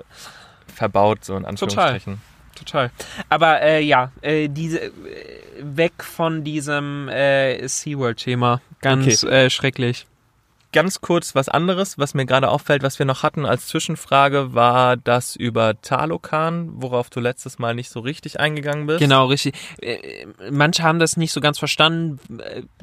verbaut, 0.75 1.25
so 1.25 1.35
in 1.37 1.45
Anführungsstrichen. 1.45 2.21
Total. 2.55 2.91
Aber 3.29 3.61
äh, 3.61 3.81
ja, 3.81 4.11
äh, 4.21 4.47
diese 4.47 4.79
äh, 4.79 4.91
weg 5.61 6.03
von 6.03 6.43
diesem 6.43 7.09
äh, 7.09 7.67
SeaWorld-Thema. 7.67 8.61
Ganz 8.81 9.23
äh, 9.23 9.49
schrecklich. 9.49 10.05
Ganz 10.75 10.99
kurz 10.99 11.35
was 11.35 11.47
anderes, 11.47 11.97
was 11.97 12.13
mir 12.15 12.25
gerade 12.25 12.49
auffällt, 12.49 12.83
was 12.83 12.99
wir 12.99 13.05
noch 13.05 13.23
hatten 13.23 13.45
als 13.45 13.67
Zwischenfrage, 13.67 14.53
war 14.53 14.97
das 14.97 15.37
über 15.37 15.79
Talokan, 15.81 16.69
worauf 16.75 17.09
du 17.09 17.21
letztes 17.21 17.59
Mal 17.59 17.73
nicht 17.75 17.89
so 17.89 18.01
richtig 18.01 18.41
eingegangen 18.41 18.85
bist. 18.85 18.99
Genau, 18.99 19.27
richtig. 19.27 19.55
Äh, 19.81 20.25
Manche 20.51 20.83
haben 20.83 20.99
das 20.99 21.15
nicht 21.15 21.31
so 21.31 21.39
ganz 21.39 21.59
verstanden, 21.59 22.19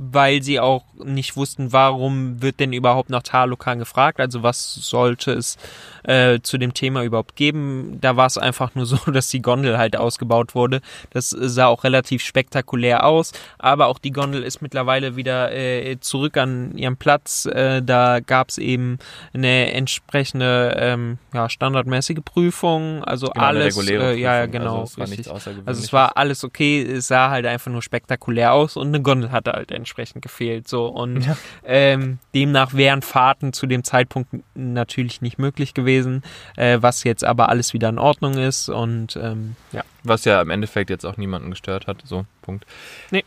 weil 0.01 0.43
sie 0.43 0.59
auch 0.59 0.85
nicht 1.05 1.37
wussten, 1.37 1.75
warum 1.75 2.41
wird 2.41 2.61
denn 2.61 2.73
überhaupt 2.73 3.11
nach 3.11 3.23
Talokan 3.23 3.79
gefragt. 3.79 4.21
Also 4.21 4.43
was 4.43 4.75
sollte 4.75 5.33
es 5.33 5.59
äh, 6.05 6.41
zu 6.41 6.57
dem 6.57 6.75
Thema 6.75 7.03
überhaupt 7.03 7.37
geben. 7.37 7.99
Da 8.01 8.17
war 8.17 8.27
es 8.27 8.39
einfach 8.39 8.75
nur 8.75 8.87
so, 8.87 8.97
dass 9.13 9.29
die 9.29 9.43
Gondel 9.43 9.79
halt 9.79 9.97
ausgebaut 9.97 10.55
wurde. 10.55 10.81
Das 11.11 11.31
sah 11.31 11.67
auch 11.67 11.85
relativ 11.85 12.23
spektakulär 12.23 13.05
aus, 13.05 13.33
aber 13.59 13.87
auch 13.87 13.99
die 13.99 14.13
Gondel 14.13 14.43
ist 14.43 14.63
mittlerweile 14.63 15.17
wieder 15.17 15.53
äh, 15.53 15.99
zurück 16.01 16.37
an 16.37 16.77
ihrem 16.77 16.97
Platz. 16.97 17.47
Äh, 17.47 17.82
da 17.83 18.21
gab 18.21 18.49
es 18.51 18.59
eben 18.59 18.99
eine 19.33 19.73
entsprechende 19.73 20.77
ähm, 20.79 21.19
ja, 21.35 21.49
standardmäßige 21.49 22.19
Prüfung, 22.25 23.05
also 23.05 23.29
Genau, 23.29 23.45
alles. 23.47 23.77
Äh, 23.89 24.15
ja, 24.15 24.37
ja, 24.37 24.47
genau. 24.47 24.81
Also 24.99 25.03
es 25.03 25.27
war. 25.29 25.35
Also 25.67 25.83
es 25.83 25.93
war 25.93 26.17
alles 26.17 26.45
okay, 26.45 26.83
es 26.83 27.09
sah 27.09 27.31
halt 27.31 27.47
einfach 27.47 27.71
nur 27.71 27.83
spektakulär 27.83 28.53
aus 28.53 28.77
und 28.77 28.89
eine 28.89 29.01
Gondel 29.03 29.31
hatte 29.33 29.53
halt 29.53 29.71
entsprechend 29.71 30.23
gefehlt. 30.23 30.69
So 30.69 30.87
und 30.87 31.23
Ja. 31.27 31.37
ähm, 31.65 32.19
demnach 32.35 32.75
wären 32.75 33.03
Fahrten 33.03 33.53
zu 33.53 33.67
dem 33.67 33.85
Zeitpunkt 33.85 34.31
natürlich 34.55 35.21
nicht 35.23 35.39
möglich 35.39 35.75
gewesen, 35.75 36.23
äh, 36.57 36.79
was 36.81 37.05
jetzt 37.05 37.25
aber 37.25 37.49
alles 37.49 37.73
wieder 37.73 37.89
in 37.89 37.99
Ordnung 37.99 38.35
ist 38.35 38.69
und 38.69 39.17
ähm, 39.17 39.57
ja. 39.73 39.83
Was 40.05 40.25
ja 40.25 40.41
im 40.43 40.51
Endeffekt 40.51 40.91
jetzt 40.91 41.05
auch 41.05 41.17
niemanden 41.17 41.51
gestört 41.51 41.87
hat. 41.87 41.99
So, 42.05 42.25
Punkt. 42.43 42.67
Nee. 43.11 43.25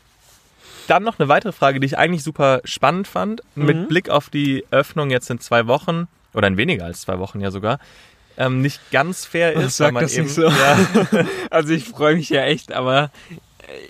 Dann 0.88 1.04
noch 1.04 1.19
eine 1.19 1.28
weitere 1.28 1.52
Frage, 1.52 1.80
die 1.80 1.86
ich 1.88 1.98
eigentlich 1.98 2.24
super 2.24 2.62
spannend 2.63 3.08
fand. 3.08 3.41
Mhm. 3.56 3.65
Mit 3.65 3.88
Blick 3.89 4.10
auf 4.10 4.30
die 4.30 4.65
Öffnung 4.71 5.10
jetzt 5.10 5.30
in 5.30 5.39
zwei 5.39 5.67
Wochen, 5.67 6.08
oder 6.34 6.48
in 6.48 6.58
weniger 6.58 6.86
als 6.86 7.02
zwei 7.02 7.19
Wochen 7.19 7.39
ja 7.41 7.52
sogar, 7.52 7.80
ähm, 8.38 8.62
nicht 8.62 8.91
ganz 8.91 9.26
fair 9.26 9.54
ist. 9.54 9.80
Weil 9.80 9.91
man 9.93 10.04
das 10.04 10.13
eben, 10.13 10.24
nicht 10.26 10.36
so. 10.36 10.48
Ja, 10.48 10.78
Also 11.50 11.74
ich 11.74 11.86
freue 11.86 12.15
mich 12.15 12.30
ja 12.30 12.43
echt, 12.43 12.71
aber 12.74 13.10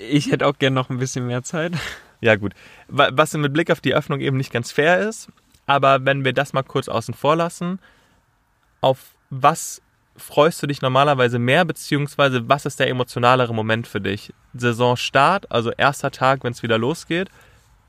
ich 0.10 0.32
hätte 0.32 0.46
auch 0.48 0.58
gern 0.60 0.74
noch 0.74 0.90
ein 0.90 1.00
bisschen 1.00 1.28
mehr 1.28 1.44
Zeit. 1.44 1.74
ja, 2.22 2.36
gut. 2.36 2.54
Wa- 2.88 3.10
Was 3.14 3.34
mit 3.34 3.54
Blick 3.54 3.72
auf 3.72 3.82
die 3.82 3.94
Öffnung 3.96 4.20
eben 4.22 4.38
nicht 4.38 4.54
ganz 4.54 4.72
fair 4.72 5.00
ist. 5.00 5.30
Aber 5.66 6.06
wenn 6.06 6.24
wir 6.24 6.32
das 6.34 6.54
mal 6.54 6.62
kurz 6.64 6.88
außen 6.88 7.14
vor 7.16 7.36
lassen, 7.36 7.80
auf 8.82 9.00
was 9.32 9.82
freust 10.18 10.62
du 10.64 10.68
dich 10.68 10.82
normalerweise 10.82 11.40
mehr, 11.40 11.66
beziehungsweise 11.66 12.48
was 12.48 12.66
ist 12.66 12.80
der 12.80 12.90
emotionalere 12.90 13.54
Moment 13.54 13.88
für 13.88 14.02
dich? 14.02 14.34
Saisonstart, 14.54 15.52
also 15.52 15.72
erster 15.72 16.12
Tag, 16.12 16.44
wenn 16.44 16.54
es 16.54 16.64
wieder 16.64 16.78
losgeht, 16.78 17.30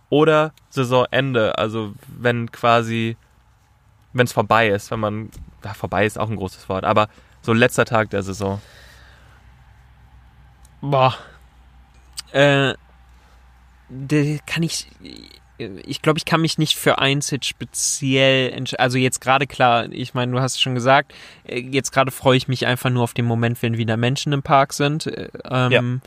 oder 0.09 0.53
Saisonende, 0.71 1.59
also 1.59 1.95
wenn 2.09 2.51
quasi, 2.53 3.17
wenn 4.12 4.27
es 4.27 4.33
vorbei 4.33 4.69
ist, 4.69 4.91
wenn 4.91 5.01
man, 5.01 5.31
ja, 5.65 5.75
vorbei 5.75 6.07
ist 6.07 6.19
auch 6.19 6.31
ein 6.31 6.37
großes 6.37 6.69
Wort, 6.69 6.85
aber 6.85 7.09
so 7.43 7.53
letzter 7.53 7.85
Tag 7.85 8.11
der 8.11 8.23
Saison. 8.23 8.61
Boah. 10.81 11.15
Äh, 12.33 12.75
kann 14.47 14.62
ich. 14.62 14.89
Ich 15.59 16.03
glaube, 16.03 16.19
ich 16.19 16.25
kann 16.25 16.42
mich 16.42 16.59
nicht 16.59 16.77
für 16.77 16.99
eins 16.99 17.31
jetzt 17.31 17.47
speziell 17.47 18.53
entscheiden. 18.53 18.83
Also 18.83 18.99
jetzt 18.99 19.21
gerade 19.21 19.47
klar, 19.47 19.90
ich 19.90 20.12
meine, 20.12 20.33
du 20.33 20.40
hast 20.40 20.55
es 20.57 20.61
schon 20.61 20.75
gesagt, 20.75 21.14
äh, 21.45 21.61
jetzt 21.61 21.92
gerade 21.92 22.11
freue 22.11 22.37
ich 22.37 22.47
mich 22.49 22.66
einfach 22.66 22.90
nur 22.90 23.03
auf 23.03 23.14
den 23.14 23.25
Moment, 23.25 23.62
wenn 23.62 23.79
wieder 23.79 23.97
Menschen 23.97 24.33
im 24.33 24.42
Park 24.42 24.73
sind. 24.73 25.07
Äh, 25.07 25.29
Ähm, 25.51 26.01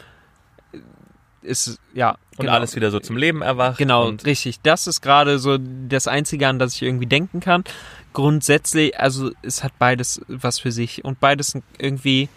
Ist, 1.41 1.79
ja. 1.93 2.11
Und 2.37 2.45
genau. 2.45 2.51
alles 2.51 2.75
wieder 2.75 2.91
so 2.91 2.99
zum 2.99 3.17
Leben 3.17 3.41
erwacht. 3.41 3.77
Genau, 3.77 4.07
Und, 4.07 4.25
richtig. 4.25 4.61
Das 4.61 4.87
ist 4.87 5.01
gerade 5.01 5.39
so 5.39 5.57
das 5.57 6.07
Einzige, 6.07 6.47
an 6.47 6.59
das 6.59 6.75
ich 6.75 6.83
irgendwie 6.83 7.07
denken 7.07 7.39
kann. 7.39 7.63
Grundsätzlich, 8.13 8.99
also 8.99 9.31
es 9.41 9.63
hat 9.63 9.73
beides 9.79 10.21
was 10.27 10.59
für 10.59 10.71
sich 10.71 11.03
und 11.05 11.19
beides 11.19 11.49
sind 11.49 11.63
irgendwie 11.77 12.29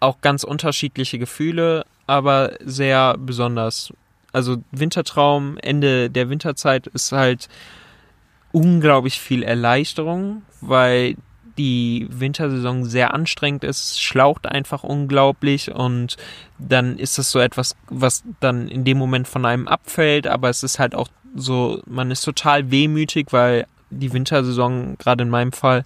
auch 0.00 0.20
ganz 0.20 0.44
unterschiedliche 0.44 1.18
Gefühle, 1.18 1.84
aber 2.06 2.52
sehr 2.60 3.16
besonders. 3.18 3.92
Also 4.34 4.58
Wintertraum, 4.72 5.56
Ende 5.58 6.10
der 6.10 6.28
Winterzeit 6.28 6.88
ist 6.88 7.12
halt 7.12 7.48
unglaublich 8.52 9.20
viel 9.20 9.42
Erleichterung, 9.42 10.42
weil 10.60 11.16
die 11.56 12.08
Wintersaison 12.10 12.84
sehr 12.84 13.14
anstrengend 13.14 13.64
ist, 13.64 14.00
schlaucht 14.02 14.46
einfach 14.46 14.82
unglaublich 14.82 15.70
und 15.70 16.16
dann 16.58 16.98
ist 16.98 17.16
das 17.16 17.30
so 17.30 17.38
etwas, 17.38 17.76
was 17.88 18.24
dann 18.40 18.68
in 18.68 18.84
dem 18.84 18.98
Moment 18.98 19.28
von 19.28 19.46
einem 19.46 19.68
abfällt, 19.68 20.26
aber 20.26 20.50
es 20.50 20.62
ist 20.62 20.78
halt 20.78 20.94
auch 20.94 21.08
so, 21.36 21.80
man 21.86 22.10
ist 22.10 22.22
total 22.22 22.70
wehmütig, 22.70 23.28
weil 23.30 23.66
die 23.90 24.12
Wintersaison, 24.12 24.96
gerade 24.98 25.22
in 25.22 25.30
meinem 25.30 25.52
Fall, 25.52 25.84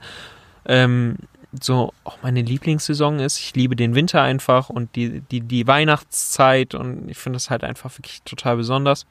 ähm, 0.64 1.16
so 1.60 1.92
auch 2.04 2.18
meine 2.22 2.42
Lieblingssaison 2.42 3.20
ist. 3.20 3.38
Ich 3.38 3.54
liebe 3.54 3.74
den 3.76 3.94
Winter 3.94 4.22
einfach 4.22 4.68
und 4.68 4.94
die, 4.96 5.20
die, 5.20 5.40
die 5.40 5.66
Weihnachtszeit 5.66 6.74
und 6.74 7.08
ich 7.08 7.16
finde 7.18 7.36
das 7.36 7.48
halt 7.50 7.64
einfach 7.64 7.96
wirklich 7.98 8.22
total 8.22 8.56
besonders. 8.56 9.06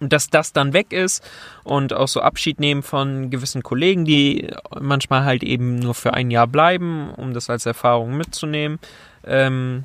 Und 0.00 0.12
dass 0.12 0.28
das 0.28 0.52
dann 0.52 0.72
weg 0.72 0.92
ist 0.92 1.24
und 1.62 1.92
auch 1.94 2.08
so 2.08 2.20
Abschied 2.20 2.60
nehmen 2.60 2.82
von 2.82 3.30
gewissen 3.30 3.62
Kollegen, 3.62 4.04
die 4.04 4.50
manchmal 4.78 5.24
halt 5.24 5.42
eben 5.42 5.76
nur 5.76 5.94
für 5.94 6.12
ein 6.12 6.30
Jahr 6.30 6.46
bleiben, 6.46 7.10
um 7.14 7.32
das 7.32 7.48
als 7.48 7.64
Erfahrung 7.64 8.16
mitzunehmen. 8.16 8.78
Ähm, 9.24 9.84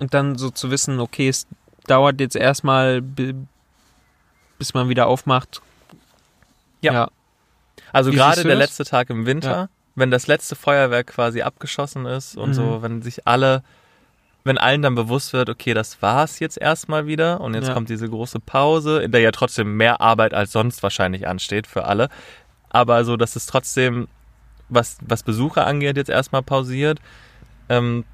und 0.00 0.12
dann 0.14 0.36
so 0.36 0.50
zu 0.50 0.70
wissen, 0.70 1.00
okay, 1.00 1.28
es 1.28 1.46
dauert 1.86 2.20
jetzt 2.20 2.36
erstmal, 2.36 3.00
bi- 3.00 3.34
bis 4.58 4.74
man 4.74 4.88
wieder 4.90 5.06
aufmacht. 5.06 5.62
Ja. 6.82 7.08
Also 7.92 8.12
Wie 8.12 8.16
gerade 8.16 8.42
der 8.42 8.56
letzte 8.56 8.84
Tag 8.84 9.08
im 9.10 9.24
Winter, 9.24 9.50
Ja. 9.50 9.68
Wenn 9.98 10.10
das 10.10 10.26
letzte 10.26 10.54
Feuerwerk 10.56 11.08
quasi 11.08 11.42
abgeschossen 11.42 12.06
ist 12.06 12.36
und 12.36 12.50
Mhm. 12.50 12.54
so, 12.54 12.82
wenn 12.82 13.02
sich 13.02 13.26
alle, 13.26 13.62
wenn 14.44 14.58
allen 14.58 14.82
dann 14.82 14.94
bewusst 14.94 15.32
wird, 15.32 15.50
okay, 15.50 15.74
das 15.74 16.00
war's 16.02 16.38
jetzt 16.38 16.58
erstmal 16.58 17.06
wieder 17.06 17.40
und 17.40 17.54
jetzt 17.54 17.68
Ja. 17.68 17.74
kommt 17.74 17.88
diese 17.88 18.08
große 18.08 18.40
Pause, 18.40 19.02
in 19.02 19.12
der 19.12 19.20
ja 19.20 19.30
trotzdem 19.30 19.76
mehr 19.76 20.00
Arbeit 20.00 20.34
als 20.34 20.52
sonst 20.52 20.82
wahrscheinlich 20.82 21.26
ansteht 21.26 21.66
für 21.66 21.84
alle. 21.84 22.08
Aber 22.70 23.04
so, 23.04 23.16
dass 23.16 23.36
es 23.36 23.46
trotzdem, 23.46 24.08
was, 24.68 24.98
was 25.02 25.22
Besucher 25.22 25.66
angeht, 25.66 25.96
jetzt 25.96 26.10
erstmal 26.10 26.42
pausiert. 26.42 27.00
Ähm, 27.68 28.04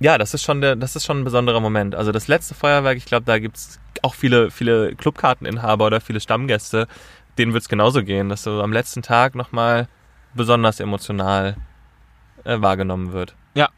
ja, 0.00 0.16
das 0.16 0.32
ist 0.34 0.42
schon 0.42 0.60
der, 0.62 0.76
das 0.76 0.96
ist 0.96 1.04
schon 1.04 1.20
ein 1.20 1.24
besonderer 1.24 1.60
Moment. 1.60 1.94
Also 1.94 2.10
das 2.10 2.26
letzte 2.26 2.54
Feuerwerk, 2.54 2.96
ich 2.96 3.04
glaube, 3.04 3.26
da 3.26 3.38
gibt's 3.38 3.78
auch 4.02 4.14
viele, 4.14 4.50
viele 4.50 4.94
Clubkarteninhaber 4.94 5.86
oder 5.86 6.00
viele 6.00 6.20
Stammgäste, 6.20 6.88
denen 7.36 7.52
wird's 7.52 7.68
genauso 7.68 8.02
gehen, 8.02 8.30
dass 8.30 8.42
du 8.44 8.60
am 8.62 8.72
letzten 8.72 9.02
Tag 9.02 9.34
nochmal 9.34 9.88
besonders 10.34 10.80
emotional 10.80 11.56
äh, 12.44 12.60
wahrgenommen 12.60 13.12
wird. 13.12 13.34
Ja. 13.54 13.68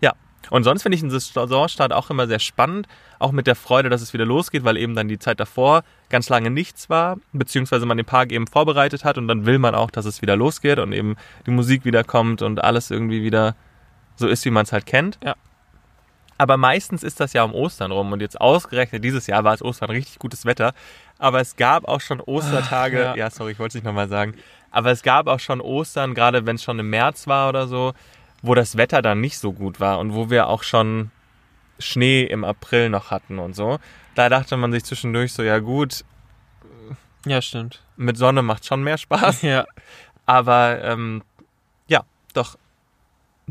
Ja. 0.00 0.14
Und 0.50 0.64
sonst 0.64 0.82
finde 0.82 0.96
ich 0.96 1.02
den 1.02 1.10
Saisonstart 1.10 1.92
auch 1.92 2.10
immer 2.10 2.26
sehr 2.26 2.38
spannend, 2.38 2.88
auch 3.18 3.32
mit 3.32 3.46
der 3.46 3.54
Freude, 3.54 3.88
dass 3.90 4.02
es 4.02 4.12
wieder 4.12 4.24
losgeht, 4.24 4.64
weil 4.64 4.76
eben 4.76 4.94
dann 4.94 5.08
die 5.08 5.18
Zeit 5.18 5.40
davor 5.40 5.82
ganz 6.08 6.28
lange 6.28 6.50
nichts 6.50 6.88
war, 6.88 7.18
beziehungsweise 7.32 7.86
man 7.86 7.96
den 7.96 8.06
Park 8.06 8.32
eben 8.32 8.46
vorbereitet 8.46 9.04
hat 9.04 9.18
und 9.18 9.28
dann 9.28 9.46
will 9.46 9.58
man 9.58 9.74
auch, 9.74 9.90
dass 9.90 10.06
es 10.06 10.22
wieder 10.22 10.36
losgeht 10.36 10.78
und 10.78 10.92
eben 10.92 11.16
die 11.46 11.50
Musik 11.50 11.84
wieder 11.84 12.04
kommt 12.04 12.42
und 12.42 12.62
alles 12.62 12.90
irgendwie 12.90 13.22
wieder 13.22 13.54
so 14.16 14.26
ist, 14.26 14.44
wie 14.44 14.50
man 14.50 14.64
es 14.64 14.72
halt 14.72 14.86
kennt. 14.86 15.18
Ja. 15.24 15.34
Aber 16.40 16.56
meistens 16.56 17.02
ist 17.02 17.20
das 17.20 17.34
ja 17.34 17.42
um 17.44 17.52
Ostern 17.52 17.92
rum 17.92 18.12
und 18.12 18.22
jetzt 18.22 18.40
ausgerechnet 18.40 19.04
dieses 19.04 19.26
Jahr 19.26 19.44
war 19.44 19.52
es 19.52 19.62
Ostern 19.62 19.90
richtig 19.90 20.18
gutes 20.18 20.46
Wetter. 20.46 20.72
Aber 21.18 21.38
es 21.38 21.56
gab 21.56 21.86
auch 21.86 22.00
schon 22.00 22.18
Ostertage, 22.18 23.10
Ach, 23.10 23.16
ja. 23.16 23.24
ja. 23.26 23.30
sorry, 23.30 23.52
ich 23.52 23.58
wollte 23.58 23.72
es 23.72 23.74
nicht 23.74 23.84
nochmal 23.84 24.08
sagen, 24.08 24.34
aber 24.70 24.90
es 24.90 25.02
gab 25.02 25.26
auch 25.26 25.40
schon 25.40 25.60
Ostern, 25.60 26.14
gerade 26.14 26.46
wenn 26.46 26.56
es 26.56 26.62
schon 26.62 26.78
im 26.78 26.90
März 26.90 27.26
war 27.26 27.48
oder 27.48 27.66
so, 27.66 27.92
wo 28.42 28.54
das 28.54 28.76
Wetter 28.76 29.02
dann 29.02 29.20
nicht 29.20 29.38
so 29.38 29.52
gut 29.52 29.80
war 29.80 29.98
und 29.98 30.14
wo 30.14 30.30
wir 30.30 30.46
auch 30.48 30.62
schon 30.62 31.10
Schnee 31.78 32.22
im 32.24 32.44
April 32.44 32.88
noch 32.90 33.10
hatten 33.10 33.38
und 33.38 33.54
so. 33.54 33.78
Da 34.14 34.28
dachte 34.28 34.56
man 34.56 34.72
sich 34.72 34.84
zwischendurch 34.84 35.32
so, 35.32 35.42
ja 35.42 35.58
gut, 35.58 36.04
Ja, 37.26 37.40
stimmt. 37.42 37.82
mit 37.96 38.16
Sonne 38.16 38.42
macht 38.42 38.64
schon 38.66 38.82
mehr 38.82 38.98
Spaß. 38.98 39.42
Ja. 39.42 39.64
Aber 40.26 40.82
ähm, 40.84 41.22
ja, 41.88 42.02
doch. 42.34 42.56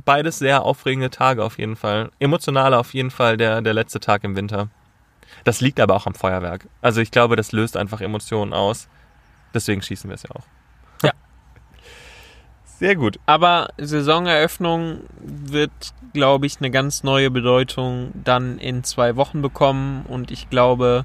Beides 0.05 0.39
sehr 0.39 0.63
aufregende 0.63 1.09
Tage 1.09 1.43
auf 1.43 1.57
jeden 1.57 1.75
Fall. 1.75 2.09
Emotional 2.19 2.73
auf 2.73 2.93
jeden 2.93 3.11
Fall 3.11 3.35
der, 3.35 3.61
der 3.61 3.73
letzte 3.73 3.99
Tag 3.99 4.23
im 4.23 4.35
Winter. 4.37 4.69
Das 5.43 5.59
liegt 5.59 5.79
aber 5.81 5.95
auch 5.95 6.05
am 6.07 6.15
Feuerwerk. 6.15 6.67
Also 6.81 7.01
ich 7.01 7.11
glaube, 7.11 7.35
das 7.35 7.51
löst 7.51 7.75
einfach 7.75 7.99
Emotionen 7.99 8.53
aus. 8.53 8.87
Deswegen 9.53 9.81
schießen 9.81 10.09
wir 10.09 10.15
es 10.15 10.23
ja 10.23 10.31
auch. 10.31 10.45
Sehr 12.79 12.95
gut. 12.95 13.19
Aber 13.25 13.67
Saisoneröffnung 13.77 15.01
wird, 15.19 15.71
glaube 16.13 16.45
ich, 16.45 16.59
eine 16.59 16.71
ganz 16.71 17.03
neue 17.03 17.29
Bedeutung 17.29 18.11
dann 18.13 18.57
in 18.57 18.85
zwei 18.85 19.17
Wochen 19.17 19.41
bekommen. 19.41 20.05
Und 20.07 20.31
ich 20.31 20.49
glaube, 20.49 21.03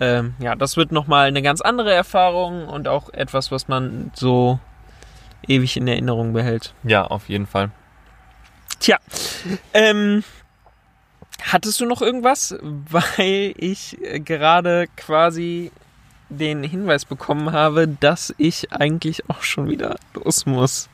ähm, 0.00 0.34
ja, 0.40 0.56
das 0.56 0.76
wird 0.76 0.90
nochmal 0.90 1.28
eine 1.28 1.40
ganz 1.40 1.60
andere 1.60 1.92
Erfahrung 1.92 2.66
und 2.66 2.88
auch 2.88 3.10
etwas, 3.10 3.52
was 3.52 3.68
man 3.68 4.10
so 4.14 4.58
ewig 5.46 5.76
in 5.76 5.86
Erinnerung 5.86 6.32
behält. 6.32 6.74
Ja, 6.82 7.04
auf 7.04 7.28
jeden 7.28 7.46
Fall. 7.46 7.70
Tja, 8.80 8.98
ähm, 9.74 10.24
hattest 11.44 11.80
du 11.80 11.86
noch 11.86 12.02
irgendwas? 12.02 12.56
Weil 12.60 13.54
ich 13.56 14.02
äh, 14.02 14.18
gerade 14.18 14.88
quasi 14.96 15.70
den 16.32 16.62
Hinweis 16.62 17.04
bekommen 17.04 17.52
habe, 17.52 17.88
dass 17.88 18.34
ich 18.38 18.72
eigentlich 18.72 19.28
auch 19.28 19.42
schon 19.42 19.68
wieder 19.68 19.96
los 20.14 20.46
muss. 20.46 20.88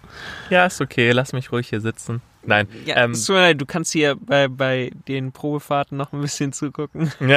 Ja, 0.50 0.66
ist 0.66 0.80
okay. 0.80 1.12
Lass 1.12 1.32
mich 1.32 1.52
ruhig 1.52 1.68
hier 1.68 1.80
sitzen. 1.80 2.20
Nein. 2.42 2.66
Ja, 2.86 2.96
ähm, 2.96 3.12
es 3.12 3.24
tut 3.24 3.36
mir 3.36 3.42
leid, 3.42 3.60
du 3.60 3.66
kannst 3.66 3.92
hier 3.92 4.16
bei, 4.16 4.48
bei 4.48 4.90
den 5.06 5.32
Probefahrten 5.32 5.98
noch 5.98 6.12
ein 6.12 6.20
bisschen 6.20 6.52
zugucken. 6.52 7.12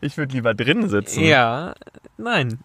ich 0.00 0.16
würde 0.16 0.32
lieber 0.32 0.54
drin 0.54 0.88
sitzen. 0.88 1.24
Ja, 1.24 1.74
nein. 2.16 2.58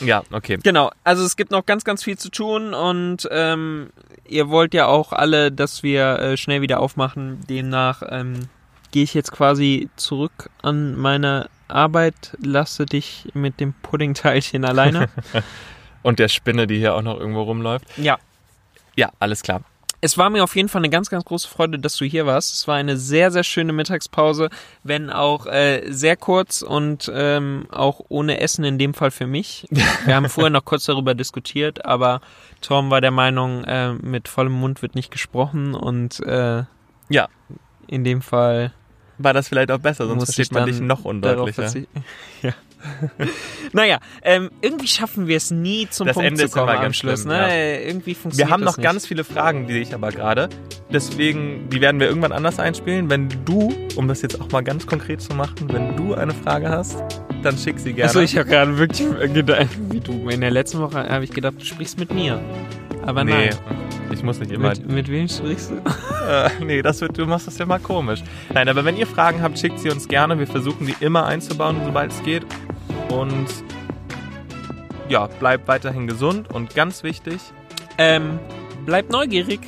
Ja, 0.00 0.22
okay. 0.32 0.58
Genau, 0.62 0.90
also 1.04 1.24
es 1.24 1.36
gibt 1.36 1.50
noch 1.50 1.64
ganz, 1.64 1.84
ganz 1.84 2.02
viel 2.02 2.18
zu 2.18 2.30
tun 2.30 2.74
und 2.74 3.28
ähm, 3.30 3.90
ihr 4.26 4.48
wollt 4.48 4.74
ja 4.74 4.86
auch 4.86 5.12
alle, 5.12 5.52
dass 5.52 5.82
wir 5.82 6.18
äh, 6.18 6.36
schnell 6.36 6.60
wieder 6.60 6.80
aufmachen. 6.80 7.40
Demnach 7.48 8.02
ähm, 8.08 8.48
gehe 8.90 9.02
ich 9.04 9.14
jetzt 9.14 9.32
quasi 9.32 9.88
zurück 9.96 10.50
an 10.62 10.96
meine 10.96 11.48
Arbeit, 11.68 12.36
lasse 12.42 12.86
dich 12.86 13.28
mit 13.34 13.60
dem 13.60 13.74
Puddingteilchen 13.74 14.64
alleine. 14.64 15.08
Und 16.02 16.18
der 16.18 16.28
Spinne, 16.28 16.66
die 16.66 16.78
hier 16.78 16.94
auch 16.94 17.02
noch 17.02 17.18
irgendwo 17.18 17.42
rumläuft. 17.42 17.84
ja, 17.98 18.18
Ja, 18.96 19.10
alles 19.18 19.42
klar. 19.42 19.62
es 20.00 20.16
war 20.16 20.30
mir 20.30 20.44
auf 20.44 20.54
jeden 20.56 20.68
Fall 20.68 20.80
eine 20.80 20.88
ganz, 20.90 21.10
ganz 21.10 21.24
große 21.24 21.48
Freude, 21.48 21.78
dass 21.78 21.96
du 21.96 22.04
hier 22.04 22.24
warst. 22.24 22.54
Es 22.54 22.68
war 22.68 22.76
eine 22.76 22.96
sehr, 22.96 23.30
sehr 23.32 23.42
schöne 23.42 23.72
Mittagspause, 23.72 24.48
wenn 24.84 25.10
auch 25.10 25.46
äh, 25.46 25.82
sehr 25.90 26.16
kurz 26.16 26.62
und 26.62 27.10
ähm, 27.12 27.66
auch 27.70 28.00
ohne 28.08 28.40
Essen 28.40 28.64
in 28.64 28.78
dem 28.78 28.94
Fall 28.94 29.10
für 29.10 29.26
mich. 29.26 29.66
Wir 30.06 30.14
haben 30.14 30.28
vorher 30.28 30.50
noch 30.50 30.64
kurz 30.64 30.84
darüber 30.84 31.14
diskutiert, 31.14 31.84
aber 31.84 32.20
Tom 32.62 32.90
war 32.90 33.00
der 33.00 33.10
Meinung, 33.10 33.64
äh, 33.64 33.92
mit 33.92 34.28
vollem 34.28 34.52
Mund 34.52 34.80
wird 34.82 34.94
nicht 34.94 35.10
gesprochen 35.10 35.74
und 35.74 36.20
äh, 36.20 36.62
Ja, 37.08 37.28
in 37.88 38.04
dem 38.04 38.22
Fall 38.22 38.72
war 39.22 39.32
das 39.32 39.48
vielleicht 39.48 39.70
auch 39.70 39.78
besser, 39.78 40.06
sonst 40.06 40.24
versteht 40.24 40.52
man 40.52 40.66
dich 40.66 40.80
noch 40.80 41.04
undeutlicher. 41.04 41.72
Ja. 42.42 42.52
naja, 43.72 43.98
ähm, 44.22 44.50
irgendwie 44.60 44.86
schaffen 44.86 45.26
wir 45.26 45.36
es 45.36 45.50
nie 45.50 45.88
zum 45.90 46.06
Das 46.06 46.14
Punkt 46.14 46.28
Ende 46.28 46.40
zu 46.40 46.46
ist 46.46 46.52
kommen 46.52 46.68
am 46.68 46.92
Schluss. 46.92 47.22
schlimm, 47.22 47.32
ne? 47.32 47.48
ja. 47.48 47.80
Irgendwie 47.88 48.14
funktioniert 48.14 48.48
Wir 48.48 48.52
haben 48.52 48.62
noch 48.62 48.76
nicht. 48.76 48.84
ganz 48.84 49.06
viele 49.06 49.24
Fragen, 49.24 49.66
die 49.66 49.78
ich 49.78 49.94
aber 49.94 50.12
gerade. 50.12 50.48
Deswegen, 50.92 51.68
die 51.70 51.80
werden 51.80 51.98
wir 51.98 52.06
irgendwann 52.06 52.30
anders 52.30 52.60
einspielen. 52.60 53.10
Wenn 53.10 53.28
du, 53.44 53.74
um 53.96 54.06
das 54.06 54.22
jetzt 54.22 54.40
auch 54.40 54.50
mal 54.52 54.62
ganz 54.62 54.86
konkret 54.86 55.20
zu 55.20 55.34
machen, 55.34 55.72
wenn 55.72 55.96
du 55.96 56.14
eine 56.14 56.34
Frage 56.34 56.68
hast, 56.68 57.02
dann 57.42 57.58
schick 57.58 57.78
sie 57.80 57.92
gerne. 57.92 58.10
Achso, 58.10 58.20
ich 58.20 58.36
habe 58.36 58.48
gerade 58.48 58.78
wirklich 58.78 59.08
gedacht, 59.34 59.66
wie 59.90 60.00
du. 60.00 60.28
In 60.28 60.40
der 60.40 60.50
letzten 60.52 60.78
Woche 60.78 61.08
habe 61.08 61.24
ich 61.24 61.30
gedacht, 61.30 61.54
du 61.58 61.64
sprichst 61.64 61.98
mit 61.98 62.12
mir. 62.12 62.40
Aber 63.04 63.24
nee, 63.24 63.50
nein. 63.50 63.50
ich 64.12 64.22
muss 64.22 64.38
nicht 64.38 64.52
immer. 64.52 64.70
Mit, 64.70 64.88
mit 64.88 65.08
wem 65.10 65.28
sprichst 65.28 65.70
du? 65.70 65.80
Äh, 66.28 66.50
nee, 66.62 66.82
das 66.82 67.00
wird, 67.00 67.16
du 67.16 67.24
machst 67.24 67.46
das 67.46 67.56
ja 67.56 67.64
mal 67.64 67.78
komisch. 67.78 68.22
Nein, 68.52 68.68
aber 68.68 68.84
wenn 68.84 68.98
ihr 68.98 69.06
Fragen 69.06 69.40
habt, 69.40 69.58
schickt 69.58 69.80
sie 69.80 69.88
uns 69.88 70.08
gerne. 70.08 70.38
Wir 70.38 70.46
versuchen 70.46 70.86
die 70.86 70.94
immer 71.00 71.24
einzubauen, 71.24 71.76
sobald 71.86 72.12
es 72.12 72.22
geht. 72.22 72.44
Und 73.08 73.46
ja, 75.08 75.26
bleibt 75.26 75.66
weiterhin 75.68 76.06
gesund 76.06 76.52
und 76.52 76.74
ganz 76.74 77.02
wichtig, 77.02 77.40
Ähm, 77.96 78.38
bleib 78.84 79.10
neugierig. 79.10 79.60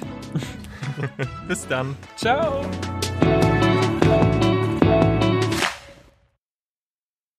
bis 1.49 1.67
dann. 1.67 1.97
Ciao. 2.17 2.63